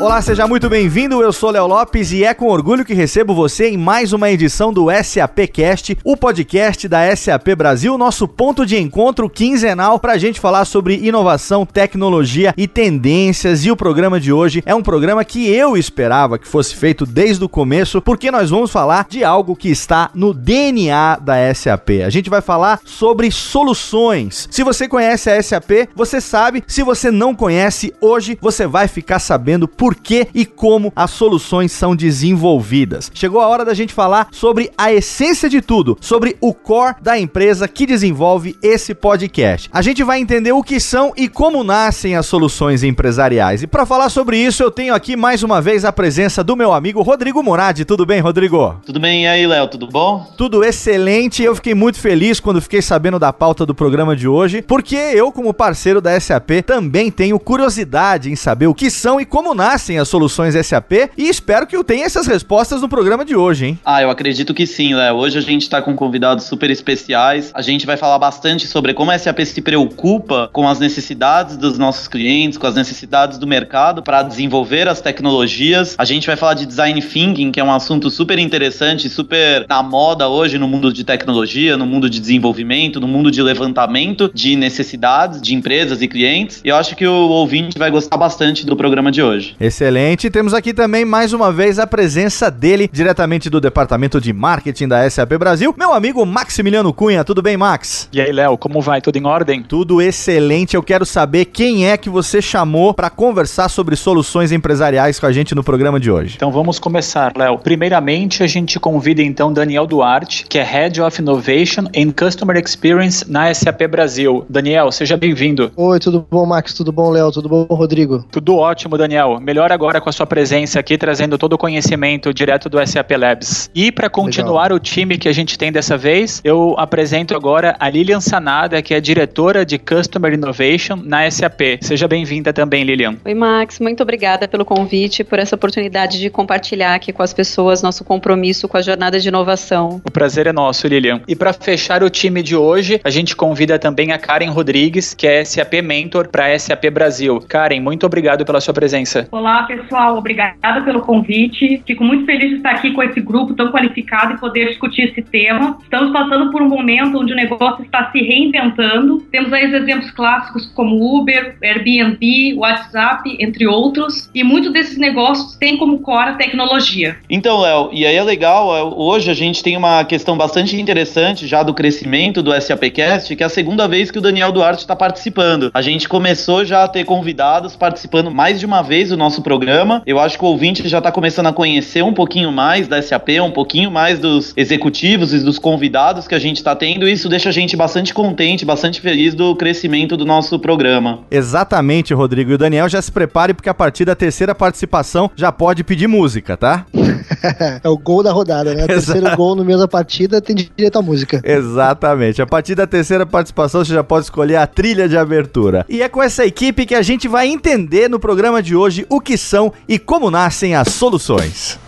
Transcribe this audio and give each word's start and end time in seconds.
Olá, 0.00 0.22
seja 0.22 0.46
muito 0.46 0.68
bem-vindo. 0.68 1.20
Eu 1.20 1.32
sou 1.32 1.50
Léo 1.50 1.66
Lopes 1.66 2.12
e 2.12 2.22
é 2.22 2.32
com 2.32 2.46
orgulho 2.46 2.84
que 2.84 2.94
recebo 2.94 3.34
você 3.34 3.70
em 3.70 3.76
mais 3.76 4.12
uma 4.12 4.30
edição 4.30 4.72
do 4.72 4.86
SAPcast, 4.92 5.98
o 6.04 6.16
podcast 6.16 6.86
da 6.86 7.16
SAP 7.16 7.48
Brasil, 7.56 7.98
nosso 7.98 8.28
ponto 8.28 8.64
de 8.64 8.78
encontro 8.78 9.28
quinzenal 9.28 9.98
para 9.98 10.12
a 10.12 10.16
gente 10.16 10.38
falar 10.38 10.66
sobre 10.66 11.04
inovação, 11.04 11.66
tecnologia 11.66 12.54
e 12.56 12.68
tendências. 12.68 13.64
E 13.64 13.72
o 13.72 13.76
programa 13.76 14.20
de 14.20 14.32
hoje 14.32 14.62
é 14.64 14.72
um 14.72 14.84
programa 14.84 15.24
que 15.24 15.50
eu 15.50 15.76
esperava 15.76 16.38
que 16.38 16.46
fosse 16.46 16.76
feito 16.76 17.04
desde 17.04 17.44
o 17.44 17.48
começo, 17.48 18.00
porque 18.00 18.30
nós 18.30 18.50
vamos 18.50 18.70
falar 18.70 19.04
de 19.08 19.24
algo 19.24 19.56
que 19.56 19.68
está 19.68 20.10
no 20.14 20.32
DNA 20.32 21.16
da 21.16 21.52
SAP. 21.52 22.04
A 22.06 22.10
gente 22.10 22.30
vai 22.30 22.40
falar 22.40 22.80
sobre 22.84 23.32
soluções. 23.32 24.46
Se 24.48 24.62
você 24.62 24.86
conhece 24.86 25.28
a 25.28 25.42
SAP, 25.42 25.88
você 25.92 26.20
sabe. 26.20 26.62
Se 26.68 26.84
você 26.84 27.10
não 27.10 27.34
conhece, 27.34 27.92
hoje 28.00 28.38
você 28.40 28.64
vai 28.64 28.86
ficar 28.86 29.18
sabendo 29.18 29.66
por 29.66 29.87
por 29.88 29.94
que 29.94 30.28
e 30.34 30.44
como 30.44 30.92
as 30.94 31.12
soluções 31.12 31.72
são 31.72 31.96
desenvolvidas. 31.96 33.10
Chegou 33.14 33.40
a 33.40 33.48
hora 33.48 33.64
da 33.64 33.72
gente 33.72 33.94
falar 33.94 34.28
sobre 34.30 34.70
a 34.76 34.92
essência 34.92 35.48
de 35.48 35.62
tudo, 35.62 35.96
sobre 35.98 36.36
o 36.42 36.52
core 36.52 36.96
da 37.00 37.18
empresa 37.18 37.66
que 37.66 37.86
desenvolve 37.86 38.54
esse 38.62 38.94
podcast. 38.94 39.70
A 39.72 39.80
gente 39.80 40.04
vai 40.04 40.20
entender 40.20 40.52
o 40.52 40.62
que 40.62 40.78
são 40.78 41.14
e 41.16 41.26
como 41.26 41.64
nascem 41.64 42.16
as 42.16 42.26
soluções 42.26 42.82
empresariais. 42.82 43.62
E 43.62 43.66
para 43.66 43.86
falar 43.86 44.10
sobre 44.10 44.36
isso, 44.36 44.62
eu 44.62 44.70
tenho 44.70 44.94
aqui 44.94 45.16
mais 45.16 45.42
uma 45.42 45.58
vez 45.58 45.86
a 45.86 45.92
presença 45.92 46.44
do 46.44 46.54
meu 46.54 46.74
amigo 46.74 47.00
Rodrigo 47.00 47.42
Moradi. 47.42 47.86
Tudo 47.86 48.04
bem, 48.04 48.20
Rodrigo? 48.20 48.78
Tudo 48.84 49.00
bem, 49.00 49.24
e 49.24 49.26
aí, 49.26 49.46
Léo? 49.46 49.68
Tudo 49.68 49.88
bom? 49.88 50.30
Tudo 50.36 50.62
excelente. 50.62 51.42
Eu 51.42 51.54
fiquei 51.54 51.74
muito 51.74 51.98
feliz 51.98 52.40
quando 52.40 52.60
fiquei 52.60 52.82
sabendo 52.82 53.18
da 53.18 53.32
pauta 53.32 53.64
do 53.64 53.74
programa 53.74 54.14
de 54.14 54.28
hoje, 54.28 54.60
porque 54.60 54.96
eu, 54.96 55.32
como 55.32 55.54
parceiro 55.54 56.02
da 56.02 56.20
SAP, 56.20 56.62
também 56.66 57.10
tenho 57.10 57.40
curiosidade 57.40 58.30
em 58.30 58.36
saber 58.36 58.66
o 58.66 58.74
que 58.74 58.90
são 58.90 59.18
e 59.18 59.24
como 59.24 59.54
nascem 59.54 59.77
nascem 59.78 59.96
as 59.96 60.08
soluções 60.08 60.54
SAP 60.66 60.92
e 61.16 61.28
espero 61.28 61.64
que 61.64 61.76
eu 61.76 61.84
tenha 61.84 62.04
essas 62.04 62.26
respostas 62.26 62.82
no 62.82 62.88
programa 62.88 63.24
de 63.24 63.36
hoje, 63.36 63.66
hein? 63.66 63.78
Ah, 63.84 64.02
eu 64.02 64.10
acredito 64.10 64.52
que 64.52 64.66
sim, 64.66 64.92
Léo. 64.92 65.14
Hoje 65.14 65.38
a 65.38 65.40
gente 65.40 65.62
está 65.62 65.80
com 65.80 65.94
convidados 65.94 66.46
super 66.46 66.68
especiais. 66.68 67.52
A 67.54 67.62
gente 67.62 67.86
vai 67.86 67.96
falar 67.96 68.18
bastante 68.18 68.66
sobre 68.66 68.92
como 68.92 69.12
a 69.12 69.18
SAP 69.18 69.38
se 69.44 69.62
preocupa 69.62 70.50
com 70.52 70.68
as 70.68 70.80
necessidades 70.80 71.56
dos 71.56 71.78
nossos 71.78 72.08
clientes, 72.08 72.58
com 72.58 72.66
as 72.66 72.74
necessidades 72.74 73.38
do 73.38 73.46
mercado 73.46 74.02
para 74.02 74.24
desenvolver 74.24 74.88
as 74.88 75.00
tecnologias. 75.00 75.94
A 75.96 76.04
gente 76.04 76.26
vai 76.26 76.34
falar 76.34 76.54
de 76.54 76.66
design 76.66 77.00
thinking, 77.00 77.52
que 77.52 77.60
é 77.60 77.64
um 77.64 77.72
assunto 77.72 78.10
super 78.10 78.36
interessante, 78.36 79.08
super 79.08 79.64
na 79.68 79.80
moda 79.80 80.28
hoje 80.28 80.58
no 80.58 80.66
mundo 80.66 80.92
de 80.92 81.04
tecnologia, 81.04 81.76
no 81.76 81.86
mundo 81.86 82.10
de 82.10 82.18
desenvolvimento, 82.18 82.98
no 82.98 83.06
mundo 83.06 83.30
de 83.30 83.40
levantamento 83.40 84.28
de 84.34 84.56
necessidades 84.56 85.40
de 85.40 85.54
empresas 85.54 86.02
e 86.02 86.08
clientes. 86.08 86.60
E 86.64 86.68
eu 86.68 86.74
acho 86.74 86.96
que 86.96 87.06
o 87.06 87.28
ouvinte 87.28 87.78
vai 87.78 87.92
gostar 87.92 88.16
bastante 88.16 88.66
do 88.66 88.76
programa 88.76 89.12
de 89.12 89.22
hoje. 89.22 89.54
Excelente. 89.68 90.30
Temos 90.30 90.54
aqui 90.54 90.72
também 90.72 91.04
mais 91.04 91.34
uma 91.34 91.52
vez 91.52 91.78
a 91.78 91.86
presença 91.86 92.50
dele, 92.50 92.88
diretamente 92.90 93.50
do 93.50 93.60
departamento 93.60 94.18
de 94.18 94.32
marketing 94.32 94.88
da 94.88 95.08
SAP 95.08 95.34
Brasil, 95.38 95.74
meu 95.76 95.92
amigo 95.92 96.24
Maximiliano 96.24 96.90
Cunha. 96.90 97.22
Tudo 97.22 97.42
bem, 97.42 97.54
Max? 97.54 98.08
E 98.10 98.18
aí, 98.18 98.32
Léo, 98.32 98.56
como 98.56 98.80
vai? 98.80 99.02
Tudo 99.02 99.18
em 99.18 99.26
ordem? 99.26 99.62
Tudo 99.62 100.00
excelente. 100.00 100.74
Eu 100.74 100.82
quero 100.82 101.04
saber 101.04 101.44
quem 101.44 101.86
é 101.86 101.98
que 101.98 102.08
você 102.08 102.40
chamou 102.40 102.94
para 102.94 103.10
conversar 103.10 103.68
sobre 103.68 103.94
soluções 103.94 104.52
empresariais 104.52 105.20
com 105.20 105.26
a 105.26 105.32
gente 105.32 105.54
no 105.54 105.62
programa 105.62 106.00
de 106.00 106.10
hoje. 106.10 106.36
Então 106.36 106.50
vamos 106.50 106.78
começar, 106.78 107.34
Léo. 107.36 107.58
Primeiramente, 107.58 108.42
a 108.42 108.46
gente 108.46 108.80
convida 108.80 109.22
então 109.22 109.52
Daniel 109.52 109.86
Duarte, 109.86 110.46
que 110.48 110.58
é 110.58 110.64
Head 110.64 111.02
of 111.02 111.20
Innovation 111.20 111.82
and 111.94 112.12
Customer 112.18 112.56
Experience 112.56 113.30
na 113.30 113.52
SAP 113.52 113.82
Brasil. 113.82 114.46
Daniel, 114.48 114.90
seja 114.90 115.14
bem-vindo. 115.14 115.70
Oi, 115.76 115.98
tudo 115.98 116.26
bom, 116.30 116.46
Max? 116.46 116.72
Tudo 116.72 116.90
bom, 116.90 117.10
Léo? 117.10 117.30
Tudo 117.30 117.50
bom, 117.50 117.64
Rodrigo? 117.68 118.24
Tudo 118.30 118.56
ótimo, 118.56 118.96
Daniel. 118.96 119.38
Melhor 119.38 119.57
melhor 119.58 119.72
agora 119.72 120.00
com 120.00 120.08
a 120.08 120.12
sua 120.12 120.24
presença 120.24 120.78
aqui, 120.78 120.96
trazendo 120.96 121.36
todo 121.36 121.54
o 121.54 121.58
conhecimento 121.58 122.32
direto 122.32 122.68
do 122.68 122.78
SAP 122.86 123.10
Labs. 123.10 123.68
E 123.74 123.90
para 123.90 124.08
continuar 124.08 124.64
Legal. 124.64 124.76
o 124.76 124.78
time 124.78 125.18
que 125.18 125.28
a 125.28 125.32
gente 125.32 125.58
tem 125.58 125.72
dessa 125.72 125.96
vez, 125.96 126.40
eu 126.44 126.76
apresento 126.78 127.34
agora 127.34 127.74
a 127.80 127.90
Lilian 127.90 128.20
Sanada, 128.20 128.80
que 128.80 128.94
é 128.94 129.00
diretora 129.00 129.66
de 129.66 129.76
Customer 129.76 130.32
Innovation 130.32 130.94
na 131.02 131.28
SAP. 131.28 131.80
Seja 131.80 132.06
bem-vinda 132.06 132.52
também, 132.52 132.84
Lilian. 132.84 133.16
Oi, 133.24 133.34
Max. 133.34 133.80
Muito 133.80 134.00
obrigada 134.00 134.46
pelo 134.46 134.64
convite, 134.64 135.24
por 135.24 135.40
essa 135.40 135.56
oportunidade 135.56 136.20
de 136.20 136.30
compartilhar 136.30 136.94
aqui 136.94 137.12
com 137.12 137.24
as 137.24 137.34
pessoas 137.34 137.82
nosso 137.82 138.04
compromisso 138.04 138.68
com 138.68 138.76
a 138.76 138.82
jornada 138.82 139.18
de 139.18 139.26
inovação. 139.26 140.00
O 140.06 140.10
prazer 140.10 140.46
é 140.46 140.52
nosso, 140.52 140.86
Lilian. 140.86 141.20
E 141.26 141.34
para 141.34 141.52
fechar 141.52 142.04
o 142.04 142.08
time 142.08 142.44
de 142.44 142.54
hoje, 142.54 143.00
a 143.02 143.10
gente 143.10 143.34
convida 143.34 143.76
também 143.76 144.12
a 144.12 144.18
Karen 144.18 144.50
Rodrigues, 144.50 145.14
que 145.14 145.26
é 145.26 145.44
SAP 145.44 145.82
Mentor 145.82 146.28
para 146.28 146.56
SAP 146.56 146.84
Brasil. 146.92 147.40
Karen, 147.48 147.80
muito 147.80 148.06
obrigado 148.06 148.44
pela 148.44 148.60
sua 148.60 148.72
presença. 148.72 149.26
Olá. 149.32 149.47
Olá, 149.48 149.62
pessoal. 149.62 150.18
Obrigada 150.18 150.82
pelo 150.84 151.00
convite. 151.00 151.82
Fico 151.86 152.04
muito 152.04 152.26
feliz 152.26 152.50
de 152.50 152.56
estar 152.56 152.72
aqui 152.72 152.90
com 152.90 153.02
esse 153.02 153.18
grupo 153.18 153.54
tão 153.54 153.72
qualificado 153.72 154.34
e 154.34 154.38
poder 154.38 154.68
discutir 154.68 155.08
esse 155.08 155.22
tema. 155.22 155.78
Estamos 155.82 156.12
passando 156.12 156.50
por 156.50 156.60
um 156.60 156.68
momento 156.68 157.18
onde 157.18 157.32
o 157.32 157.36
negócio 157.36 157.82
está 157.82 158.10
se 158.12 158.18
reinventando. 158.18 159.26
Temos 159.32 159.50
aí 159.50 159.64
exemplos 159.64 160.10
clássicos 160.10 160.66
como 160.74 161.18
Uber, 161.18 161.56
Airbnb, 161.62 162.56
WhatsApp, 162.58 163.38
entre 163.40 163.66
outros. 163.66 164.28
E 164.34 164.44
muitos 164.44 164.70
desses 164.70 164.98
negócios 164.98 165.56
têm 165.56 165.78
como 165.78 166.00
core 166.00 166.28
a 166.28 166.34
tecnologia. 166.34 167.16
Então, 167.30 167.58
Léo, 167.58 167.88
e 167.90 168.04
aí 168.04 168.16
é 168.16 168.22
legal, 168.22 168.76
é, 168.76 168.82
hoje 168.82 169.30
a 169.30 169.34
gente 169.34 169.62
tem 169.62 169.78
uma 169.78 170.04
questão 170.04 170.36
bastante 170.36 170.78
interessante 170.78 171.46
já 171.46 171.62
do 171.62 171.72
crescimento 171.72 172.42
do 172.42 172.52
SAPcast, 172.52 173.34
que 173.34 173.42
é 173.42 173.46
a 173.46 173.48
segunda 173.48 173.88
vez 173.88 174.10
que 174.10 174.18
o 174.18 174.22
Daniel 174.22 174.52
Duarte 174.52 174.82
está 174.82 174.94
participando. 174.94 175.70
A 175.72 175.80
gente 175.80 176.06
começou 176.06 176.66
já 176.66 176.84
a 176.84 176.88
ter 176.88 177.04
convidados 177.04 177.74
participando 177.74 178.30
mais 178.30 178.60
de 178.60 178.66
uma 178.66 178.82
vez 178.82 179.08
do 179.08 179.16
nosso 179.16 179.37
nosso 179.38 179.42
programa. 179.42 180.02
Eu 180.06 180.18
acho 180.18 180.38
que 180.38 180.44
o 180.44 180.48
ouvinte 180.48 180.86
já 180.88 180.98
está 180.98 181.10
começando 181.10 181.46
a 181.46 181.52
conhecer 181.52 182.02
um 182.02 182.12
pouquinho 182.12 182.50
mais 182.50 182.88
da 182.88 183.00
SAP, 183.00 183.28
um 183.42 183.50
pouquinho 183.50 183.90
mais 183.90 184.18
dos 184.18 184.52
executivos 184.56 185.32
e 185.32 185.38
dos 185.40 185.58
convidados 185.58 186.26
que 186.26 186.34
a 186.34 186.38
gente 186.38 186.56
está 186.56 186.74
tendo. 186.74 187.08
E 187.08 187.12
isso 187.12 187.28
deixa 187.28 187.48
a 187.48 187.52
gente 187.52 187.76
bastante 187.76 188.12
contente, 188.12 188.64
bastante 188.64 189.00
feliz 189.00 189.34
do 189.34 189.54
crescimento 189.56 190.16
do 190.16 190.24
nosso 190.24 190.58
programa. 190.58 191.20
Exatamente, 191.30 192.12
Rodrigo. 192.12 192.50
E 192.50 192.54
o 192.54 192.58
Daniel 192.58 192.88
já 192.88 193.00
se 193.00 193.12
prepare, 193.12 193.54
porque 193.54 193.68
a 193.68 193.74
partir 193.74 194.04
da 194.04 194.14
terceira 194.14 194.54
participação 194.54 195.30
já 195.36 195.52
pode 195.52 195.84
pedir 195.84 196.08
música, 196.08 196.56
tá? 196.56 196.86
é 197.82 197.88
o 197.88 197.96
gol 197.96 198.22
da 198.22 198.32
rodada, 198.32 198.74
né? 198.74 198.84
O 198.84 198.86
terceiro 198.88 199.34
gol 199.36 199.54
no 199.54 199.64
meio 199.64 199.78
da 199.78 199.88
partida 199.88 200.40
tem 200.40 200.56
direito 200.56 200.98
à 200.98 201.02
música. 201.02 201.40
Exatamente. 201.44 202.42
A 202.42 202.46
partir 202.46 202.74
da 202.74 202.86
terceira 202.86 203.24
participação 203.24 203.84
você 203.84 203.92
já 203.92 204.02
pode 204.04 204.24
escolher 204.24 204.56
a 204.56 204.66
trilha 204.66 205.08
de 205.08 205.16
abertura. 205.16 205.84
E 205.88 206.02
é 206.02 206.08
com 206.08 206.22
essa 206.22 206.44
equipe 206.44 206.86
que 206.86 206.94
a 206.94 207.02
gente 207.02 207.28
vai 207.28 207.48
entender 207.48 208.08
no 208.08 208.18
programa 208.18 208.62
de 208.62 208.74
hoje 208.74 209.06
o 209.08 209.20
que 209.20 209.27
são 209.36 209.72
e 209.88 209.98
como 209.98 210.30
nascem 210.30 210.74
as 210.74 210.88
soluções. 210.88 211.78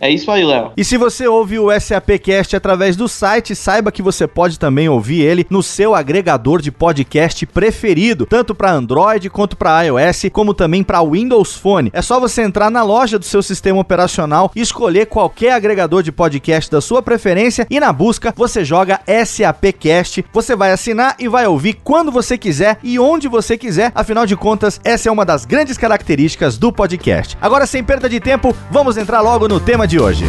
É 0.00 0.10
isso 0.10 0.30
aí, 0.30 0.44
Léo. 0.44 0.72
E 0.76 0.84
se 0.84 0.96
você 0.96 1.26
ouve 1.26 1.58
o 1.58 1.68
SAPcast 1.78 2.56
através 2.56 2.96
do 2.96 3.08
site, 3.08 3.54
saiba 3.54 3.92
que 3.92 4.02
você 4.02 4.26
pode 4.26 4.58
também 4.58 4.88
ouvir 4.88 5.20
ele 5.20 5.46
no 5.48 5.62
seu 5.62 5.94
agregador 5.94 6.60
de 6.60 6.70
podcast 6.70 7.46
preferido 7.46 7.91
preferido, 7.92 8.24
tanto 8.24 8.54
para 8.54 8.72
Android 8.72 9.28
quanto 9.28 9.56
para 9.56 9.82
iOS, 9.82 10.24
como 10.32 10.54
também 10.54 10.82
para 10.82 11.02
Windows 11.02 11.54
Phone. 11.54 11.90
É 11.92 12.00
só 12.00 12.18
você 12.18 12.40
entrar 12.42 12.70
na 12.70 12.82
loja 12.82 13.18
do 13.18 13.24
seu 13.24 13.42
sistema 13.42 13.78
operacional 13.78 14.50
escolher 14.56 15.06
qualquer 15.06 15.52
agregador 15.52 16.02
de 16.02 16.10
podcast 16.10 16.70
da 16.70 16.80
sua 16.80 17.02
preferência 17.02 17.66
e 17.68 17.78
na 17.78 17.92
busca 17.92 18.32
você 18.34 18.64
joga 18.64 19.00
SAPcast. 19.06 20.24
Você 20.32 20.56
vai 20.56 20.72
assinar 20.72 21.16
e 21.18 21.28
vai 21.28 21.46
ouvir 21.46 21.74
quando 21.84 22.10
você 22.10 22.38
quiser 22.38 22.78
e 22.82 22.98
onde 22.98 23.28
você 23.28 23.58
quiser. 23.58 23.92
Afinal 23.94 24.24
de 24.24 24.36
contas, 24.36 24.80
essa 24.82 25.08
é 25.08 25.12
uma 25.12 25.24
das 25.24 25.44
grandes 25.44 25.76
características 25.76 26.56
do 26.56 26.72
podcast. 26.72 27.36
Agora, 27.40 27.66
sem 27.66 27.84
perda 27.84 28.08
de 28.08 28.20
tempo, 28.20 28.56
vamos 28.70 28.96
entrar 28.96 29.20
logo 29.20 29.46
no 29.48 29.60
tema 29.60 29.86
de 29.86 30.00
hoje. 30.00 30.24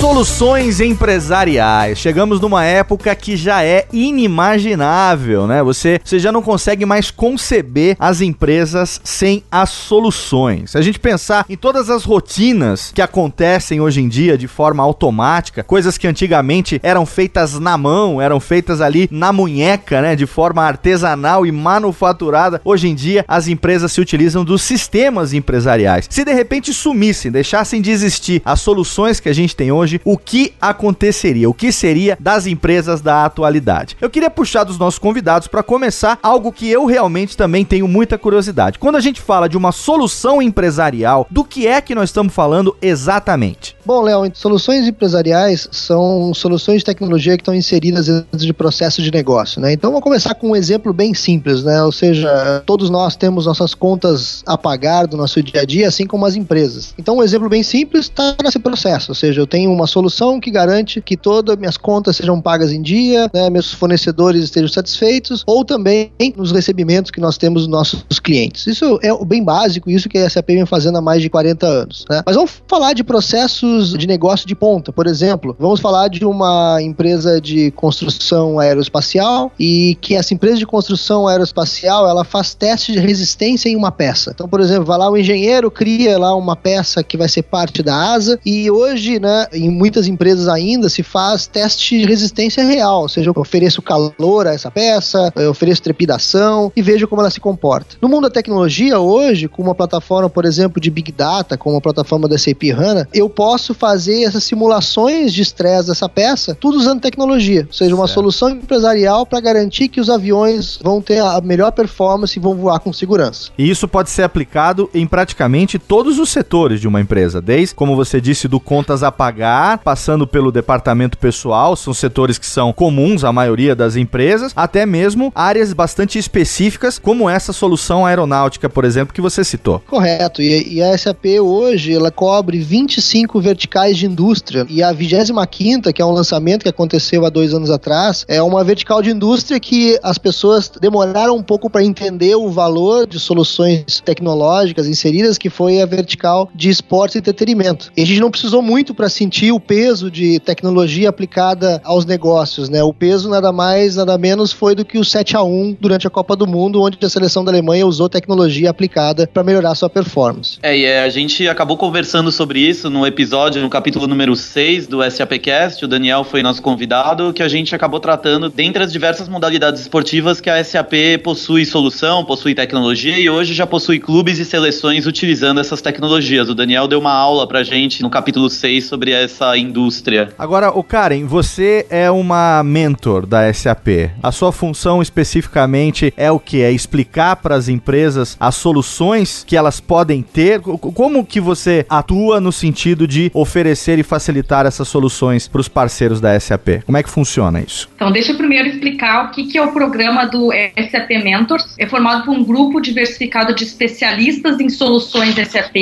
Soluções 0.00 0.80
empresariais. 0.80 1.98
Chegamos 1.98 2.40
numa 2.40 2.64
época 2.64 3.14
que 3.14 3.36
já 3.36 3.62
é 3.62 3.86
inimaginável, 3.92 5.46
né? 5.46 5.62
Você, 5.62 6.00
você 6.02 6.18
já 6.18 6.32
não 6.32 6.40
consegue 6.40 6.86
mais 6.86 7.10
conceber 7.10 7.98
as 8.00 8.22
empresas 8.22 8.98
sem 9.04 9.44
as 9.52 9.68
soluções. 9.68 10.70
Se 10.70 10.78
a 10.78 10.80
gente 10.80 10.98
pensar 10.98 11.44
em 11.50 11.56
todas 11.56 11.90
as 11.90 12.04
rotinas 12.04 12.92
que 12.94 13.02
acontecem 13.02 13.82
hoje 13.82 14.00
em 14.00 14.08
dia 14.08 14.38
de 14.38 14.48
forma 14.48 14.82
automática, 14.82 15.62
coisas 15.62 15.98
que 15.98 16.06
antigamente 16.06 16.80
eram 16.82 17.04
feitas 17.04 17.60
na 17.60 17.76
mão, 17.76 18.22
eram 18.22 18.40
feitas 18.40 18.80
ali 18.80 19.06
na 19.12 19.34
munheca, 19.34 20.00
né? 20.00 20.16
De 20.16 20.24
forma 20.24 20.62
artesanal 20.62 21.44
e 21.44 21.52
manufaturada, 21.52 22.58
hoje 22.64 22.88
em 22.88 22.94
dia 22.94 23.22
as 23.28 23.48
empresas 23.48 23.92
se 23.92 24.00
utilizam 24.00 24.46
dos 24.46 24.62
sistemas 24.62 25.34
empresariais. 25.34 26.06
Se 26.08 26.24
de 26.24 26.32
repente 26.32 26.72
sumissem, 26.72 27.30
deixassem 27.30 27.82
de 27.82 27.90
existir 27.90 28.40
as 28.46 28.62
soluções 28.62 29.20
que 29.20 29.28
a 29.28 29.34
gente 29.34 29.54
tem 29.54 29.70
hoje, 29.70 29.89
hoje 29.90 30.00
o 30.04 30.16
que 30.16 30.52
aconteceria, 30.60 31.48
o 31.50 31.54
que 31.54 31.72
seria 31.72 32.16
das 32.20 32.46
empresas 32.46 33.00
da 33.00 33.24
atualidade. 33.24 33.96
Eu 34.00 34.10
queria 34.10 34.30
puxar 34.30 34.64
dos 34.64 34.78
nossos 34.78 34.98
convidados 34.98 35.48
para 35.48 35.62
começar 35.62 36.18
algo 36.22 36.52
que 36.52 36.68
eu 36.68 36.84
realmente 36.84 37.36
também 37.36 37.64
tenho 37.64 37.88
muita 37.88 38.16
curiosidade. 38.16 38.78
Quando 38.78 38.96
a 38.96 39.00
gente 39.00 39.20
fala 39.20 39.48
de 39.48 39.56
uma 39.56 39.72
solução 39.72 40.40
empresarial, 40.40 41.26
do 41.30 41.44
que 41.44 41.66
é 41.66 41.80
que 41.80 41.94
nós 41.94 42.10
estamos 42.10 42.32
falando 42.32 42.76
exatamente? 42.80 43.76
Bom, 43.84 44.02
Léo, 44.02 44.30
soluções 44.34 44.86
empresariais 44.86 45.68
são 45.72 46.32
soluções 46.34 46.78
de 46.78 46.84
tecnologia 46.84 47.36
que 47.36 47.42
estão 47.42 47.54
inseridas 47.54 48.06
dentro 48.06 48.38
de 48.38 48.52
processo 48.52 49.02
de 49.02 49.10
negócio, 49.10 49.60
né? 49.60 49.72
Então, 49.72 49.90
vamos 49.90 50.04
começar 50.04 50.34
com 50.34 50.50
um 50.50 50.56
exemplo 50.56 50.92
bem 50.92 51.14
simples, 51.14 51.64
né? 51.64 51.82
Ou 51.82 51.90
seja, 51.90 52.62
todos 52.66 52.90
nós 52.90 53.16
temos 53.16 53.46
nossas 53.46 53.74
contas 53.74 54.42
a 54.46 54.56
pagar 54.56 55.06
do 55.06 55.16
nosso 55.16 55.42
dia 55.42 55.62
a 55.62 55.64
dia, 55.64 55.88
assim 55.88 56.06
como 56.06 56.26
as 56.26 56.36
empresas. 56.36 56.94
Então, 56.98 57.16
um 57.16 57.22
exemplo 57.22 57.48
bem 57.48 57.62
simples 57.62 58.02
está 58.02 58.36
nesse 58.44 58.58
processo, 58.58 59.10
ou 59.10 59.14
seja, 59.14 59.40
eu 59.40 59.46
tenho 59.46 59.70
uma 59.80 59.86
solução 59.86 60.38
que 60.38 60.50
garante 60.50 61.00
que 61.00 61.16
todas 61.16 61.56
minhas 61.56 61.76
contas 61.76 62.16
sejam 62.16 62.40
pagas 62.40 62.72
em 62.72 62.82
dia, 62.82 63.30
né? 63.32 63.48
meus 63.50 63.72
fornecedores 63.72 64.44
estejam 64.44 64.68
satisfeitos, 64.68 65.42
ou 65.46 65.64
também 65.64 66.12
nos 66.36 66.52
recebimentos 66.52 67.10
que 67.10 67.20
nós 67.20 67.38
temos 67.38 67.62
dos 67.62 67.70
nossos 67.70 68.18
clientes. 68.22 68.66
Isso 68.66 68.98
é 69.02 69.24
bem 69.24 69.42
básico, 69.42 69.90
isso 69.90 70.08
que 70.08 70.18
a 70.18 70.28
SAP 70.28 70.48
vem 70.48 70.66
fazendo 70.66 70.98
há 70.98 71.00
mais 71.00 71.22
de 71.22 71.30
40 71.30 71.66
anos, 71.66 72.04
né? 72.08 72.22
Mas 72.26 72.36
vamos 72.36 72.62
falar 72.68 72.92
de 72.92 73.02
processos 73.02 73.96
de 73.96 74.06
negócio 74.06 74.46
de 74.46 74.54
ponta. 74.54 74.92
Por 74.92 75.06
exemplo, 75.06 75.56
vamos 75.58 75.80
falar 75.80 76.08
de 76.08 76.24
uma 76.24 76.78
empresa 76.82 77.40
de 77.40 77.70
construção 77.72 78.58
aeroespacial 78.58 79.52
e 79.58 79.96
que 80.00 80.14
essa 80.14 80.34
empresa 80.34 80.58
de 80.58 80.66
construção 80.66 81.26
aeroespacial 81.26 82.08
ela 82.08 82.24
faz 82.24 82.54
teste 82.54 82.92
de 82.92 82.98
resistência 82.98 83.68
em 83.68 83.76
uma 83.76 83.90
peça. 83.90 84.32
Então, 84.34 84.48
por 84.48 84.60
exemplo, 84.60 84.84
vai 84.84 84.98
lá 84.98 85.10
o 85.10 85.16
engenheiro 85.16 85.70
cria 85.70 86.18
lá 86.18 86.34
uma 86.34 86.56
peça 86.56 87.02
que 87.02 87.16
vai 87.16 87.28
ser 87.28 87.42
parte 87.42 87.82
da 87.82 88.12
asa 88.12 88.38
e 88.44 88.70
hoje, 88.70 89.18
né, 89.18 89.46
em 89.52 89.69
muitas 89.70 90.06
empresas 90.06 90.48
ainda 90.48 90.88
se 90.88 91.02
faz 91.02 91.46
teste 91.46 91.98
de 91.98 92.06
resistência 92.06 92.64
real, 92.64 93.02
ou 93.02 93.08
seja, 93.08 93.30
eu 93.30 93.34
ofereço 93.36 93.80
calor 93.82 94.46
a 94.46 94.54
essa 94.54 94.70
peça, 94.70 95.32
eu 95.36 95.50
ofereço 95.50 95.82
trepidação 95.82 96.72
e 96.74 96.82
vejo 96.82 97.06
como 97.08 97.22
ela 97.22 97.30
se 97.30 97.40
comporta. 97.40 97.96
No 98.00 98.08
mundo 98.08 98.22
da 98.22 98.30
tecnologia 98.30 98.98
hoje, 98.98 99.48
com 99.48 99.62
uma 99.62 99.74
plataforma, 99.74 100.28
por 100.28 100.44
exemplo, 100.44 100.80
de 100.80 100.90
Big 100.90 101.12
Data, 101.12 101.56
como 101.56 101.76
a 101.76 101.80
plataforma 101.80 102.28
da 102.28 102.38
SAP 102.38 102.64
HANA, 102.76 103.08
eu 103.12 103.28
posso 103.28 103.50
posso 103.60 103.74
fazer 103.74 104.22
essas 104.22 104.44
simulações 104.44 105.32
de 105.32 105.42
estresse 105.42 105.88
dessa 105.88 106.08
peça, 106.08 106.54
tudo 106.54 106.78
usando 106.78 107.00
tecnologia, 107.00 107.66
ou 107.66 107.72
seja, 107.72 107.94
uma 107.94 108.06
certo. 108.06 108.14
solução 108.14 108.50
empresarial 108.50 109.26
para 109.26 109.40
garantir 109.40 109.88
que 109.88 110.00
os 110.00 110.08
aviões 110.08 110.78
vão 110.82 111.02
ter 111.02 111.18
a 111.18 111.40
melhor 111.40 111.72
performance 111.72 112.38
e 112.38 112.42
vão 112.42 112.54
voar 112.54 112.80
com 112.80 112.92
segurança. 112.92 113.50
E 113.58 113.68
isso 113.68 113.86
pode 113.86 114.08
ser 114.08 114.22
aplicado 114.22 114.88
em 114.94 115.06
praticamente 115.06 115.78
todos 115.78 116.18
os 116.18 116.30
setores 116.30 116.80
de 116.80 116.88
uma 116.88 117.00
empresa, 117.00 117.40
desde, 117.40 117.74
como 117.74 117.96
você 117.96 118.20
disse, 118.20 118.48
do 118.48 118.58
contas 118.58 119.02
a 119.02 119.12
pagar, 119.12 119.59
passando 119.82 120.26
pelo 120.26 120.52
departamento 120.52 121.18
pessoal, 121.18 121.76
são 121.76 121.92
setores 121.92 122.38
que 122.38 122.46
são 122.46 122.72
comuns 122.72 123.24
à 123.24 123.32
maioria 123.32 123.74
das 123.74 123.96
empresas, 123.96 124.52
até 124.54 124.84
mesmo 124.86 125.32
áreas 125.34 125.72
bastante 125.72 126.18
específicas, 126.18 126.98
como 126.98 127.28
essa 127.28 127.52
solução 127.52 128.06
aeronáutica, 128.06 128.68
por 128.68 128.84
exemplo, 128.84 129.14
que 129.14 129.20
você 129.20 129.44
citou. 129.44 129.80
Correto, 129.86 130.42
e, 130.42 130.74
e 130.74 130.82
a 130.82 130.96
SAP 130.96 131.26
hoje, 131.40 131.94
ela 131.94 132.10
cobre 132.10 132.58
25 132.58 133.40
verticais 133.40 133.96
de 133.96 134.06
indústria. 134.06 134.66
E 134.68 134.82
a 134.82 134.92
25, 134.92 135.92
que 135.92 136.02
é 136.02 136.04
um 136.04 136.12
lançamento 136.12 136.62
que 136.62 136.68
aconteceu 136.68 137.24
há 137.24 137.30
dois 137.30 137.54
anos 137.54 137.70
atrás, 137.70 138.24
é 138.28 138.42
uma 138.42 138.62
vertical 138.64 139.02
de 139.02 139.10
indústria 139.10 139.60
que 139.60 139.98
as 140.02 140.18
pessoas 140.18 140.70
demoraram 140.80 141.36
um 141.36 141.42
pouco 141.42 141.68
para 141.68 141.84
entender 141.84 142.34
o 142.34 142.50
valor 142.50 143.06
de 143.06 143.18
soluções 143.18 144.00
tecnológicas 144.04 144.86
inseridas, 144.86 145.38
que 145.38 145.50
foi 145.50 145.80
a 145.80 145.86
vertical 145.86 146.50
de 146.54 146.70
esportes 146.70 147.16
e 147.16 147.18
entretenimento. 147.18 147.92
E 147.96 148.02
a 148.02 148.06
gente 148.06 148.20
não 148.20 148.30
precisou 148.30 148.62
muito 148.62 148.94
para 148.94 149.08
sentir 149.08 149.49
o 149.52 149.60
peso 149.60 150.10
de 150.10 150.38
tecnologia 150.40 151.08
aplicada 151.08 151.80
aos 151.84 152.04
negócios, 152.04 152.68
né? 152.68 152.82
O 152.82 152.92
peso 152.92 153.28
nada 153.28 153.52
mais, 153.52 153.96
nada 153.96 154.16
menos 154.18 154.52
foi 154.52 154.74
do 154.74 154.84
que 154.84 154.98
o 154.98 155.04
7 155.04 155.36
a 155.36 155.42
1 155.42 155.76
durante 155.80 156.06
a 156.06 156.10
Copa 156.10 156.36
do 156.36 156.46
Mundo, 156.46 156.82
onde 156.82 156.98
a 157.00 157.08
seleção 157.08 157.44
da 157.44 157.50
Alemanha 157.50 157.86
usou 157.86 158.08
tecnologia 158.08 158.70
aplicada 158.70 159.26
para 159.26 159.42
melhorar 159.42 159.74
sua 159.74 159.88
performance. 159.88 160.58
É, 160.62 160.76
e 160.76 160.86
a 160.86 161.08
gente 161.08 161.48
acabou 161.48 161.76
conversando 161.76 162.30
sobre 162.30 162.60
isso 162.60 162.90
no 162.90 163.06
episódio 163.06 163.62
no 163.62 163.70
capítulo 163.70 164.06
número 164.06 164.34
6 164.36 164.86
do 164.86 165.08
SAPcast, 165.08 165.84
o 165.84 165.88
Daniel 165.88 166.24
foi 166.24 166.42
nosso 166.42 166.62
convidado, 166.62 167.32
que 167.32 167.42
a 167.42 167.48
gente 167.48 167.74
acabou 167.74 168.00
tratando 168.00 168.48
dentre 168.48 168.82
as 168.82 168.92
diversas 168.92 169.28
modalidades 169.28 169.80
esportivas 169.80 170.40
que 170.40 170.50
a 170.50 170.62
SAP 170.62 170.92
possui 171.22 171.64
solução, 171.64 172.24
possui 172.24 172.54
tecnologia 172.54 173.18
e 173.18 173.28
hoje 173.28 173.54
já 173.54 173.66
possui 173.66 173.98
clubes 173.98 174.38
e 174.38 174.44
seleções 174.44 175.06
utilizando 175.06 175.60
essas 175.60 175.80
tecnologias. 175.80 176.48
O 176.48 176.54
Daniel 176.54 176.86
deu 176.86 176.98
uma 176.98 177.12
aula 177.12 177.46
pra 177.46 177.62
gente 177.62 178.02
no 178.02 178.10
capítulo 178.10 178.48
6 178.48 178.84
sobre 178.84 179.12
essa 179.30 179.56
indústria. 179.56 180.32
Agora, 180.38 180.70
o 180.70 180.82
Karen, 180.82 181.24
você 181.24 181.86
é 181.88 182.10
uma 182.10 182.62
mentor 182.62 183.24
da 183.24 183.52
SAP. 183.52 184.10
A 184.22 184.32
sua 184.32 184.52
função 184.52 185.00
especificamente 185.00 186.12
é 186.16 186.30
o 186.30 186.38
que? 186.38 186.60
É 186.62 186.70
explicar 186.70 187.36
para 187.36 187.54
as 187.54 187.68
empresas 187.68 188.36
as 188.38 188.56
soluções 188.56 189.44
que 189.46 189.56
elas 189.56 189.80
podem 189.80 190.22
ter? 190.22 190.60
Como 190.60 191.24
que 191.24 191.40
você 191.40 191.86
atua 191.88 192.40
no 192.40 192.52
sentido 192.52 193.06
de 193.06 193.30
oferecer 193.32 193.98
e 193.98 194.02
facilitar 194.02 194.66
essas 194.66 194.88
soluções 194.88 195.46
para 195.46 195.60
os 195.60 195.68
parceiros 195.68 196.20
da 196.20 196.38
SAP? 196.38 196.82
Como 196.84 196.98
é 196.98 197.02
que 197.02 197.10
funciona 197.10 197.60
isso? 197.60 197.88
Então, 197.94 198.10
deixa 198.10 198.32
eu 198.32 198.36
primeiro 198.36 198.68
explicar 198.68 199.26
o 199.26 199.30
que, 199.30 199.44
que 199.44 199.58
é 199.58 199.62
o 199.62 199.72
programa 199.72 200.26
do 200.26 200.50
SAP 200.90 201.10
Mentors. 201.22 201.74
É 201.78 201.86
formado 201.86 202.24
por 202.24 202.34
um 202.34 202.44
grupo 202.44 202.80
diversificado 202.80 203.54
de 203.54 203.64
especialistas 203.64 204.58
em 204.58 204.68
soluções 204.68 205.34
SAP 205.34 205.74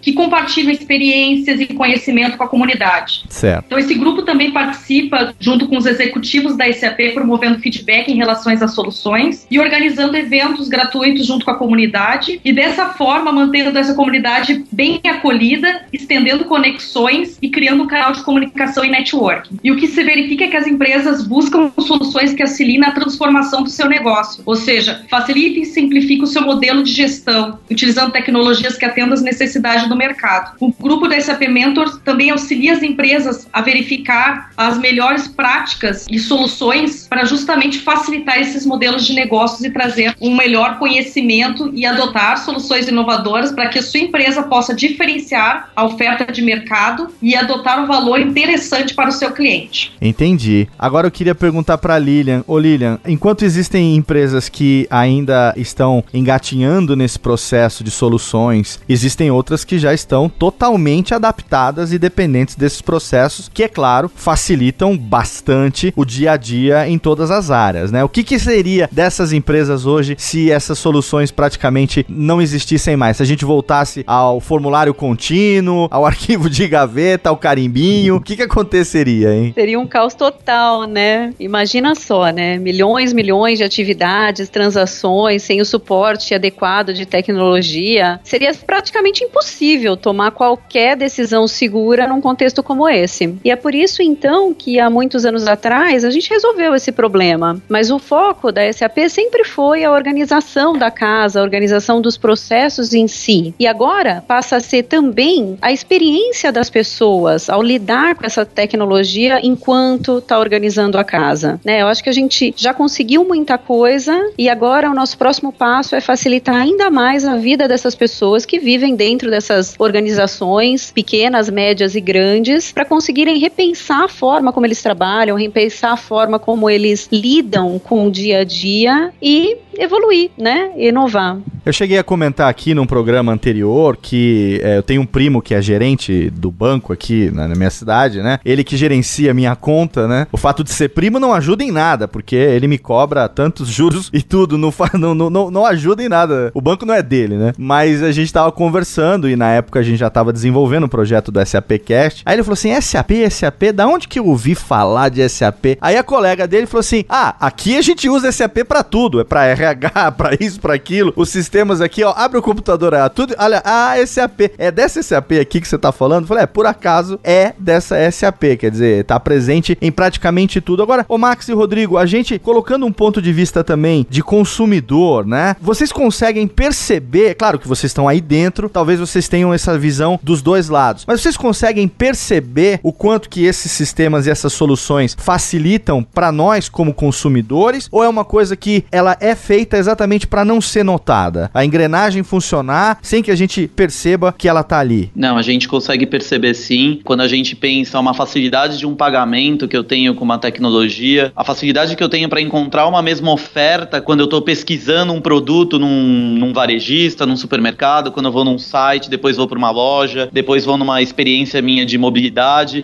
que 0.00 0.12
compartilham 0.12 0.72
experiências 0.72 1.60
e 1.60 1.66
conhecimento 1.66 2.36
com 2.36 2.44
a 2.44 2.48
comunidade. 2.48 2.95
Certo. 3.28 3.64
Então, 3.66 3.78
esse 3.78 3.94
grupo 3.94 4.22
também 4.22 4.50
participa, 4.50 5.34
junto 5.38 5.68
com 5.68 5.76
os 5.76 5.86
executivos 5.86 6.56
da 6.56 6.70
SAP, 6.72 7.14
promovendo 7.14 7.58
feedback 7.58 8.08
em 8.08 8.16
relação 8.16 8.52
às 8.52 8.74
soluções 8.74 9.46
e 9.50 9.58
organizando 9.58 10.16
eventos 10.16 10.68
gratuitos 10.68 11.26
junto 11.26 11.44
com 11.44 11.50
a 11.50 11.54
comunidade 11.54 12.40
e 12.44 12.52
dessa 12.52 12.86
forma 12.90 13.32
mantendo 13.32 13.76
essa 13.78 13.94
comunidade 13.94 14.64
bem 14.72 15.00
acolhida, 15.04 15.86
estendendo 15.92 16.44
conexões 16.44 17.38
e 17.40 17.48
criando 17.48 17.82
um 17.82 17.86
canal 17.86 18.12
de 18.12 18.22
comunicação 18.22 18.84
e 18.84 18.90
networking. 18.90 19.58
E 19.62 19.70
o 19.70 19.76
que 19.76 19.86
se 19.86 20.02
verifica 20.02 20.44
é 20.44 20.48
que 20.48 20.56
as 20.56 20.66
empresas 20.66 21.26
buscam 21.26 21.70
soluções 21.78 22.32
que 22.32 22.42
auxiliem 22.42 22.78
na 22.78 22.92
transformação 22.92 23.62
do 23.62 23.70
seu 23.70 23.88
negócio, 23.88 24.42
ou 24.46 24.56
seja, 24.56 25.04
facilita 25.08 25.60
e 25.60 25.64
simplifica 25.64 26.24
o 26.24 26.26
seu 26.26 26.42
modelo 26.42 26.82
de 26.82 26.92
gestão, 26.92 27.58
utilizando 27.70 28.12
tecnologias 28.12 28.76
que 28.76 28.84
atendam 28.84 29.14
às 29.14 29.22
necessidades 29.22 29.88
do 29.88 29.96
mercado. 29.96 30.56
O 30.60 30.72
grupo 30.72 31.08
da 31.08 31.20
SAP 31.20 31.42
Mentors 31.48 31.98
também 32.04 32.30
auxilia 32.30 32.72
as 32.72 32.82
empresas 32.86 33.48
a 33.52 33.60
verificar 33.60 34.50
as 34.56 34.78
melhores 34.78 35.28
práticas 35.28 36.06
e 36.10 36.18
soluções 36.18 37.06
para 37.08 37.24
justamente 37.24 37.78
facilitar 37.78 38.38
esses 38.38 38.64
modelos 38.64 39.06
de 39.06 39.14
negócios 39.14 39.62
e 39.64 39.70
trazer 39.70 40.14
um 40.20 40.36
melhor 40.36 40.78
conhecimento 40.78 41.70
e 41.74 41.84
adotar 41.84 42.38
soluções 42.38 42.88
inovadoras 42.88 43.52
para 43.52 43.68
que 43.68 43.78
a 43.78 43.82
sua 43.82 44.00
empresa 44.00 44.42
possa 44.42 44.74
diferenciar 44.74 45.70
a 45.74 45.84
oferta 45.84 46.32
de 46.32 46.42
mercado 46.42 47.08
e 47.20 47.34
adotar 47.34 47.82
um 47.82 47.86
valor 47.86 48.20
interessante 48.20 48.94
para 48.94 49.08
o 49.08 49.12
seu 49.12 49.32
cliente. 49.32 49.92
Entendi. 50.00 50.68
Agora 50.78 51.06
eu 51.06 51.10
queria 51.10 51.34
perguntar 51.34 51.78
para 51.78 51.98
Lilian, 51.98 52.44
ô 52.46 52.58
Lilian, 52.58 52.98
enquanto 53.06 53.44
existem 53.44 53.96
empresas 53.96 54.48
que 54.48 54.86
ainda 54.90 55.52
estão 55.56 56.04
engatinhando 56.12 56.96
nesse 56.96 57.18
processo 57.18 57.82
de 57.82 57.90
soluções, 57.90 58.80
existem 58.88 59.30
outras 59.30 59.64
que 59.64 59.78
já 59.78 59.92
estão 59.92 60.28
totalmente 60.28 61.14
adaptadas 61.14 61.92
e 61.92 61.98
dependentes 61.98 62.54
desses 62.76 62.80
processos, 62.82 63.50
que 63.52 63.62
é 63.62 63.68
claro, 63.68 64.10
facilitam 64.14 64.96
bastante 64.96 65.92
o 65.96 66.04
dia 66.04 66.32
a 66.32 66.36
dia 66.36 66.88
em 66.88 66.98
todas 66.98 67.30
as 67.30 67.50
áreas, 67.50 67.90
né? 67.90 68.04
O 68.04 68.08
que, 68.08 68.22
que 68.22 68.38
seria 68.38 68.88
dessas 68.92 69.32
empresas 69.32 69.86
hoje 69.86 70.14
se 70.18 70.50
essas 70.50 70.78
soluções 70.78 71.30
praticamente 71.30 72.04
não 72.08 72.40
existissem 72.40 72.96
mais? 72.96 73.16
Se 73.16 73.22
a 73.22 73.26
gente 73.26 73.44
voltasse 73.44 74.04
ao 74.06 74.40
formulário 74.40 74.92
contínuo, 74.92 75.88
ao 75.90 76.04
arquivo 76.06 76.50
de 76.50 76.66
gaveta, 76.68 77.30
ao 77.30 77.36
carimbinho, 77.36 78.16
o 78.16 78.20
que, 78.20 78.36
que 78.36 78.42
aconteceria, 78.42 79.34
hein? 79.34 79.52
Seria 79.54 79.78
um 79.78 79.86
caos 79.86 80.14
total, 80.14 80.84
né? 80.84 81.32
Imagina 81.38 81.94
só, 81.94 82.30
né? 82.30 82.58
Milhões, 82.58 83.12
milhões 83.12 83.58
de 83.58 83.64
atividades, 83.64 84.48
transações, 84.48 85.42
sem 85.42 85.60
o 85.60 85.64
suporte 85.64 86.34
adequado 86.34 86.92
de 86.92 87.06
tecnologia. 87.06 88.20
Seria 88.22 88.52
praticamente 88.54 89.24
impossível 89.24 89.96
tomar 89.96 90.30
qualquer 90.32 90.96
decisão 90.96 91.46
segura 91.46 92.06
num 92.06 92.20
contexto 92.20 92.62
como 92.66 92.88
esse. 92.88 93.38
E 93.44 93.50
é 93.50 93.56
por 93.56 93.74
isso, 93.74 94.02
então, 94.02 94.52
que 94.52 94.80
há 94.80 94.90
muitos 94.90 95.24
anos 95.24 95.46
atrás 95.46 96.04
a 96.04 96.10
gente 96.10 96.28
resolveu 96.28 96.74
esse 96.74 96.90
problema. 96.90 97.62
Mas 97.68 97.90
o 97.90 97.98
foco 97.98 98.50
da 98.50 98.70
SAP 98.72 98.98
sempre 99.08 99.44
foi 99.44 99.84
a 99.84 99.92
organização 99.92 100.76
da 100.76 100.90
casa, 100.90 101.40
a 101.40 101.42
organização 101.42 102.00
dos 102.00 102.16
processos 102.16 102.92
em 102.92 103.06
si. 103.06 103.54
E 103.58 103.66
agora 103.66 104.24
passa 104.26 104.56
a 104.56 104.60
ser 104.60 104.82
também 104.82 105.56
a 105.62 105.70
experiência 105.70 106.50
das 106.50 106.68
pessoas 106.68 107.48
ao 107.48 107.62
lidar 107.62 108.16
com 108.16 108.26
essa 108.26 108.44
tecnologia 108.44 109.38
enquanto 109.42 110.18
está 110.18 110.38
organizando 110.38 110.98
a 110.98 111.04
casa. 111.04 111.60
Né? 111.64 111.82
Eu 111.82 111.86
acho 111.86 112.02
que 112.02 112.10
a 112.10 112.12
gente 112.12 112.52
já 112.56 112.74
conseguiu 112.74 113.24
muita 113.24 113.56
coisa 113.56 114.30
e 114.36 114.48
agora 114.48 114.90
o 114.90 114.94
nosso 114.94 115.16
próximo 115.16 115.52
passo 115.52 115.94
é 115.94 116.00
facilitar 116.00 116.56
ainda 116.56 116.90
mais 116.90 117.24
a 117.24 117.36
vida 117.36 117.68
dessas 117.68 117.94
pessoas 117.94 118.44
que 118.44 118.58
vivem 118.58 118.96
dentro 118.96 119.30
dessas 119.30 119.74
organizações 119.78 120.90
pequenas, 120.90 121.48
médias 121.48 121.94
e 121.94 122.00
grandes 122.00 122.55
para 122.72 122.84
conseguirem 122.84 123.38
repensar 123.38 124.04
a 124.04 124.08
forma 124.08 124.52
como 124.52 124.66
eles 124.66 124.82
trabalham, 124.82 125.36
repensar 125.36 125.92
a 125.92 125.96
forma 125.96 126.38
como 126.38 126.68
eles 126.68 127.08
lidam 127.12 127.78
com 127.78 128.06
o 128.06 128.10
dia 128.10 128.40
a 128.40 128.44
dia 128.44 129.12
e 129.20 129.56
evoluir, 129.78 130.30
né? 130.36 130.72
Inovar. 130.76 131.38
Eu 131.64 131.72
cheguei 131.72 131.98
a 131.98 132.04
comentar 132.04 132.48
aqui 132.48 132.74
num 132.74 132.86
programa 132.86 133.32
anterior 133.32 133.98
que 134.00 134.60
é, 134.62 134.78
eu 134.78 134.82
tenho 134.82 135.02
um 135.02 135.06
primo 135.06 135.42
que 135.42 135.52
é 135.54 135.60
gerente 135.60 136.30
do 136.30 136.50
banco 136.50 136.92
aqui 136.92 137.30
na, 137.32 137.48
na 137.48 137.54
minha 137.54 137.70
cidade, 137.70 138.22
né? 138.22 138.38
Ele 138.44 138.62
que 138.62 138.76
gerencia 138.76 139.34
minha 139.34 139.56
conta, 139.56 140.06
né? 140.06 140.28
O 140.30 140.36
fato 140.36 140.62
de 140.62 140.70
ser 140.70 140.90
primo 140.90 141.18
não 141.18 141.34
ajuda 141.34 141.64
em 141.64 141.72
nada, 141.72 142.06
porque 142.06 142.36
ele 142.36 142.68
me 142.68 142.78
cobra 142.78 143.28
tantos 143.28 143.68
juros 143.68 144.10
e 144.12 144.22
tudo, 144.22 144.56
não, 144.56 144.72
não, 144.94 145.28
não, 145.28 145.50
não 145.50 145.66
ajuda 145.66 146.02
em 146.02 146.08
nada. 146.08 146.52
O 146.54 146.60
banco 146.60 146.86
não 146.86 146.94
é 146.94 147.02
dele, 147.02 147.36
né? 147.36 147.52
Mas 147.58 148.02
a 148.02 148.12
gente 148.12 148.32
tava 148.32 148.52
conversando 148.52 149.28
e 149.28 149.34
na 149.34 149.50
época 149.50 149.80
a 149.80 149.82
gente 149.82 149.98
já 149.98 150.08
tava 150.08 150.32
desenvolvendo 150.32 150.84
o 150.84 150.86
um 150.86 150.88
projeto 150.88 151.32
do 151.32 151.44
SAP 151.44 151.72
Cast. 151.84 152.22
Aí 152.24 152.36
ele 152.36 152.44
falou 152.46 152.54
assim: 152.54 152.80
SAP, 152.80 153.10
SAP, 153.30 153.72
da 153.74 153.86
onde 153.86 154.08
que 154.08 154.18
eu 154.18 154.26
ouvi 154.26 154.54
falar 154.54 155.08
de 155.08 155.26
SAP? 155.28 155.76
Aí 155.80 155.96
a 155.96 156.02
colega 156.02 156.46
dele 156.46 156.66
falou 156.66 156.80
assim: 156.80 157.04
Ah, 157.08 157.34
aqui 157.40 157.76
a 157.76 157.82
gente 157.82 158.08
usa 158.08 158.32
SAP 158.32 158.58
para 158.66 158.82
tudo, 158.82 159.20
é 159.20 159.24
para 159.24 159.46
RH, 159.46 160.12
para 160.16 160.36
isso, 160.38 160.60
para 160.60 160.74
aquilo. 160.74 161.12
Os 161.16 161.28
sistemas 161.28 161.80
aqui, 161.80 162.04
ó, 162.04 162.12
abre 162.16 162.38
o 162.38 162.42
computador, 162.42 162.94
é 162.94 163.08
tudo. 163.08 163.34
Olha, 163.38 163.62
ah, 163.64 163.94
SAP, 164.06 164.52
é 164.56 164.70
dessa 164.70 165.02
SAP 165.02 165.32
aqui 165.40 165.60
que 165.60 165.68
você 165.68 165.78
tá 165.78 165.92
falando? 165.92 166.24
Eu 166.24 166.28
falei, 166.28 166.44
é, 166.44 166.46
por 166.46 166.66
acaso 166.66 167.18
é 167.24 167.52
dessa 167.58 167.96
SAP, 168.10 168.56
quer 168.58 168.70
dizer, 168.70 169.04
tá 169.04 169.18
presente 169.18 169.76
em 169.80 169.90
praticamente 169.90 170.60
tudo. 170.60 170.82
Agora, 170.82 171.04
o 171.08 171.18
Max 171.18 171.48
e 171.48 171.52
Rodrigo, 171.52 171.98
a 171.98 172.06
gente 172.06 172.38
colocando 172.38 172.86
um 172.86 172.92
ponto 172.92 173.20
de 173.20 173.32
vista 173.32 173.64
também 173.64 174.06
de 174.08 174.22
consumidor, 174.22 175.26
né? 175.26 175.56
Vocês 175.60 175.92
conseguem 175.92 176.46
perceber, 176.46 177.34
claro 177.34 177.58
que 177.58 177.68
vocês 177.68 177.90
estão 177.90 178.08
aí 178.08 178.20
dentro, 178.20 178.68
talvez 178.68 179.00
vocês 179.00 179.28
tenham 179.28 179.52
essa 179.52 179.78
visão 179.78 180.18
dos 180.22 180.42
dois 180.42 180.68
lados, 180.68 181.04
mas 181.06 181.20
vocês 181.20 181.36
conseguem 181.36 181.88
perceber 181.88 182.35
o 182.82 182.92
quanto 182.92 183.28
que 183.28 183.44
esses 183.44 183.70
sistemas 183.72 184.26
e 184.26 184.30
essas 184.30 184.52
soluções 184.52 185.16
facilitam 185.18 186.02
para 186.02 186.32
nós 186.32 186.68
como 186.68 186.94
consumidores 186.94 187.88
ou 187.90 188.02
é 188.02 188.08
uma 188.08 188.24
coisa 188.24 188.56
que 188.56 188.84
ela 188.90 189.16
é 189.20 189.34
feita 189.34 189.76
exatamente 189.76 190.26
para 190.26 190.44
não 190.44 190.60
ser 190.60 190.84
notada? 190.84 191.50
A 191.52 191.64
engrenagem 191.64 192.22
funcionar 192.22 192.98
sem 193.02 193.22
que 193.22 193.30
a 193.30 193.36
gente 193.36 193.66
perceba 193.68 194.34
que 194.36 194.48
ela 194.48 194.62
tá 194.62 194.78
ali? 194.78 195.10
Não, 195.14 195.36
a 195.36 195.42
gente 195.42 195.68
consegue 195.68 196.06
perceber 196.06 196.54
sim. 196.54 197.00
Quando 197.04 197.20
a 197.20 197.28
gente 197.28 197.54
pensa 197.54 197.98
uma 197.98 198.14
facilidade 198.14 198.78
de 198.78 198.86
um 198.86 198.94
pagamento 198.94 199.68
que 199.68 199.76
eu 199.76 199.84
tenho 199.84 200.14
com 200.14 200.24
uma 200.24 200.38
tecnologia, 200.38 201.32
a 201.34 201.44
facilidade 201.44 201.96
que 201.96 202.02
eu 202.02 202.08
tenho 202.08 202.28
para 202.28 202.40
encontrar 202.40 202.86
uma 202.86 203.02
mesma 203.02 203.32
oferta 203.32 204.00
quando 204.00 204.20
eu 204.20 204.24
estou 204.24 204.42
pesquisando 204.42 205.12
um 205.12 205.20
produto 205.20 205.78
num, 205.78 206.36
num 206.38 206.52
varejista, 206.52 207.26
num 207.26 207.36
supermercado, 207.36 208.10
quando 208.10 208.26
eu 208.26 208.32
vou 208.32 208.44
num 208.44 208.58
site, 208.58 209.10
depois 209.10 209.36
vou 209.36 209.46
para 209.46 209.58
uma 209.58 209.70
loja, 209.70 210.28
depois 210.32 210.64
vou 210.64 210.76
numa 210.76 211.02
experiência 211.02 211.60
minha 211.62 211.84
de 211.84 211.98
mobilidade. 211.98 212.25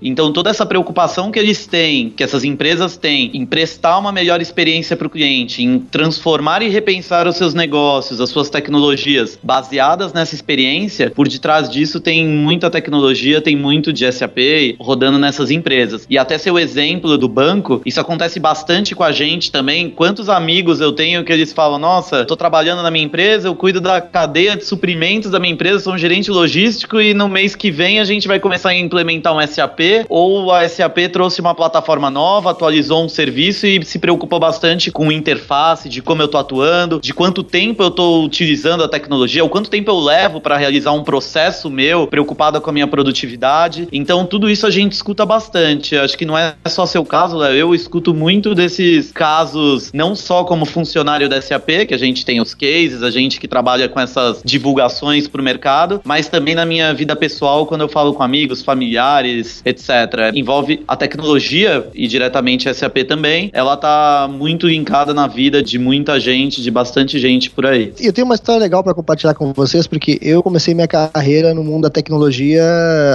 Então, 0.02 0.32
toda 0.32 0.50
essa 0.50 0.66
preocupação 0.66 1.30
que 1.30 1.38
eles 1.38 1.66
têm, 1.66 2.10
que 2.10 2.22
essas 2.22 2.44
empresas 2.44 2.96
têm, 2.96 3.30
em 3.34 3.44
prestar 3.46 3.98
uma 3.98 4.12
melhor 4.12 4.40
experiência 4.40 4.96
para 4.96 5.06
o 5.06 5.10
cliente, 5.10 5.62
em 5.62 5.78
transformar 5.78 6.62
e 6.62 6.68
repensar 6.68 7.26
os 7.26 7.36
seus 7.36 7.54
negócios, 7.54 8.20
as 8.20 8.30
suas 8.30 8.50
tecnologias 8.50 9.38
baseadas 9.42 10.12
nessa 10.12 10.34
experiência, 10.34 11.10
por 11.10 11.28
detrás 11.28 11.68
disso 11.68 12.00
tem 12.00 12.26
muita 12.26 12.70
tecnologia, 12.70 13.40
tem 13.40 13.56
muito 13.56 13.92
de 13.92 14.10
SAP 14.10 14.38
rodando 14.78 15.18
nessas 15.18 15.50
empresas. 15.50 16.06
E 16.08 16.18
até 16.18 16.38
seu 16.38 16.58
exemplo 16.58 17.16
do 17.16 17.28
banco, 17.28 17.80
isso 17.84 18.00
acontece 18.00 18.40
bastante 18.40 18.94
com 18.94 19.04
a 19.04 19.12
gente 19.12 19.52
também. 19.52 19.90
Quantos 19.90 20.28
amigos 20.28 20.80
eu 20.80 20.92
tenho 20.92 21.24
que 21.24 21.32
eles 21.32 21.52
falam: 21.52 21.78
Nossa, 21.78 22.24
tô 22.24 22.36
trabalhando 22.36 22.82
na 22.82 22.90
minha 22.90 23.04
empresa, 23.04 23.48
eu 23.48 23.54
cuido 23.54 23.80
da 23.80 24.00
cadeia 24.00 24.56
de 24.56 24.64
suprimentos 24.64 25.30
da 25.30 25.38
minha 25.38 25.52
empresa, 25.52 25.80
sou 25.80 25.94
um 25.94 25.98
gerente 25.98 26.30
logístico 26.30 27.00
e 27.00 27.14
no 27.14 27.28
mês 27.28 27.54
que 27.54 27.70
vem 27.70 28.00
a 28.00 28.04
gente 28.04 28.26
vai 28.26 28.40
começar 28.40 28.70
a 28.70 28.76
implementar 28.76 29.21
um 29.30 29.46
SAP 29.46 30.06
ou 30.08 30.50
a 30.50 30.66
SAP 30.66 30.98
trouxe 31.12 31.40
uma 31.40 31.54
plataforma 31.54 32.10
nova, 32.10 32.50
atualizou 32.50 33.04
um 33.04 33.08
serviço 33.08 33.66
e 33.66 33.84
se 33.84 33.98
preocupa 33.98 34.38
bastante 34.38 34.90
com 34.90 35.12
interface, 35.12 35.88
de 35.88 36.00
como 36.00 36.22
eu 36.22 36.28
tô 36.28 36.38
atuando, 36.38 36.98
de 36.98 37.12
quanto 37.12 37.42
tempo 37.42 37.82
eu 37.82 37.90
tô 37.90 38.24
utilizando 38.24 38.82
a 38.82 38.88
tecnologia, 38.88 39.44
ou 39.44 39.50
quanto 39.50 39.68
tempo 39.68 39.90
eu 39.90 40.00
levo 40.00 40.40
para 40.40 40.56
realizar 40.56 40.92
um 40.92 41.04
processo 41.04 41.68
meu, 41.68 42.06
preocupada 42.06 42.60
com 42.60 42.70
a 42.70 42.72
minha 42.72 42.86
produtividade. 42.86 43.86
Então, 43.92 44.24
tudo 44.24 44.48
isso 44.48 44.66
a 44.66 44.70
gente 44.70 44.92
escuta 44.92 45.26
bastante. 45.26 45.96
Acho 45.96 46.16
que 46.16 46.24
não 46.24 46.38
é 46.38 46.54
só 46.66 46.86
seu 46.86 47.04
caso, 47.04 47.36
Léo. 47.36 47.54
Eu 47.54 47.74
escuto 47.74 48.14
muito 48.14 48.54
desses 48.54 49.12
casos, 49.12 49.92
não 49.92 50.14
só 50.14 50.44
como 50.44 50.64
funcionário 50.64 51.28
da 51.28 51.40
SAP, 51.40 51.86
que 51.86 51.94
a 51.94 51.98
gente 51.98 52.24
tem 52.24 52.40
os 52.40 52.54
cases, 52.54 53.02
a 53.02 53.10
gente 53.10 53.38
que 53.38 53.46
trabalha 53.46 53.88
com 53.88 54.00
essas 54.00 54.40
divulgações 54.44 55.28
para 55.28 55.40
o 55.40 55.44
mercado, 55.44 56.00
mas 56.04 56.28
também 56.28 56.54
na 56.54 56.64
minha 56.64 56.92
vida 56.94 57.14
pessoal, 57.14 57.66
quando 57.66 57.82
eu 57.82 57.88
falo 57.88 58.14
com 58.14 58.22
amigos, 58.22 58.62
familiares, 58.62 59.11
etc. 59.64 60.32
Envolve 60.34 60.82
a 60.86 60.96
tecnologia 60.96 61.86
e 61.94 62.06
diretamente 62.06 62.72
SAP 62.72 62.98
também. 63.06 63.50
Ela 63.52 63.76
tá 63.76 64.28
muito 64.30 64.68
linkada 64.68 65.12
na 65.14 65.26
vida 65.26 65.62
de 65.62 65.78
muita 65.78 66.18
gente, 66.18 66.62
de 66.62 66.70
bastante 66.70 67.18
gente 67.18 67.50
por 67.50 67.66
aí. 67.66 67.92
Eu 68.00 68.12
tenho 68.12 68.24
uma 68.24 68.34
história 68.34 68.60
legal 68.60 68.82
para 68.82 68.94
compartilhar 68.94 69.34
com 69.34 69.52
vocês, 69.52 69.86
porque 69.86 70.18
eu 70.22 70.42
comecei 70.42 70.74
minha 70.74 70.88
carreira 70.88 71.54
no 71.54 71.62
mundo 71.62 71.82
da 71.82 71.90
tecnologia 71.90 72.62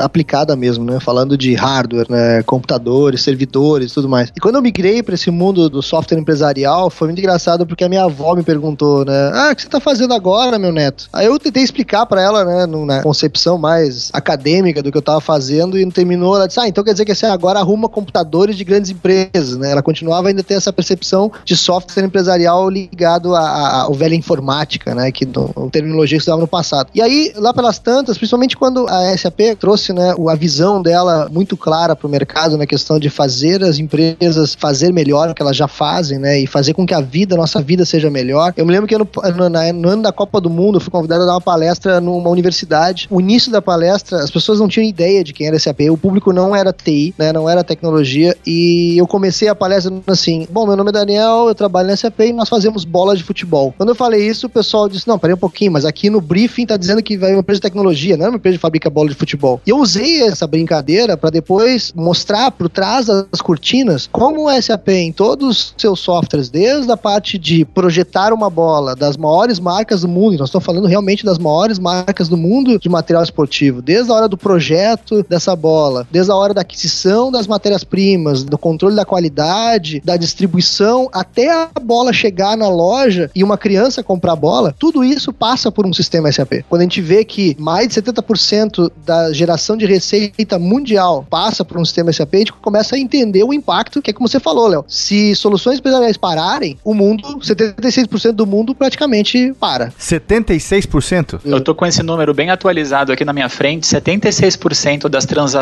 aplicada 0.04 0.56
mesmo, 0.56 0.84
né? 0.84 1.00
Falando 1.00 1.38
de 1.38 1.54
hardware, 1.54 2.08
né? 2.10 2.44
computadores, 2.44 3.22
servidores, 3.22 3.94
tudo 3.94 4.10
mais. 4.10 4.32
E 4.36 4.40
quando 4.40 4.56
eu 4.56 4.62
migrei 4.62 5.04
para 5.04 5.16
esse 5.16 5.30
mundo 5.32 5.70
do 5.70 5.82
software 5.82 6.18
empresarial, 6.18 6.90
foi 6.90 7.08
muito 7.08 7.20
engraçado 7.20 7.66
porque 7.66 7.84
a 7.84 7.90
minha 7.90 8.04
avó 8.04 8.36
me 8.36 8.44
perguntou, 8.44 9.06
né? 9.06 9.32
Ah, 9.34 9.50
o 9.52 9.56
que 9.56 9.62
você 9.62 9.70
tá 9.70 9.80
fazendo 9.80 10.14
agora, 10.14 10.58
meu 10.58 10.72
neto? 10.72 11.10
Aí 11.14 11.26
eu 11.26 11.38
tentei 11.40 11.64
explicar 11.64 12.06
para 12.06 12.22
ela, 12.22 12.46
né, 12.46 12.66
na 12.66 13.02
concepção 13.02 13.58
mais 13.58 14.10
acadêmica 14.14 14.82
do 14.82 14.92
que 14.92 14.98
eu 14.98 15.02
tava 15.02 15.22
fazendo 15.22 15.78
e 15.78 15.87
não 15.88 15.92
terminou, 15.92 16.36
ela 16.36 16.48
disse: 16.48 16.60
"Ah, 16.60 16.68
então 16.68 16.84
quer 16.84 16.92
dizer 16.92 17.06
que 17.06 17.14
você 17.14 17.26
agora 17.26 17.60
arruma 17.60 17.90
computadores 17.90 18.56
de 18.56 18.64
grandes 18.64 18.92
empresas", 18.92 19.58
né? 19.58 19.72
Ela 19.72 19.82
continuava 19.82 20.28
ainda 20.30 20.42
a 20.42 20.44
ter 20.44 20.54
essa 20.54 20.72
percepção 20.72 21.32
de 21.44 21.56
software 21.56 22.06
empresarial 22.06 22.70
ligado 22.70 23.36
ao 23.36 23.94
velha 23.94 24.16
informática, 24.16 24.94
né, 24.94 25.12
que 25.12 25.26
no, 25.26 25.70
terminologia 25.72 26.18
que 26.18 26.22
estudava 26.22 26.42
no 26.42 26.48
passado. 26.48 26.90
E 26.94 27.02
aí, 27.02 27.34
lá 27.36 27.54
pelas 27.54 27.80
tantas, 27.80 28.18
principalmente 28.18 28.56
quando 28.56 28.88
a 28.88 29.18
SAP 29.18 29.56
trouxe, 29.60 29.94
né, 29.94 30.16
a 30.30 30.36
visão 30.36 30.82
dela 30.82 31.28
muito 31.32 31.58
clara 31.58 31.96
para 31.96 32.08
o 32.08 32.10
mercado 32.10 32.58
na 32.58 32.66
questão 32.66 33.00
de 33.00 33.10
fazer 33.10 33.64
as 33.64 33.80
empresas 33.80 34.56
fazer 34.56 34.94
melhor 34.94 35.30
o 35.30 35.36
que 35.36 35.42
elas 35.42 35.56
já 35.56 35.68
fazem, 35.68 36.20
né, 36.20 36.40
e 36.40 36.48
fazer 36.48 36.74
com 36.74 36.86
que 36.86 36.94
a 36.94 37.02
vida, 37.02 37.36
a 37.36 37.38
nossa 37.38 37.62
vida 37.62 37.86
seja 37.86 38.10
melhor. 38.10 38.54
Eu 38.56 38.66
me 38.66 38.72
lembro 38.72 38.88
que 38.88 38.98
no, 38.98 39.08
no, 39.36 39.74
no 39.74 39.90
ano 39.90 40.02
da 40.02 40.12
Copa 40.12 40.40
do 40.40 40.50
Mundo, 40.50 40.78
eu 40.78 40.82
fui 40.82 40.92
convidado 40.92 41.24
a 41.24 41.26
dar 41.26 41.34
uma 41.34 41.42
palestra 41.42 42.00
numa 42.00 42.30
universidade. 42.30 43.08
O 43.10 43.20
início 43.20 43.52
da 43.52 43.62
palestra, 43.62 44.20
as 44.20 44.32
pessoas 44.32 44.60
não 44.60 44.68
tinham 44.68 44.88
ideia 44.88 45.24
de 45.24 45.34
quem 45.34 45.48
era 45.48 45.60
SAP, 45.60 45.77
O 45.90 45.98
público 45.98 46.34
não 46.34 46.56
era 46.56 46.74
TI, 46.74 47.14
né, 47.18 47.32
não 47.32 47.50
era 47.50 47.64
tecnologia, 47.64 48.36
e 48.46 48.96
eu 48.98 49.08
comecei 49.08 49.48
a 49.48 49.56
palestra 49.56 49.94
assim, 50.08 50.48
bom, 50.50 50.66
meu 50.66 50.76
nome 50.76 50.90
é 50.90 50.94
Daniel, 50.94 51.48
eu 51.48 51.56
trabalho 51.56 51.88
na 51.88 51.96
SAP 51.96 52.20
e 52.22 52.34
nós 52.34 52.50
fazemos 52.50 52.84
bola 52.84 53.16
de 53.16 53.24
futebol. 53.24 53.74
Quando 53.78 53.90
eu 53.90 53.96
falei 53.96 54.28
isso, 54.28 54.48
o 54.48 54.50
pessoal 54.50 54.90
disse, 54.90 55.08
não, 55.08 55.20
peraí 55.20 55.34
um 55.36 55.40
pouquinho, 55.40 55.72
mas 55.72 55.86
aqui 55.86 56.10
no 56.10 56.22
briefing 56.22 56.66
tá 56.66 56.78
dizendo 56.78 57.04
que 57.04 57.18
vai 57.18 57.32
uma 57.32 57.40
empresa 57.40 57.60
de 57.60 57.64
tecnologia, 57.64 58.18
não 58.18 58.26
é 58.26 58.30
uma 58.30 58.38
empresa 58.38 58.58
que 58.58 58.62
fabrica 58.62 58.90
bola 58.90 59.10
de 59.10 59.16
futebol. 59.16 59.62
E 59.66 59.70
eu 59.70 59.78
usei 59.78 60.24
essa 60.24 60.48
brincadeira 60.48 61.16
para 61.16 61.30
depois 61.30 61.94
mostrar 61.96 62.52
por 62.52 62.70
trás 62.70 63.08
das 63.08 63.42
cortinas 63.42 64.10
como 64.12 64.48
o 64.48 64.62
SAP 64.62 64.90
em 64.90 65.12
todos 65.12 65.48
os 65.48 65.74
seus 65.78 66.00
softwares, 66.00 66.50
desde 66.50 66.92
a 66.92 66.98
parte 66.98 67.38
de 67.38 67.66
projetar 67.66 68.34
uma 68.34 68.50
bola 68.50 68.96
das 68.96 69.18
maiores 69.18 69.60
marcas 69.60 70.02
do 70.02 70.08
mundo, 70.08 70.38
nós 70.38 70.50
estamos 70.50 70.66
falando 70.66 70.88
realmente 70.88 71.26
das 71.26 71.38
maiores 71.38 71.80
marcas 71.80 72.28
do 72.30 72.38
mundo 72.38 72.80
de 72.80 72.90
material 72.90 73.24
esportivo, 73.24 73.82
desde 73.82 74.12
a 74.12 74.16
hora 74.16 74.28
do 74.28 74.38
projeto 74.38 75.24
dessa 75.28 75.56
bola, 75.56 75.67
desde 76.10 76.32
a 76.32 76.36
hora 76.36 76.54
da 76.54 76.62
aquisição 76.62 77.32
das 77.32 77.48
matérias-primas, 77.48 78.44
do 78.44 78.58
controle 78.58 78.96
da 78.96 79.06
qualidade, 79.06 80.02
da 80.04 80.18
distribuição, 80.18 81.10
até 81.12 81.52
a 81.52 81.70
bola 81.82 82.14
chegar 82.14 82.56
na 82.56 82.70
loja 82.70 83.30
e 83.36 83.44
uma 83.44 83.58
criança 83.58 84.04
comprar 84.04 84.34
a 84.34 84.36
bola, 84.36 84.76
tudo 84.78 85.04
isso 85.04 85.34
passa 85.34 85.72
por 85.72 85.86
um 85.86 85.94
sistema 85.94 86.32
SAP. 86.32 86.64
Quando 86.70 86.82
a 86.82 86.84
gente 86.84 87.02
vê 87.02 87.24
que 87.24 87.56
mais 87.60 87.88
de 87.88 88.02
70% 88.02 88.92
da 89.06 89.34
geração 89.34 89.76
de 89.76 89.86
receita 89.86 90.58
mundial 90.58 91.26
passa 91.30 91.66
por 91.66 91.78
um 91.78 91.86
sistema 91.86 92.12
SAP, 92.12 92.34
a 92.34 92.38
gente 92.38 92.54
começa 92.54 92.96
a 92.96 93.00
entender 93.00 93.44
o 93.44 93.54
impacto, 93.54 94.02
que 94.02 94.12
é 94.12 94.14
como 94.14 94.28
você 94.28 94.40
falou, 94.40 94.68
Léo. 94.68 94.86
Se 94.88 95.36
soluções 95.36 95.80
empresariais 95.80 96.18
pararem, 96.18 96.78
o 96.84 96.94
mundo, 96.94 97.40
76% 97.40 98.32
do 98.32 98.46
mundo 98.46 98.74
praticamente 98.74 99.54
para. 99.60 99.92
76%? 100.00 101.42
Eu 101.44 101.62
tô 101.62 101.76
com 101.76 101.86
esse 101.86 102.02
número 102.02 102.34
bem 102.34 102.50
atualizado 102.50 103.12
aqui 103.12 103.26
na 103.26 103.34
minha 103.34 103.50
frente. 103.50 103.88
76% 103.88 105.10
das 105.10 105.26
transações 105.26 105.57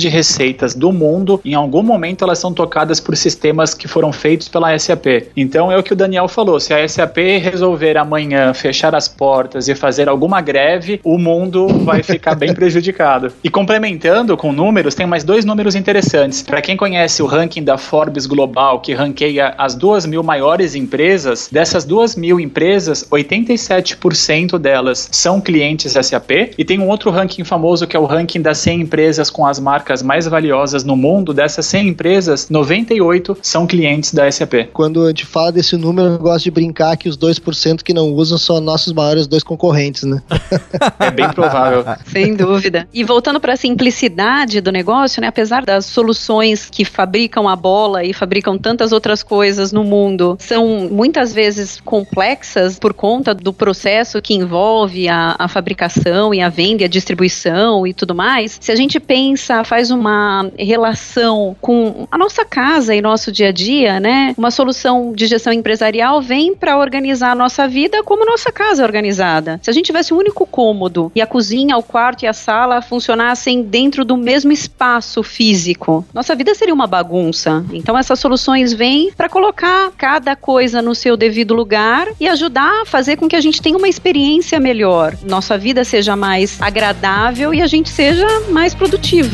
de 0.00 0.08
receitas 0.08 0.74
do 0.74 0.92
mundo, 0.92 1.40
em 1.44 1.54
algum 1.54 1.82
momento, 1.82 2.24
elas 2.24 2.38
são 2.38 2.52
tocadas 2.52 3.00
por 3.00 3.16
sistemas 3.16 3.74
que 3.74 3.86
foram 3.86 4.12
feitos 4.12 4.48
pela 4.48 4.76
SAP. 4.78 5.06
Então 5.36 5.70
é 5.70 5.78
o 5.78 5.82
que 5.82 5.92
o 5.92 5.96
Daniel 5.96 6.28
falou: 6.28 6.58
se 6.58 6.72
a 6.72 6.88
SAP 6.88 7.18
resolver 7.40 7.96
amanhã 7.96 8.52
fechar 8.54 8.94
as 8.94 9.08
portas 9.08 9.68
e 9.68 9.74
fazer 9.74 10.08
alguma 10.08 10.40
greve, 10.40 11.00
o 11.04 11.18
mundo 11.18 11.68
vai 11.84 12.02
ficar 12.02 12.34
bem 12.34 12.52
prejudicado. 12.54 13.32
E 13.42 13.50
complementando 13.50 14.36
com 14.36 14.52
números, 14.52 14.94
tem 14.94 15.06
mais 15.06 15.24
dois 15.24 15.44
números 15.44 15.74
interessantes. 15.74 16.42
Para 16.42 16.62
quem 16.62 16.76
conhece 16.76 17.22
o 17.22 17.26
ranking 17.26 17.62
da 17.62 17.78
Forbes 17.78 18.26
Global, 18.26 18.80
que 18.80 18.94
ranqueia 18.94 19.54
as 19.58 19.74
duas 19.74 20.06
mil 20.06 20.22
maiores 20.22 20.74
empresas, 20.74 21.48
dessas 21.50 21.84
duas 21.84 22.16
mil 22.16 22.40
empresas, 22.40 23.06
87% 23.10 24.58
delas 24.58 25.08
são 25.12 25.40
clientes 25.40 25.92
SAP. 25.92 26.30
E 26.58 26.64
tem 26.64 26.78
um 26.78 26.88
outro 26.88 27.10
ranking 27.10 27.44
famoso 27.44 27.86
que 27.86 27.96
é 27.96 28.00
o 28.00 28.04
ranking 28.04 28.40
das 28.40 28.58
100 28.58 28.80
empresas 28.80 29.30
com 29.36 29.44
as 29.44 29.60
marcas 29.60 30.02
mais 30.02 30.26
valiosas 30.26 30.82
no 30.82 30.96
mundo. 30.96 31.34
Dessas 31.34 31.66
100 31.66 31.88
empresas, 31.88 32.48
98 32.48 33.36
são 33.42 33.66
clientes 33.66 34.14
da 34.14 34.30
SAP. 34.32 34.70
Quando 34.72 35.04
a 35.04 35.08
gente 35.08 35.26
fala 35.26 35.52
desse 35.52 35.76
número, 35.76 36.14
eu 36.14 36.18
gosto 36.18 36.44
de 36.44 36.50
brincar 36.50 36.96
que 36.96 37.06
os 37.06 37.18
2% 37.18 37.82
que 37.82 37.92
não 37.92 38.14
usam 38.14 38.38
são 38.38 38.58
nossos 38.62 38.94
maiores 38.94 39.26
dois 39.26 39.42
concorrentes, 39.42 40.04
né? 40.04 40.22
é 40.98 41.10
bem 41.10 41.28
provável. 41.28 41.84
Sem 42.06 42.34
dúvida. 42.34 42.88
E 42.94 43.04
voltando 43.04 43.38
para 43.38 43.52
a 43.52 43.56
simplicidade 43.58 44.62
do 44.62 44.72
negócio, 44.72 45.20
né? 45.20 45.26
Apesar 45.26 45.66
das 45.66 45.84
soluções 45.84 46.70
que 46.70 46.86
fabricam 46.86 47.46
a 47.46 47.54
bola 47.54 48.02
e 48.04 48.14
fabricam 48.14 48.56
tantas 48.56 48.90
outras 48.90 49.22
coisas 49.22 49.70
no 49.70 49.84
mundo, 49.84 50.38
são 50.40 50.88
muitas 50.90 51.34
vezes 51.34 51.78
complexas 51.78 52.78
por 52.78 52.94
conta 52.94 53.34
do 53.34 53.52
processo 53.52 54.22
que 54.22 54.32
envolve 54.32 55.08
a, 55.08 55.36
a 55.38 55.46
fabricação 55.46 56.32
e 56.32 56.40
a 56.40 56.48
venda 56.48 56.82
e 56.82 56.86
a 56.86 56.88
distribuição 56.88 57.86
e 57.86 57.92
tudo 57.92 58.14
mais. 58.14 58.56
Se 58.58 58.72
a 58.72 58.76
gente 58.76 58.98
pensa, 58.98 59.25
faz 59.64 59.90
uma 59.90 60.50
relação 60.58 61.56
com 61.60 62.06
a 62.10 62.18
nossa 62.18 62.44
casa 62.44 62.94
e 62.94 63.00
nosso 63.00 63.32
dia 63.32 63.48
a 63.48 63.52
dia, 63.52 63.98
né? 63.98 64.34
Uma 64.36 64.50
solução 64.50 65.12
de 65.14 65.26
gestão 65.26 65.52
empresarial 65.52 66.20
vem 66.20 66.54
para 66.54 66.76
organizar 66.78 67.32
a 67.32 67.34
nossa 67.34 67.66
vida 67.66 68.02
como 68.02 68.26
nossa 68.26 68.52
casa 68.52 68.82
é 68.82 68.84
organizada. 68.84 69.58
Se 69.62 69.70
a 69.70 69.72
gente 69.72 69.86
tivesse 69.86 70.12
um 70.12 70.18
único 70.18 70.46
cômodo 70.46 71.10
e 71.14 71.22
a 71.22 71.26
cozinha, 71.26 71.76
o 71.76 71.82
quarto 71.82 72.24
e 72.24 72.26
a 72.26 72.32
sala 72.32 72.82
funcionassem 72.82 73.62
dentro 73.62 74.04
do 74.04 74.16
mesmo 74.16 74.52
espaço 74.52 75.22
físico, 75.22 76.04
nossa 76.12 76.34
vida 76.34 76.54
seria 76.54 76.74
uma 76.74 76.86
bagunça. 76.86 77.64
Então 77.72 77.96
essas 77.96 78.18
soluções 78.20 78.72
vêm 78.72 79.10
para 79.16 79.28
colocar 79.28 79.90
cada 79.96 80.36
coisa 80.36 80.82
no 80.82 80.94
seu 80.94 81.16
devido 81.16 81.54
lugar 81.54 82.08
e 82.20 82.28
ajudar 82.28 82.82
a 82.82 82.86
fazer 82.86 83.16
com 83.16 83.28
que 83.28 83.36
a 83.36 83.40
gente 83.40 83.62
tenha 83.62 83.78
uma 83.78 83.88
experiência 83.88 84.60
melhor, 84.60 85.16
nossa 85.22 85.56
vida 85.56 85.84
seja 85.84 86.16
mais 86.16 86.60
agradável 86.60 87.54
e 87.54 87.62
a 87.62 87.66
gente 87.66 87.88
seja 87.88 88.26
mais 88.50 88.74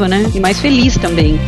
né? 0.09 0.31
E 0.35 0.41
mais 0.41 0.61
feliz 0.61 0.97
também. 0.99 1.39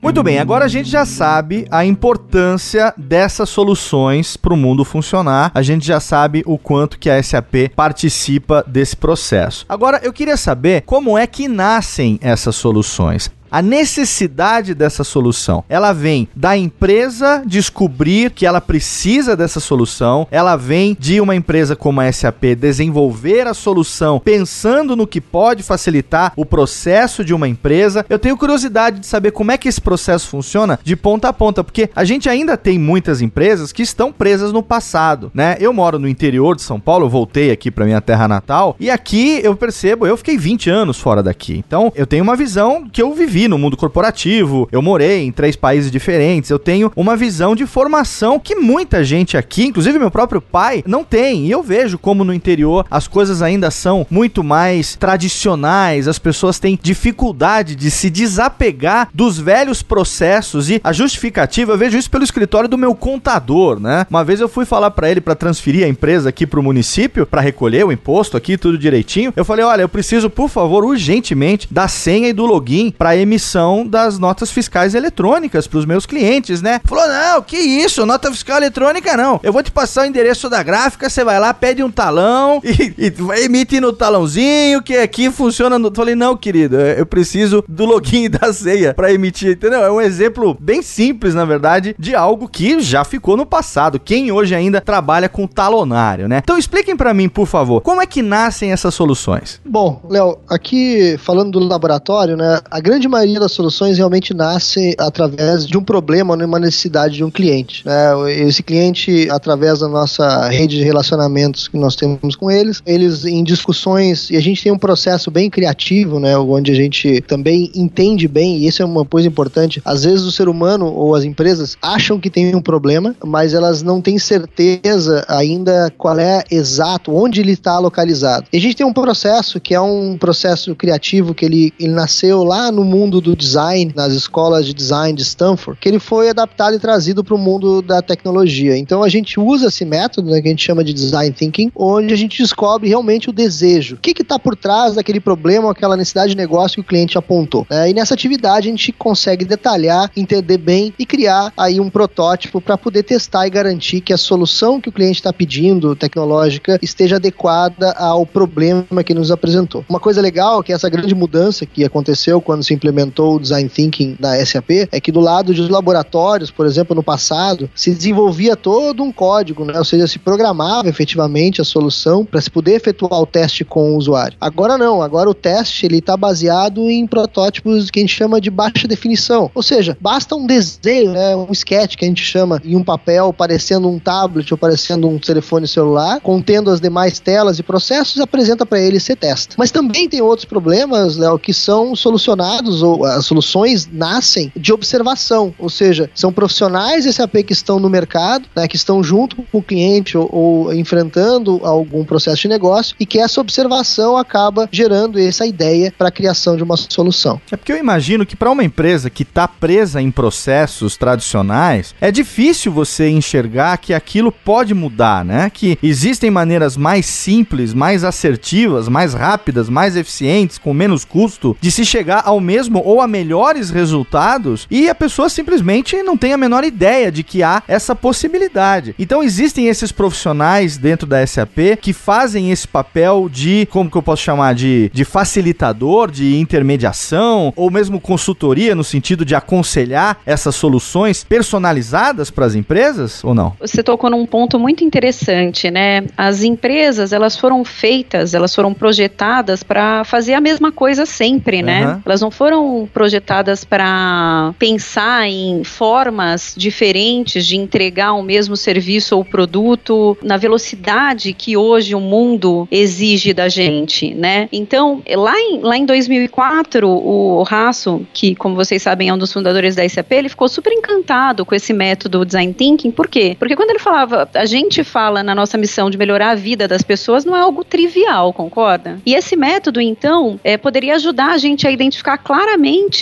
Muito 0.00 0.22
bem, 0.22 0.38
agora 0.38 0.64
a 0.64 0.68
gente 0.68 0.88
já 0.88 1.04
sabe 1.04 1.66
a 1.70 1.84
importância 1.84 2.94
dessas 2.96 3.48
soluções 3.48 4.36
para 4.36 4.54
o 4.54 4.56
mundo 4.56 4.84
funcionar. 4.84 5.52
A 5.54 5.62
gente 5.62 5.86
já 5.86 6.00
sabe 6.00 6.42
o 6.46 6.56
quanto 6.56 6.98
que 6.98 7.10
a 7.10 7.22
SAP 7.22 7.70
participa 7.76 8.64
desse 8.66 8.96
processo. 8.96 9.66
Agora 9.68 10.00
eu 10.02 10.12
queria 10.12 10.36
saber 10.36 10.82
como 10.82 11.16
é 11.16 11.26
que 11.26 11.46
nascem 11.46 12.18
essas 12.22 12.56
soluções. 12.56 13.30
A 13.50 13.62
necessidade 13.62 14.74
dessa 14.74 15.02
solução, 15.02 15.64
ela 15.68 15.92
vem 15.92 16.28
da 16.36 16.56
empresa 16.56 17.42
descobrir 17.46 18.30
que 18.30 18.44
ela 18.44 18.60
precisa 18.60 19.34
dessa 19.34 19.58
solução, 19.58 20.26
ela 20.30 20.54
vem 20.54 20.96
de 20.98 21.20
uma 21.20 21.34
empresa 21.34 21.74
como 21.74 22.00
a 22.00 22.12
SAP 22.12 22.54
desenvolver 22.58 23.46
a 23.46 23.54
solução 23.54 24.20
pensando 24.20 24.94
no 24.94 25.06
que 25.06 25.20
pode 25.20 25.62
facilitar 25.62 26.32
o 26.36 26.44
processo 26.44 27.24
de 27.24 27.32
uma 27.32 27.48
empresa. 27.48 28.04
Eu 28.08 28.18
tenho 28.18 28.36
curiosidade 28.36 29.00
de 29.00 29.06
saber 29.06 29.30
como 29.30 29.50
é 29.50 29.56
que 29.56 29.68
esse 29.68 29.80
processo 29.80 30.28
funciona 30.28 30.78
de 30.82 30.94
ponta 30.94 31.28
a 31.28 31.32
ponta, 31.32 31.64
porque 31.64 31.88
a 31.94 32.04
gente 32.04 32.28
ainda 32.28 32.56
tem 32.56 32.78
muitas 32.78 33.22
empresas 33.22 33.72
que 33.72 33.82
estão 33.82 34.12
presas 34.12 34.52
no 34.52 34.62
passado, 34.62 35.30
né? 35.32 35.56
Eu 35.58 35.72
moro 35.72 35.98
no 35.98 36.08
interior 36.08 36.54
de 36.54 36.62
São 36.62 36.78
Paulo, 36.78 37.08
voltei 37.08 37.50
aqui 37.50 37.70
para 37.70 37.84
minha 37.84 38.00
terra 38.00 38.28
natal, 38.28 38.76
e 38.78 38.90
aqui 38.90 39.40
eu 39.42 39.56
percebo, 39.56 40.06
eu 40.06 40.16
fiquei 40.16 40.36
20 40.36 40.68
anos 40.68 40.98
fora 40.98 41.22
daqui. 41.22 41.62
Então, 41.66 41.92
eu 41.94 42.06
tenho 42.06 42.22
uma 42.22 42.36
visão 42.36 42.88
que 42.90 43.00
eu 43.00 43.14
vivi 43.14 43.37
no 43.46 43.58
mundo 43.58 43.76
corporativo, 43.76 44.68
eu 44.72 44.82
morei 44.82 45.24
em 45.24 45.30
três 45.30 45.54
países 45.54 45.90
diferentes, 45.90 46.50
eu 46.50 46.58
tenho 46.58 46.90
uma 46.96 47.16
visão 47.16 47.54
de 47.54 47.66
formação 47.66 48.40
que 48.40 48.56
muita 48.56 49.04
gente 49.04 49.36
aqui, 49.36 49.66
inclusive 49.66 49.98
meu 49.98 50.10
próprio 50.10 50.40
pai, 50.40 50.82
não 50.86 51.04
tem. 51.04 51.46
E 51.46 51.50
eu 51.50 51.62
vejo 51.62 51.98
como 51.98 52.24
no 52.24 52.32
interior 52.32 52.86
as 52.90 53.06
coisas 53.06 53.42
ainda 53.42 53.70
são 53.70 54.06
muito 54.10 54.42
mais 54.42 54.96
tradicionais, 54.96 56.08
as 56.08 56.18
pessoas 56.18 56.58
têm 56.58 56.78
dificuldade 56.82 57.76
de 57.76 57.90
se 57.90 58.08
desapegar 58.08 59.08
dos 59.12 59.38
velhos 59.38 59.82
processos 59.82 60.70
e 60.70 60.80
a 60.82 60.92
justificativa, 60.92 61.72
eu 61.72 61.78
vejo 61.78 61.98
isso 61.98 62.10
pelo 62.10 62.24
escritório 62.24 62.68
do 62.68 62.78
meu 62.78 62.94
contador, 62.94 63.78
né? 63.78 64.06
Uma 64.08 64.24
vez 64.24 64.40
eu 64.40 64.48
fui 64.48 64.64
falar 64.64 64.90
para 64.90 65.10
ele 65.10 65.20
para 65.20 65.34
transferir 65.34 65.84
a 65.84 65.88
empresa 65.88 66.30
aqui 66.30 66.46
pro 66.46 66.62
município 66.62 67.26
para 67.26 67.40
recolher 67.40 67.84
o 67.84 67.92
imposto 67.92 68.36
aqui 68.36 68.56
tudo 68.56 68.78
direitinho. 68.78 69.32
Eu 69.36 69.44
falei: 69.44 69.64
"Olha, 69.64 69.82
eu 69.82 69.88
preciso, 69.88 70.30
por 70.30 70.48
favor, 70.48 70.84
urgentemente 70.84 71.68
da 71.70 71.88
senha 71.88 72.28
e 72.28 72.32
do 72.32 72.46
login 72.46 72.90
para 72.90 73.16
emissão 73.28 73.86
das 73.86 74.18
notas 74.18 74.50
fiscais 74.50 74.94
eletrônicas 74.94 75.66
para 75.66 75.78
os 75.78 75.84
meus 75.84 76.06
clientes, 76.06 76.62
né?" 76.62 76.80
Falou: 76.84 77.06
"Não, 77.06 77.42
que 77.42 77.56
isso? 77.56 78.04
Nota 78.06 78.30
fiscal 78.30 78.56
eletrônica 78.56 79.16
não. 79.16 79.38
Eu 79.42 79.52
vou 79.52 79.62
te 79.62 79.70
passar 79.70 80.02
o 80.02 80.06
endereço 80.06 80.48
da 80.48 80.62
gráfica, 80.62 81.08
você 81.08 81.22
vai 81.22 81.38
lá, 81.38 81.52
pede 81.52 81.82
um 81.82 81.90
talão 81.90 82.60
e, 82.64 82.94
e 82.98 83.44
emite 83.44 83.80
no 83.80 83.92
talãozinho 83.92 84.82
que 84.82 84.96
aqui 84.96 85.30
funciona 85.30 85.78
no... 85.78 85.94
Falei: 85.94 86.14
"Não, 86.14 86.36
querido, 86.36 86.76
eu 86.76 87.06
preciso 87.06 87.64
do 87.68 87.84
login 87.84 88.30
da 88.30 88.52
senha 88.52 88.94
para 88.94 89.12
emitir", 89.12 89.52
entendeu? 89.52 89.82
É 89.82 89.90
um 89.90 90.00
exemplo 90.00 90.56
bem 90.58 90.82
simples, 90.82 91.34
na 91.34 91.44
verdade, 91.44 91.94
de 91.98 92.14
algo 92.14 92.48
que 92.48 92.80
já 92.80 93.04
ficou 93.04 93.36
no 93.36 93.46
passado. 93.46 94.00
Quem 94.00 94.32
hoje 94.32 94.54
ainda 94.54 94.80
trabalha 94.80 95.28
com 95.28 95.46
talonário, 95.46 96.28
né? 96.28 96.40
Então 96.42 96.56
expliquem 96.58 96.96
para 96.96 97.12
mim, 97.12 97.28
por 97.28 97.46
favor, 97.46 97.80
como 97.80 98.00
é 98.00 98.06
que 98.06 98.22
nascem 98.22 98.72
essas 98.72 98.94
soluções? 98.94 99.60
Bom, 99.64 100.00
Léo, 100.08 100.38
aqui 100.48 101.16
falando 101.18 101.52
do 101.52 101.58
laboratório, 101.58 102.36
né, 102.36 102.60
a 102.70 102.80
grande 102.80 103.08
maioria 103.08 103.17
das 103.38 103.52
soluções 103.52 103.98
realmente 103.98 104.34
nasce 104.34 104.94
através 104.98 105.66
de 105.66 105.76
um 105.76 105.82
problema, 105.82 106.34
uma 106.34 106.58
necessidade 106.58 107.14
de 107.16 107.24
um 107.24 107.30
cliente. 107.30 107.84
Né? 107.84 108.32
Esse 108.46 108.62
cliente, 108.62 109.28
através 109.30 109.80
da 109.80 109.88
nossa 109.88 110.48
rede 110.48 110.76
de 110.76 110.84
relacionamentos 110.84 111.68
que 111.68 111.76
nós 111.76 111.96
temos 111.96 112.36
com 112.36 112.50
eles, 112.50 112.82
eles 112.86 113.24
em 113.24 113.42
discussões, 113.42 114.30
e 114.30 114.36
a 114.36 114.40
gente 114.40 114.62
tem 114.62 114.72
um 114.72 114.78
processo 114.78 115.30
bem 115.30 115.50
criativo, 115.50 116.18
né, 116.20 116.36
onde 116.36 116.72
a 116.72 116.74
gente 116.74 117.20
também 117.22 117.70
entende 117.74 118.28
bem, 118.28 118.58
e 118.58 118.66
isso 118.66 118.82
é 118.82 118.84
uma 118.84 119.04
coisa 119.04 119.28
importante, 119.28 119.80
às 119.84 120.04
vezes 120.04 120.24
o 120.24 120.32
ser 120.32 120.48
humano 120.48 120.86
ou 120.86 121.14
as 121.14 121.24
empresas 121.24 121.76
acham 121.80 122.18
que 122.18 122.30
tem 122.30 122.54
um 122.54 122.60
problema, 122.60 123.14
mas 123.24 123.54
elas 123.54 123.82
não 123.82 124.00
têm 124.00 124.18
certeza 124.18 125.24
ainda 125.28 125.92
qual 125.96 126.18
é 126.18 126.42
exato, 126.50 127.14
onde 127.14 127.40
ele 127.40 127.52
está 127.52 127.78
localizado. 127.78 128.46
E 128.52 128.56
a 128.56 128.60
gente 128.60 128.76
tem 128.76 128.86
um 128.86 128.92
processo 128.92 129.60
que 129.60 129.74
é 129.74 129.80
um 129.80 130.16
processo 130.16 130.74
criativo 130.74 131.34
que 131.34 131.44
ele, 131.44 131.72
ele 131.78 131.92
nasceu 131.92 132.44
lá 132.44 132.70
no 132.70 132.84
mundo 132.84 133.07
mundo 133.08 133.22
do 133.22 133.34
design 133.34 133.90
nas 133.96 134.12
escolas 134.12 134.66
de 134.66 134.74
design 134.74 135.16
de 135.16 135.22
Stanford, 135.22 135.80
que 135.80 135.88
ele 135.88 135.98
foi 135.98 136.28
adaptado 136.28 136.76
e 136.76 136.78
trazido 136.78 137.24
para 137.24 137.34
o 137.34 137.38
mundo 137.38 137.80
da 137.80 138.02
tecnologia. 138.02 138.76
Então 138.76 139.02
a 139.02 139.08
gente 139.08 139.40
usa 139.40 139.68
esse 139.68 139.84
método, 139.84 140.30
né, 140.30 140.42
que 140.42 140.48
a 140.48 140.50
gente 140.50 140.64
chama 140.64 140.84
de 140.84 140.92
design 140.92 141.32
thinking, 141.32 141.72
onde 141.74 142.12
a 142.12 142.16
gente 142.16 142.42
descobre 142.42 142.88
realmente 142.88 143.30
o 143.30 143.32
desejo. 143.32 143.94
O 143.96 143.98
que 143.98 144.20
está 144.20 144.38
por 144.38 144.54
trás 144.54 144.94
daquele 144.94 145.20
problema, 145.20 145.70
aquela 145.70 145.96
necessidade 145.96 146.30
de 146.30 146.36
negócio 146.36 146.76
que 146.76 146.80
o 146.82 146.84
cliente 146.84 147.16
apontou. 147.16 147.66
Né? 147.70 147.90
E 147.90 147.94
nessa 147.94 148.12
atividade 148.12 148.68
a 148.68 148.70
gente 148.70 148.92
consegue 148.92 149.44
detalhar, 149.44 150.10
entender 150.14 150.58
bem 150.58 150.92
e 150.98 151.06
criar 151.06 151.50
aí 151.56 151.80
um 151.80 151.88
protótipo 151.88 152.60
para 152.60 152.76
poder 152.76 153.04
testar 153.04 153.46
e 153.46 153.50
garantir 153.50 154.02
que 154.02 154.12
a 154.12 154.18
solução 154.18 154.80
que 154.80 154.90
o 154.90 154.92
cliente 154.92 155.20
está 155.20 155.32
pedindo, 155.32 155.96
tecnológica, 155.96 156.78
esteja 156.82 157.16
adequada 157.16 157.92
ao 157.92 158.26
problema 158.26 159.02
que 159.02 159.14
nos 159.14 159.30
apresentou. 159.30 159.82
Uma 159.88 160.00
coisa 160.00 160.20
legal 160.20 160.60
é 160.60 160.62
que 160.62 160.72
essa 160.74 160.90
grande 160.90 161.14
mudança 161.14 161.64
que 161.64 161.84
aconteceu 161.84 162.40
quando 162.40 162.62
se 162.62 162.74
implementou 162.74 162.97
o 163.18 163.38
design 163.38 163.68
thinking 163.68 164.16
da 164.18 164.44
SAP 164.44 164.88
é 164.90 165.00
que 165.00 165.12
do 165.12 165.20
lado 165.20 165.52
dos 165.52 165.68
laboratórios, 165.68 166.50
por 166.50 166.66
exemplo, 166.66 166.94
no 166.94 167.02
passado, 167.02 167.70
se 167.74 167.90
desenvolvia 167.90 168.56
todo 168.56 169.02
um 169.02 169.12
código, 169.12 169.64
né? 169.64 169.78
ou 169.78 169.84
seja, 169.84 170.06
se 170.06 170.18
programava 170.18 170.88
efetivamente 170.88 171.60
a 171.60 171.64
solução 171.64 172.24
para 172.24 172.40
se 172.40 172.50
poder 172.50 172.74
efetuar 172.74 173.20
o 173.20 173.26
teste 173.26 173.64
com 173.64 173.92
o 173.92 173.96
usuário. 173.96 174.36
Agora 174.40 174.78
não, 174.78 175.02
agora 175.02 175.28
o 175.28 175.34
teste 175.34 175.86
ele 175.86 175.98
está 175.98 176.16
baseado 176.16 176.88
em 176.90 177.06
protótipos 177.06 177.90
que 177.90 178.00
a 178.00 178.02
gente 178.02 178.14
chama 178.14 178.40
de 178.40 178.50
baixa 178.50 178.88
definição, 178.88 179.50
ou 179.54 179.62
seja, 179.62 179.96
basta 180.00 180.34
um 180.34 180.46
desenho, 180.46 181.12
né, 181.12 181.36
um 181.36 181.52
sketch 181.52 181.96
que 181.96 182.04
a 182.04 182.08
gente 182.08 182.22
chama 182.22 182.60
em 182.64 182.76
um 182.76 182.84
papel 182.84 183.32
parecendo 183.32 183.88
um 183.88 183.98
tablet 183.98 184.52
ou 184.52 184.58
parecendo 184.58 185.08
um 185.08 185.18
telefone 185.18 185.66
celular, 185.66 186.20
contendo 186.20 186.70
as 186.70 186.80
demais 186.80 187.18
telas 187.18 187.58
e 187.58 187.62
processos, 187.62 188.20
apresenta 188.20 188.64
para 188.64 188.80
ele 188.80 188.96
e 188.96 189.00
você 189.00 189.14
testa. 189.14 189.54
Mas 189.58 189.70
também 189.70 190.08
tem 190.08 190.20
outros 190.20 190.44
problemas, 190.44 191.16
Léo, 191.16 191.38
que 191.38 191.52
são 191.52 191.94
solucionados 191.94 192.82
as 193.04 193.26
soluções 193.26 193.88
nascem 193.90 194.52
de 194.56 194.72
observação, 194.72 195.54
ou 195.58 195.68
seja, 195.68 196.10
são 196.14 196.32
profissionais 196.32 197.04
SAP 197.04 197.44
que 197.46 197.52
estão 197.52 197.78
no 197.78 197.88
mercado, 197.88 198.48
né, 198.54 198.68
que 198.68 198.76
estão 198.76 199.02
junto 199.02 199.36
com 199.36 199.58
o 199.58 199.62
cliente 199.62 200.16
ou, 200.16 200.28
ou 200.32 200.74
enfrentando 200.74 201.60
algum 201.64 202.04
processo 202.04 202.42
de 202.42 202.48
negócio 202.48 202.94
e 202.98 203.06
que 203.06 203.18
essa 203.18 203.40
observação 203.40 204.16
acaba 204.16 204.68
gerando 204.70 205.18
essa 205.18 205.46
ideia 205.46 205.92
para 205.96 206.08
a 206.08 206.12
criação 206.12 206.56
de 206.56 206.62
uma 206.62 206.76
solução. 206.76 207.40
É 207.50 207.56
porque 207.56 207.72
eu 207.72 207.76
imagino 207.76 208.26
que 208.26 208.36
para 208.36 208.50
uma 208.50 208.64
empresa 208.64 209.10
que 209.10 209.22
está 209.22 209.48
presa 209.48 210.00
em 210.00 210.10
processos 210.10 210.96
tradicionais, 210.96 211.94
é 212.00 212.10
difícil 212.10 212.72
você 212.72 213.08
enxergar 213.08 213.76
que 213.78 213.94
aquilo 213.94 214.30
pode 214.30 214.74
mudar, 214.74 215.24
né? 215.24 215.50
Que 215.50 215.78
existem 215.82 216.30
maneiras 216.30 216.76
mais 216.76 217.06
simples, 217.06 217.72
mais 217.72 218.04
assertivas, 218.04 218.88
mais 218.88 219.14
rápidas, 219.14 219.68
mais 219.68 219.96
eficientes, 219.96 220.58
com 220.58 220.72
menos 220.72 221.04
custo, 221.04 221.56
de 221.60 221.70
se 221.70 221.84
chegar 221.84 222.22
ao 222.24 222.40
mesmo 222.40 222.67
ou 222.74 223.00
a 223.00 223.08
melhores 223.08 223.70
resultados 223.70 224.66
e 224.70 224.88
a 224.88 224.94
pessoa 224.94 225.28
simplesmente 225.28 226.02
não 226.02 226.16
tem 226.16 226.32
a 226.32 226.36
menor 226.36 226.64
ideia 226.64 227.10
de 227.10 227.22
que 227.22 227.42
há 227.42 227.62
essa 227.66 227.94
possibilidade. 227.94 228.94
Então 228.98 229.22
existem 229.22 229.68
esses 229.68 229.92
profissionais 229.92 230.76
dentro 230.76 231.06
da 231.06 231.24
SAP 231.26 231.76
que 231.80 231.92
fazem 231.92 232.50
esse 232.50 232.66
papel 232.66 233.28
de, 233.30 233.66
como 233.70 233.90
que 233.90 233.96
eu 233.96 234.02
posso 234.02 234.22
chamar, 234.22 234.54
de, 234.54 234.90
de 234.92 235.04
facilitador, 235.04 236.10
de 236.10 236.36
intermediação, 236.36 237.52
ou 237.56 237.70
mesmo 237.70 238.00
consultoria 238.00 238.74
no 238.74 238.84
sentido 238.84 239.24
de 239.24 239.34
aconselhar 239.34 240.18
essas 240.24 240.54
soluções 240.54 241.24
personalizadas 241.24 242.30
para 242.30 242.46
as 242.46 242.54
empresas 242.54 243.22
ou 243.24 243.34
não? 243.34 243.54
Você 243.60 243.82
tocou 243.82 244.10
num 244.10 244.26
ponto 244.26 244.58
muito 244.58 244.84
interessante, 244.84 245.70
né? 245.70 246.04
As 246.16 246.42
empresas, 246.42 247.12
elas 247.12 247.36
foram 247.36 247.64
feitas, 247.64 248.34
elas 248.34 248.54
foram 248.54 248.74
projetadas 248.74 249.62
para 249.62 250.04
fazer 250.04 250.34
a 250.34 250.40
mesma 250.40 250.72
coisa 250.72 251.06
sempre, 251.06 251.62
né? 251.62 251.86
Uhum. 251.86 252.02
Elas 252.04 252.20
não 252.20 252.30
foram 252.30 252.57
projetadas 252.92 253.64
para 253.64 254.54
pensar 254.58 255.28
em 255.28 255.64
formas 255.64 256.54
diferentes 256.56 257.46
de 257.46 257.56
entregar 257.56 258.12
o 258.14 258.22
mesmo 258.22 258.56
serviço 258.56 259.16
ou 259.16 259.24
produto 259.24 260.16
na 260.22 260.36
velocidade 260.36 261.32
que 261.32 261.56
hoje 261.56 261.94
o 261.94 262.00
mundo 262.00 262.66
exige 262.70 263.32
da 263.32 263.48
gente, 263.48 264.14
né? 264.14 264.48
Então, 264.52 265.02
lá 265.16 265.38
em, 265.38 265.60
lá 265.60 265.76
em 265.76 265.84
2004, 265.84 266.88
o 266.88 267.42
Raço, 267.42 268.06
que 268.12 268.34
como 268.34 268.54
vocês 268.54 268.82
sabem 268.82 269.08
é 269.08 269.14
um 269.14 269.18
dos 269.18 269.32
fundadores 269.32 269.74
da 269.74 269.88
SAP, 269.88 270.12
ele 270.12 270.28
ficou 270.28 270.48
super 270.48 270.72
encantado 270.72 271.44
com 271.44 271.54
esse 271.54 271.72
método 271.72 272.24
Design 272.24 272.52
Thinking, 272.52 272.90
por 272.90 273.08
quê? 273.08 273.36
Porque 273.38 273.56
quando 273.56 273.70
ele 273.70 273.78
falava, 273.78 274.28
a 274.34 274.44
gente 274.44 274.82
fala 274.84 275.22
na 275.22 275.34
nossa 275.34 275.58
missão 275.58 275.90
de 275.90 275.98
melhorar 275.98 276.30
a 276.30 276.34
vida 276.34 276.66
das 276.66 276.82
pessoas, 276.82 277.24
não 277.24 277.36
é 277.36 277.40
algo 277.40 277.64
trivial, 277.64 278.32
concorda? 278.32 279.00
E 279.04 279.14
esse 279.14 279.36
método, 279.36 279.80
então, 279.80 280.38
é, 280.42 280.56
poderia 280.56 280.94
ajudar 280.94 281.32
a 281.32 281.38
gente 281.38 281.66
a 281.66 281.70
identificar 281.70 282.18
claramente 282.18 282.47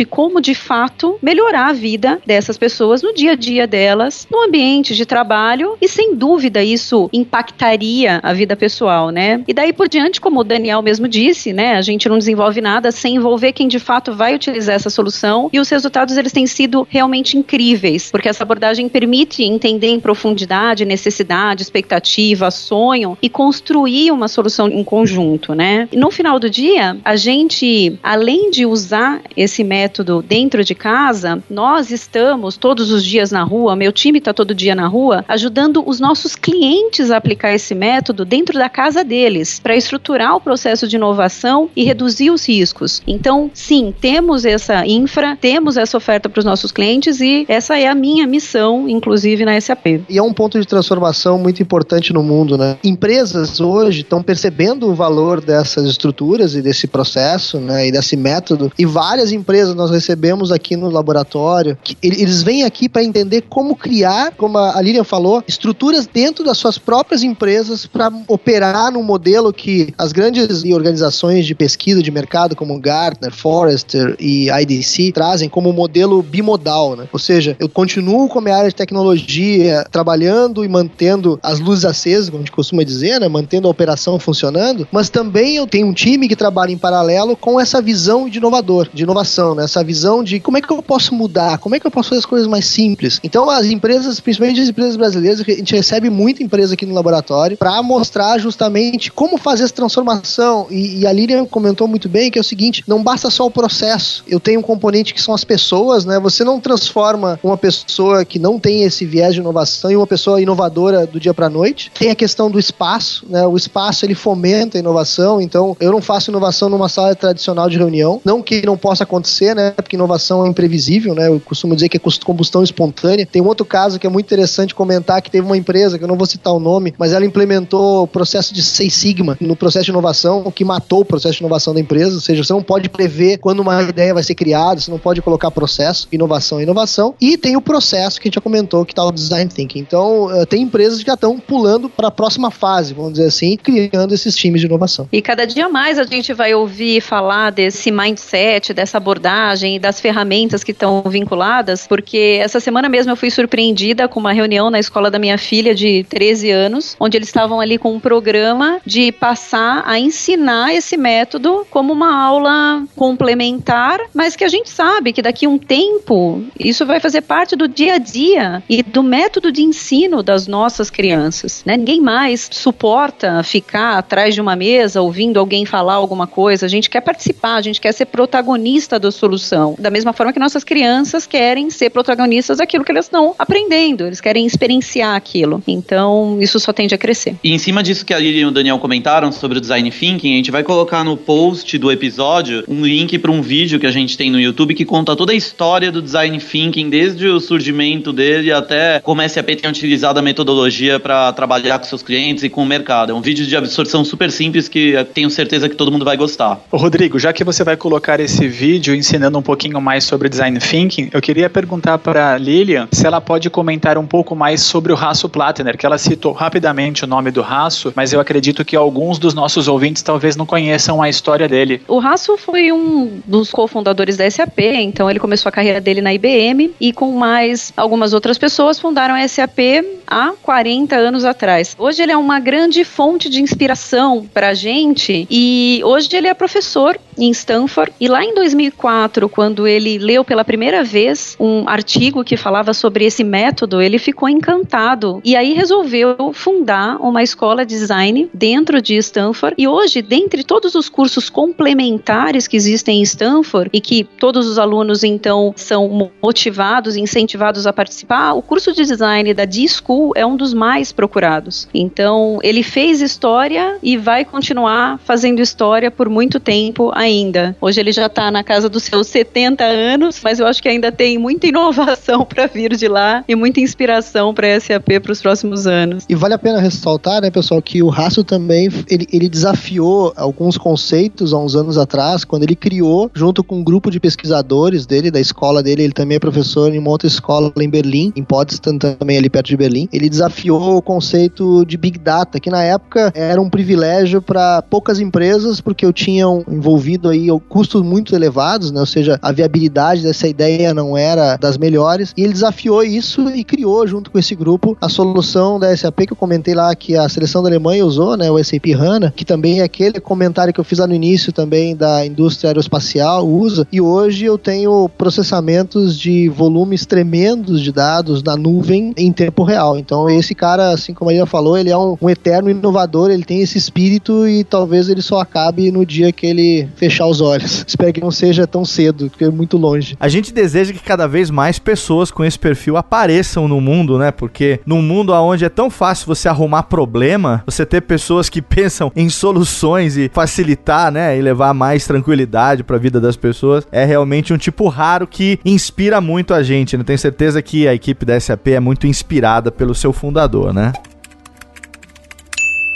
como 0.09 0.41
de 0.41 0.55
fato 0.55 1.19
melhorar 1.23 1.69
a 1.69 1.73
vida 1.73 2.21
dessas 2.27 2.59
pessoas 2.59 3.03
no 3.03 3.15
dia 3.15 3.33
a 3.33 3.35
dia 3.35 3.67
delas, 3.67 4.27
no 4.31 4.43
ambiente 4.43 4.95
de 4.95 5.07
trabalho, 5.07 5.77
e 5.81 5.89
sem 5.89 6.15
dúvida 6.15 6.63
isso 6.63 7.09
impactaria 7.13 8.21
a 8.23 8.33
vida 8.33 8.57
pessoal, 8.57 9.11
né? 9.11 9.43
E 9.47 9.55
daí 9.55 9.73
por 9.73 9.89
diante, 9.89 10.21
como 10.21 10.41
o 10.41 10.45
Daniel 10.45 10.83
mesmo 10.83 11.09
disse, 11.09 11.53
né, 11.53 11.77
a 11.77 11.83
gente 11.83 12.09
não 12.09 12.19
desenvolve 12.19 12.61
nada 12.61 12.91
sem 12.91 13.17
envolver 13.17 13.53
quem 13.53 13.69
de 13.69 13.79
fato 13.79 14.13
vai 14.13 14.35
utilizar 14.35 14.75
essa 14.75 14.91
solução, 14.91 15.51
e 15.53 15.61
os 15.61 15.69
resultados 15.69 16.17
eles 16.17 16.33
têm 16.33 16.47
sido 16.47 16.87
realmente 16.91 17.37
incríveis, 17.37 18.11
porque 18.11 18.29
essa 18.29 18.43
abordagem 18.43 18.89
permite 18.89 19.43
entender 19.43 19.89
em 19.89 20.01
profundidade 20.01 20.85
necessidade, 20.85 21.63
expectativa, 21.63 22.51
sonho 22.51 23.17
e 23.21 23.29
construir 23.29 24.11
uma 24.11 24.29
solução 24.29 24.69
em 24.69 24.85
conjunto, 24.85 25.55
né? 25.55 25.89
E 25.93 25.97
no 25.97 26.11
final 26.11 26.39
do 26.39 26.49
dia, 26.49 26.97
a 27.05 27.17
gente, 27.17 27.99
além 28.03 28.51
de 28.51 28.67
usar 28.67 29.21
esse 29.37 29.63
método 29.63 30.25
dentro 30.27 30.65
de 30.65 30.75
casa, 30.75 31.43
nós 31.49 31.91
estamos 31.91 32.57
todos 32.57 32.91
os 32.91 33.05
dias 33.05 33.31
na 33.31 33.43
rua, 33.43 33.77
meu 33.77 33.93
time 33.93 34.19
está 34.19 34.33
todo 34.33 34.55
dia 34.55 34.75
na 34.75 34.87
rua, 34.87 35.25
ajudando 35.29 35.83
os 35.87 36.01
nossos 36.01 36.35
clientes 36.35 37.11
a 37.11 37.17
aplicar 37.17 37.53
esse 37.55 37.75
método 37.75 38.25
dentro 38.25 38.59
da 38.59 38.69
casa 38.69 39.05
deles, 39.05 39.61
para 39.61 39.77
estruturar 39.77 40.37
o 40.37 40.41
processo 40.41 40.89
de 40.89 40.97
inovação 40.97 41.69
e 41.77 41.85
reduzir 41.85 42.31
os 42.31 42.49
riscos. 42.49 43.03
Então, 43.07 43.51
sim, 43.53 43.95
temos 44.01 44.45
essa 44.45 44.87
infra, 44.87 45.37
temos 45.41 45.77
essa 45.77 45.97
oferta 45.97 46.29
para 46.29 46.39
os 46.39 46.45
nossos 46.45 46.73
clientes 46.73 47.21
e 47.21 47.45
essa 47.49 47.79
é 47.79 47.87
a 47.87 47.95
minha 47.95 48.27
missão, 48.27 48.89
inclusive 48.89 49.45
na 49.45 49.61
SAP. 49.61 49.87
E 50.09 50.19
é 50.19 50.23
um 50.23 50.33
ponto 50.33 50.59
de 50.61 50.67
transformação 50.67 51.39
muito 51.39 51.63
importante 51.63 52.13
no 52.13 52.23
mundo, 52.23 52.57
né? 52.57 52.77
Empresas 52.83 53.61
hoje 53.61 54.01
estão 54.01 54.23
percebendo 54.23 54.89
o 54.89 54.95
valor 54.95 55.41
dessas 55.41 55.85
estruturas 55.87 56.55
e 56.55 56.63
desse 56.63 56.87
processo, 56.87 57.59
né, 57.59 57.89
e 57.89 57.93
desse 57.93 58.17
método. 58.17 58.73
E 58.79 58.85
várias 58.85 59.26
empresas 59.33 59.75
nós 59.75 59.91
recebemos 59.91 60.53
aqui 60.53 60.77
no 60.77 60.91
laboratório, 60.91 61.77
que 61.83 61.97
eles 62.03 62.43
vêm 62.43 62.65
aqui 62.65 62.89
para 62.89 63.05
entender 63.05 63.43
como 63.43 63.77
criar, 63.77 64.33
como 64.37 64.59
a 64.59 64.81
Lilian 64.81 65.05
falou, 65.05 65.43
estruturas 65.47 66.07
dentro 66.07 66.45
das 66.45 66.59
suas 66.59 66.79
próprias 66.79 67.23
empresas 67.23 67.87
para 67.87 68.13
operar 68.29 68.93
num 68.93 69.03
modelo 69.03 69.53
que 69.53 69.93
as 69.99 70.13
grandes 70.13 70.65
organizações 70.65 71.47
de 71.47 71.55
pesquisa 71.55 72.03
de 72.03 72.11
mercado, 72.11 72.57
como 72.57 72.79
Gartner, 72.79 73.33
Forrester 73.33 74.17
e 74.21 74.49
IDC, 74.51 75.13
trazem 75.13 75.49
como 75.49 75.73
modelo 75.73 76.23
bimodal, 76.23 76.97
né? 76.97 77.09
Ou 77.13 77.19
seja, 77.19 77.57
eu 77.59 77.69
continuo 77.69 78.29
com 78.29 78.39
a 78.39 78.43
minha 78.43 78.57
área 78.57 78.69
de 78.69 78.75
tecnologia 78.75 79.85
trabalhando 79.91 80.65
e 80.65 80.69
mantendo 80.69 81.39
as 81.43 81.61
luzes 81.61 81.85
acesas, 81.85 82.29
como 82.29 82.43
a 82.43 82.45
gente 82.45 82.53
costuma 82.53 82.83
dizer, 82.83 83.21
né? 83.21 83.29
Mantendo 83.29 83.69
a 83.69 83.71
operação 83.71 84.19
funcionando, 84.19 84.87
mas 84.91 85.09
também 85.09 85.57
eu 85.57 85.67
tenho 85.67 85.87
um 85.87 85.93
time 85.93 86.29
que 86.29 86.37
trabalha 86.37 86.73
em 86.73 86.79
paralelo 86.79 87.37
com 87.37 87.61
essa 87.61 87.81
visão 87.81 88.29
de 88.29 88.39
inovador, 88.39 88.89
de 88.93 89.03
inovação, 89.17 89.55
né? 89.55 89.65
Essa 89.65 89.83
visão 89.83 90.23
de 90.23 90.39
como 90.39 90.59
é 90.59 90.61
que 90.61 90.71
eu 90.71 90.83
posso 90.83 91.15
mudar, 91.15 91.59
como 91.59 91.75
é 91.75 91.81
que 91.81 91.87
eu 91.87 91.91
posso 91.91 92.11
fazer 92.11 92.19
as 92.21 92.27
coisas 92.27 92.47
mais 92.47 92.67
simples. 92.67 93.19
Então, 93.25 93.49
as 93.49 93.67
empresas, 93.67 94.21
principalmente 94.21 94.61
as 94.61 94.69
empresas 94.69 94.97
brasileiras, 94.97 95.41
a 95.41 95.51
gente 95.51 95.75
recebe 95.75 96.11
muita 96.11 96.43
empresa 96.43 96.75
aqui 96.75 96.85
no 96.85 96.95
laboratório 96.95 97.57
para 97.57 97.83
mostrar 97.83 98.39
justamente 98.39 99.11
como 99.11 99.39
fazer 99.39 99.65
essa 99.65 99.75
transformação. 99.75 100.67
E, 100.71 101.01
e 101.01 101.07
a 101.07 101.13
Lilian 101.13 101.47
comentou 101.47 101.89
muito 101.89 102.09
bem 102.09 102.31
que 102.31 102.39
é 102.39 102.41
o 102.41 102.45
seguinte: 102.45 102.85
não 102.87 103.03
basta 103.03 103.31
só 103.31 103.47
o 103.47 103.51
processo. 103.51 104.23
Eu 104.29 104.39
tenho 104.39 104.61
um 104.61 104.63
componente 104.63 105.15
que 105.15 105.23
são 105.23 105.35
as 105.35 105.45
pessoas, 105.45 106.05
né? 106.05 106.21
Você 106.21 106.45
não 106.45 106.61
transforma 106.61 107.41
uma 107.43 107.57
pessoa 107.57 108.25
que 108.25 108.39
não 108.39 108.59
tem 108.59 108.83
esse 108.83 109.07
viés 109.07 109.35
de 109.35 109.41
inovação 109.41 109.91
em 109.91 109.97
uma 109.97 110.07
pessoa 110.07 110.41
inovadora 110.41 111.07
do 111.07 111.19
dia 111.19 111.33
para 111.33 111.49
noite. 111.49 111.91
Tem 111.99 112.11
a 112.11 112.15
questão 112.15 112.51
do 112.51 112.59
espaço, 112.59 113.25
né? 113.29 113.47
O 113.47 113.57
espaço 113.57 114.05
ele 114.05 114.15
fomenta 114.15 114.77
a 114.77 114.81
inovação. 114.81 115.41
Então, 115.41 115.77
eu 115.81 115.93
não 115.93 116.03
faço 116.03 116.31
inovação 116.31 116.69
numa 116.69 116.89
sala 116.89 117.15
tradicional 117.15 117.69
de 117.69 117.79
reunião. 117.79 118.21
Não 118.25 118.43
que 118.43 118.65
não 118.67 118.77
possa 118.77 119.06
acontecer, 119.07 119.55
né? 119.55 119.71
Porque 119.71 119.97
inovação 119.97 120.45
é 120.45 120.49
imprevisível, 120.49 121.15
né? 121.15 121.29
Eu 121.29 121.41
costumo 121.41 121.75
dizer 121.75 121.89
que 121.89 121.97
é 121.97 122.01
combustão 122.25 122.63
espontânea. 122.63 123.27
Tem 123.27 123.43
um 123.43 123.47
outro 123.47 123.65
caso 123.65 123.99
que 123.99 124.07
é 124.07 124.11
muito 124.11 124.27
interessante 124.27 124.75
comentar 124.75 125.21
que 125.23 125.31
teve 125.31 125.47
uma 125.47 125.57
empresa, 125.57 125.99
que 125.99 126.05
eu 126.05 126.09
não 126.09 126.17
vou 126.17 126.27
citar 126.27 126.53
o 126.53 126.61
nome, 126.61 126.95
mas 126.99 127.13
ela 127.13 127.25
implementou 127.25 128.03
o 128.03 128.07
processo 128.07 128.53
de 128.53 128.63
Seis 128.63 128.95
Sigma 128.95 129.37
no 129.41 129.57
processo 129.57 129.87
de 129.87 129.91
inovação, 129.91 130.43
o 130.45 130.53
que 130.53 130.65
matou 130.65 131.01
o 131.01 131.05
processo 131.05 131.35
de 131.35 131.41
inovação 131.41 131.75
da 131.75 131.81
empresa. 131.81 132.15
Ou 132.15 132.21
seja, 132.21 132.43
você 132.43 132.53
não 132.53 132.63
pode 132.63 132.89
prever 132.89 133.39
quando 133.39 133.61
uma 133.61 133.83
ideia 133.83 134.13
vai 134.13 134.23
ser 134.23 134.35
criada, 134.35 134.81
você 134.81 134.91
não 134.91 134.99
pode 134.99 135.23
colocar 135.23 135.51
processo, 135.51 136.09
inovação, 136.13 136.61
inovação. 136.61 137.15
E 137.21 137.37
tem 137.37 137.57
o 137.57 137.61
processo 137.61 138.21
que 138.21 138.27
a 138.27 138.29
gente 138.29 138.35
já 138.37 138.41
comentou, 138.41 138.85
que 138.85 138.93
está 138.93 139.05
o 139.05 139.13
design 139.13 139.51
thinking. 139.51 139.81
Então, 139.81 140.27
uh, 140.27 140.47
tem 140.47 140.63
empresas 140.63 141.01
que 141.01 141.07
já 141.07 141.15
estão 141.15 141.39
pulando 141.39 141.89
para 141.89 142.09
a 142.09 142.11
próxima 142.11 142.51
fase, 142.51 142.95
vamos 142.95 143.13
dizer 143.13 143.27
assim, 143.27 143.57
criando 143.57 144.13
esses 144.15 144.37
times 144.37 144.61
de 144.61 144.67
inovação. 144.67 145.09
E 145.13 145.23
cada 145.23 145.47
dia 145.47 145.69
mais 145.69 145.99
a 145.99 146.05
gente 146.05 146.33
vai 146.33 146.55
ouvir 146.55 147.01
falar 147.01 147.51
desse 147.51 147.91
mindset, 147.91 148.75
dessa 148.75 148.96
dessa 148.97 149.07
abordagem 149.07 149.77
e 149.77 149.79
das 149.79 150.01
ferramentas 150.01 150.65
que 150.65 150.73
estão 150.73 151.03
vinculadas, 151.03 151.87
porque 151.87 152.39
essa 152.41 152.59
semana 152.61 152.89
mesmo 152.89 153.13
eu 153.13 153.17
fui 153.17 153.31
surpreendida 153.31 154.09
com 154.09 154.19
uma 154.19 154.33
reunião 154.33 154.71
na 154.71 154.79
escola 154.79 155.11
da 155.11 155.19
minha 155.19 155.39
filha 155.39 155.75
de 155.75 156.05
13 156.09 156.51
anos, 156.51 156.97
onde 156.99 157.17
eles 157.17 157.29
estavam 157.29 157.61
ali 157.61 157.79
com 157.79 157.95
um 157.95 158.01
programa 158.01 158.81
de 158.85 159.13
passar 159.13 159.83
a 159.87 159.99
ensinar 159.99 160.75
esse 160.75 160.97
método 160.97 161.67
como 161.71 161.93
uma 161.93 162.15
aula 162.15 162.85
complementar, 162.97 164.01
mas 164.15 164.35
que 164.35 164.45
a 164.45 164.49
gente 164.49 164.71
sabe 164.71 165.13
que 165.13 165.23
daqui 165.23 165.47
a 165.47 165.49
um 165.49 165.59
tempo 165.59 166.45
isso 166.59 166.87
vai 166.87 167.01
fazer 167.01 167.23
parte 167.23 167.55
do 167.55 167.69
dia 167.69 167.95
a 167.95 167.99
dia 167.99 168.63
e 168.69 168.83
do 168.83 169.03
método 169.03 169.53
de 169.53 169.63
ensino 169.63 170.23
das 170.23 170.47
nossas 170.47 170.91
crianças. 170.91 171.63
Né? 171.65 171.77
Ninguém 171.77 172.01
mais 172.01 172.49
suporta 172.51 173.43
ficar 173.43 173.99
atrás 173.99 174.35
de 174.35 174.41
uma 174.41 174.57
mesa 174.57 175.03
ouvindo 175.03 175.39
alguém 175.39 175.65
falar 175.67 175.95
alguma 175.95 176.27
coisa. 176.27 176.67
A 176.67 176.69
gente 176.69 176.89
quer 176.89 177.01
participar, 177.01 177.57
a 177.57 177.63
gente 177.63 177.81
quer 177.81 177.93
ser 177.93 178.07
protagonista 178.07 178.86
da 178.89 179.11
solução. 179.11 179.75
Da 179.79 179.91
mesma 179.91 180.13
forma 180.13 180.33
que 180.33 180.39
nossas 180.39 180.65
crianças 180.65 181.27
querem 181.27 181.71
ser 181.71 181.91
protagonistas 181.91 182.59
daquilo 182.59 182.85
que 182.85 182.93
elas 182.93 183.07
estão 183.07 183.35
aprendendo, 183.39 184.07
eles 184.07 184.21
querem 184.21 184.47
experienciar 184.47 185.17
aquilo. 185.17 185.63
Então, 185.67 186.39
isso 186.41 186.61
só 186.61 186.73
tende 186.73 186.95
a 186.95 186.99
crescer. 186.99 187.37
E 187.43 187.53
em 187.53 187.59
cima 187.59 187.83
disso 187.83 188.05
que 188.05 188.15
a 188.15 188.19
Lili 188.19 188.41
e 188.41 188.47
o 188.47 188.51
Daniel 188.51 188.79
comentaram 188.79 189.33
sobre 189.33 189.59
o 189.59 189.61
design 189.61 189.91
thinking, 189.91 190.35
a 190.35 190.37
gente 190.37 190.51
vai 190.51 190.63
colocar 190.63 191.05
no 191.05 191.17
post 191.17 191.77
do 191.79 191.91
episódio 191.91 192.65
um 192.69 192.85
link 192.85 193.19
para 193.19 193.31
um 193.31 193.43
vídeo 193.43 193.81
que 193.81 193.87
a 193.87 193.91
gente 193.91 194.17
tem 194.17 194.31
no 194.31 194.41
YouTube 194.41 194.75
que 194.75 194.85
conta 194.85 195.17
toda 195.17 195.33
a 195.33 195.35
história 195.35 195.91
do 195.91 196.01
design 196.01 196.39
thinking, 196.39 196.89
desde 196.89 197.27
o 197.27 197.41
surgimento 197.41 198.13
dele 198.13 198.53
até 198.53 199.01
como 199.01 199.21
a 199.21 199.29
SAP 199.29 199.49
tem 199.61 199.71
utilizado 199.71 200.19
a 200.19 200.23
metodologia 200.23 201.01
para 201.01 201.33
trabalhar 201.33 201.79
com 201.79 201.85
seus 201.85 202.03
clientes 202.03 202.45
e 202.45 202.49
com 202.49 202.63
o 202.63 202.67
mercado. 202.67 203.13
É 203.13 203.15
um 203.15 203.21
vídeo 203.21 203.47
de 203.47 203.57
absorção 203.57 204.05
super 204.05 204.31
simples 204.31 204.69
que 204.69 204.95
tenho 205.15 205.31
certeza 205.31 205.69
que 205.69 205.75
todo 205.75 205.91
mundo 205.91 206.05
vai 206.05 206.17
gostar. 206.17 206.61
Ô 206.71 206.77
Rodrigo, 206.77 207.19
já 207.19 207.33
que 207.33 207.45
você 207.45 207.65
vai 207.65 207.77
colocar 207.77 208.21
esse 208.21 208.47
vídeo 208.49 208.66
ensinando 208.75 209.39
um 209.39 209.43
pouquinho 209.43 209.81
mais 209.81 210.05
sobre 210.05 210.29
design 210.29 210.59
thinking, 210.59 211.09
eu 211.13 211.21
queria 211.21 211.49
perguntar 211.49 211.99
para 211.99 212.37
Lilian 212.37 212.89
se 212.91 213.07
ela 213.07 213.21
pode 213.21 213.49
comentar 213.49 213.97
um 213.97 214.07
pouco 214.07 214.35
mais 214.35 214.63
sobre 214.63 214.93
o 214.93 214.97
Raço 214.97 215.29
Plattner, 215.29 215.77
que 215.77 215.87
ela 215.87 215.99
citou 215.99 216.33
rapidamente 216.33 217.05
o 217.05 217.07
nome 217.07 217.31
do 217.31 217.43
Raço, 217.43 217.93
mas 217.95 218.13
eu 218.13 218.21
acredito 218.21 218.65
que 218.65 218.77
alguns 218.77 219.19
dos 219.19 219.35
nossos 219.35 219.69
ouvintes 219.69 220.03
talvez 220.03 220.37
não 220.37 220.47
conheçam 220.47 221.01
a 221.01 221.09
história 221.09 221.49
dele. 221.49 221.83
O 221.87 221.99
Raço 221.99 222.37
foi 222.37 222.73
um 222.73 223.21
dos 223.27 223.51
cofundadores 223.51 224.17
da 224.17 224.31
SAP, 224.31 224.59
então 224.59 225.09
ele 225.09 225.21
começou 225.21 225.49
a 225.49 225.53
carreira 225.53 225.81
dele 225.81 226.01
na 226.01 226.13
IBM 226.13 226.75
e 226.81 226.93
com 226.93 227.13
mais 227.13 227.73
algumas 227.77 228.13
outras 228.13 228.39
pessoas 228.39 228.79
fundaram 228.79 229.15
a 229.15 229.27
SAP 229.27 229.59
há 230.07 230.33
40 230.43 230.97
anos 230.97 231.25
atrás. 231.25 231.75
Hoje 231.79 232.03
ele 232.03 232.13
é 232.13 232.17
uma 232.17 232.39
grande 232.39 232.85
fonte 232.85 233.29
de 233.29 233.43
inspiração 233.43 234.27
para 234.33 234.51
a 234.51 234.55
gente 234.55 235.27
e 235.31 235.81
hoje 235.85 236.09
ele 236.13 236.29
é 236.29 236.35
professor 236.35 236.99
em 237.19 237.31
Stanford 237.31 237.93
e 238.01 238.09
lá 238.09 238.23
em 238.23 238.35
2004, 238.57 239.29
quando 239.29 239.67
ele 239.67 239.99
leu 239.99 240.25
pela 240.25 240.45
primeira 240.45 240.83
vez 240.83 241.37
um 241.39 241.69
artigo 241.69 242.25
que 242.25 242.37
falava 242.37 242.73
sobre 242.73 243.05
esse 243.05 243.23
método, 243.23 243.81
ele 243.81 243.99
ficou 243.99 244.29
encantado 244.29 245.21
e 245.25 245.37
aí 245.37 245.53
resolveu 245.53 246.33
fundar 246.33 246.97
uma 247.01 247.23
escola 247.23 247.65
de 247.65 247.75
design 247.75 248.31
dentro 248.33 248.81
de 248.81 248.97
Stanford 248.97 249.55
e 249.59 249.69
hoje, 249.69 250.01
dentre 250.01 250.43
todos 250.43 250.75
os 250.75 250.89
cursos 250.89 251.29
complementares 251.29 252.49
que 252.49 252.57
existem 252.57 253.01
em 253.01 253.03
Stanford 253.03 253.71
e 253.73 253.81
que 253.81 254.05
todos 254.05 254.47
os 254.47 254.59
alunos 254.59 255.05
então 255.05 255.53
são 255.57 256.11
motivados, 256.23 256.97
incentivados 256.97 257.67
a 257.67 257.73
participar, 257.73 258.33
o 258.33 258.43
curso 258.43 258.73
de 258.73 258.85
design 258.85 259.35
da 259.35 259.45
D-School 259.45 260.13
é 260.17 260.25
um 260.25 260.37
dos 260.37 260.55
mais 260.55 260.93
procurados. 260.93 261.69
Então, 261.75 262.39
ele 262.43 262.63
fez 262.63 263.01
história 263.01 263.79
e 263.83 263.97
vai 263.97 264.25
continuar 264.25 264.99
fazendo 265.05 265.41
história 265.41 265.91
por 265.91 266.09
muito 266.09 266.41
tempo 266.41 266.91
ainda. 266.95 267.57
Hoje 267.61 267.81
ele 267.81 267.93
já 267.93 268.07
está 268.07 268.31
na 268.31 268.43
casa 268.47 268.69
dos 268.69 268.85
seus 268.85 269.09
70 269.09 269.63
anos, 269.65 270.21
mas 270.23 270.39
eu 270.39 270.47
acho 270.47 270.63
que 270.63 270.69
ainda 270.69 270.91
tem 270.91 271.19
muita 271.19 271.47
inovação 271.47 272.25
para 272.27 272.47
vir 272.47 272.75
de 272.77 272.89
lá 272.89 273.25
e 273.29 273.35
muita 273.35 273.61
inspiração 273.61 274.33
para 274.33 274.57
a 274.57 274.61
SAP 274.61 275.01
para 275.03 275.13
os 275.13 275.21
próximos 275.21 275.67
anos. 275.67 276.05
E 276.09 276.15
vale 276.15 276.33
a 276.33 276.39
pena 276.39 276.61
ressaltar, 276.61 277.21
né, 277.21 277.31
pessoal, 277.31 277.61
que 277.61 277.83
o 277.83 277.89
Raço 277.89 278.23
também 278.25 278.71
ele, 278.89 279.07
ele 279.13 279.29
desafiou 279.29 280.13
alguns 280.17 280.57
conceitos 280.57 281.33
há 281.33 281.39
uns 281.39 281.57
anos 281.57 281.77
atrás, 281.77 282.25
quando 282.25 282.45
ele 282.45 282.55
criou, 282.55 283.11
junto 283.13 283.43
com 283.43 283.57
um 283.57 283.65
grupo 283.65 283.91
de 283.91 283.99
pesquisadores 283.99 284.87
dele, 284.87 285.11
da 285.11 285.21
escola 285.21 285.63
dele, 285.63 285.83
ele 285.83 285.93
também 285.93 286.17
é 286.17 286.21
professor 286.21 286.73
em 286.73 286.79
uma 286.79 286.91
outra 286.91 287.09
escola 287.09 287.53
em 287.61 287.69
Berlim, 287.69 288.13
em 288.15 288.23
Potsdam 288.23 288.79
também 288.79 289.19
ali 289.19 289.29
perto 289.29 289.49
de 289.49 289.57
Berlim. 289.57 289.89
Ele 289.93 290.09
desafiou 290.09 290.77
o 290.77 290.83
conceito 290.83 291.65
de 291.65 291.77
Big 291.77 291.99
Data, 291.99 292.39
que 292.39 292.51
na 292.51 292.63
época 292.63 293.13
era 293.15 293.41
um 293.41 293.51
privilégio 293.51 294.23
para 294.23 294.63
poucas 294.63 295.01
empresas, 295.01 295.61
porque 295.61 295.85
eu 295.85 295.93
tinham 295.93 296.45
envolvido 296.49 297.09
aí 297.09 297.27
custos 297.49 297.83
muito 297.83 298.15
elevados, 298.15 298.36
né? 298.71 298.81
ou 298.81 298.87
seja, 298.87 299.19
a 299.23 299.33
viabilidade 299.33 300.03
dessa 300.03 300.29
ideia 300.29 300.73
não 300.73 300.97
era 300.97 301.37
das 301.37 301.59
melhores, 301.59 302.13
e 302.17 302.23
ele 302.23 302.33
desafiou 302.33 302.83
isso 302.83 303.29
e 303.31 303.43
criou, 303.43 303.87
junto 303.87 304.11
com 304.11 304.19
esse 304.19 304.35
grupo, 304.35 304.77
a 304.81 304.89
solução 304.89 305.59
da 305.59 305.77
SAP 305.77 306.07
que 306.07 306.13
eu 306.13 306.17
comentei 306.17 306.55
lá, 306.55 306.75
que 306.75 306.97
a 306.97 307.09
seleção 307.09 307.43
da 307.43 307.49
Alemanha 307.49 307.85
usou, 307.85 308.17
né? 308.17 308.31
o 308.31 308.43
SAP 308.43 308.67
HANA, 308.79 309.13
que 309.15 309.25
também 309.25 309.61
é 309.61 309.65
aquele 309.65 310.01
comentário 310.01 310.53
que 310.53 310.61
eu 310.61 310.65
fiz 310.65 310.79
lá 310.79 310.87
no 310.87 310.95
início 310.95 311.33
também 311.33 311.75
da 311.75 312.05
indústria 312.05 312.51
aeroespacial, 312.51 313.27
usa, 313.27 313.67
e 313.73 313.81
hoje 313.81 314.25
eu 314.25 314.39
tenho 314.39 314.89
processamentos 314.89 315.99
de 315.99 316.29
volumes 316.29 316.87
tremendos 316.87 317.61
de 317.61 317.73
dados 317.73 318.23
na 318.23 318.37
nuvem 318.37 318.93
em 318.97 319.13
tempo 319.13 319.43
real. 319.43 319.79
Então, 319.79 320.09
esse 320.09 320.35
cara, 320.35 320.71
assim 320.71 320.93
como 320.93 321.11
a 321.11 321.13
Maria 321.13 321.27
falou, 321.27 321.57
ele 321.57 321.71
é 321.71 321.77
um, 321.77 321.97
um 322.01 322.11
eterno 322.11 322.51
inovador, 322.51 323.11
ele 323.11 323.25
tem 323.25 323.41
esse 323.41 323.57
espírito 323.57 324.29
e 324.29 324.45
talvez 324.45 324.89
ele 324.89 325.03
só 325.03 325.21
acabe 325.21 325.71
no 325.71 325.87
dia 325.87 326.13
que 326.13 326.27
ele 326.27 326.69
fechar 326.77 327.07
os 327.07 327.21
olhos. 327.21 327.65
Espero 327.67 327.93
que 327.93 328.01
não 328.01 328.11
seja 328.11 328.26
tão 328.47 328.65
cedo, 328.65 329.11
porque 329.11 329.25
é 329.25 329.31
muito 329.31 329.57
longe. 329.57 329.97
A 330.01 330.09
gente 330.09 330.33
deseja 330.33 330.73
que 330.73 330.81
cada 330.81 331.07
vez 331.07 331.31
mais 331.31 331.59
pessoas 331.59 332.11
com 332.11 332.25
esse 332.25 332.39
perfil 332.39 332.77
apareçam 332.77 333.47
no 333.47 333.61
mundo, 333.61 333.99
né? 333.99 334.11
Porque 334.11 334.61
num 334.67 334.83
mundo 334.83 335.13
onde 335.13 335.45
é 335.45 335.49
tão 335.49 335.71
fácil 335.71 336.07
você 336.07 336.29
arrumar 336.29 336.65
problema, 336.65 337.43
você 337.47 337.65
ter 337.65 337.83
pessoas 337.83 338.29
que 338.29 338.43
pensam 338.43 338.91
em 338.97 339.09
soluções 339.09 339.97
e 339.97 340.11
facilitar, 340.13 340.91
né, 340.91 341.19
e 341.19 341.23
levar 341.23 341.53
mais 341.53 341.87
tranquilidade 341.87 342.65
para 342.65 342.77
a 342.77 342.79
vida 342.79 343.01
das 343.01 343.17
pessoas, 343.17 343.67
é 343.71 343.85
realmente 343.85 344.33
um 344.33 344.39
tipo 344.39 344.69
raro 344.69 345.07
que 345.07 345.39
inspira 345.45 346.01
muito 346.01 346.35
a 346.35 346.43
gente, 346.43 346.77
né? 346.77 346.85
Tenho 346.85 346.99
certeza 346.99 347.43
que 347.43 347.69
a 347.69 347.75
equipe 347.75 348.05
da 348.05 348.19
SAP 348.19 348.49
é 348.49 348.61
muito 348.61 348.87
inspirada 348.87 349.51
pelo 349.53 349.75
seu 349.75 349.93
fundador, 349.93 350.53
né? 350.53 350.73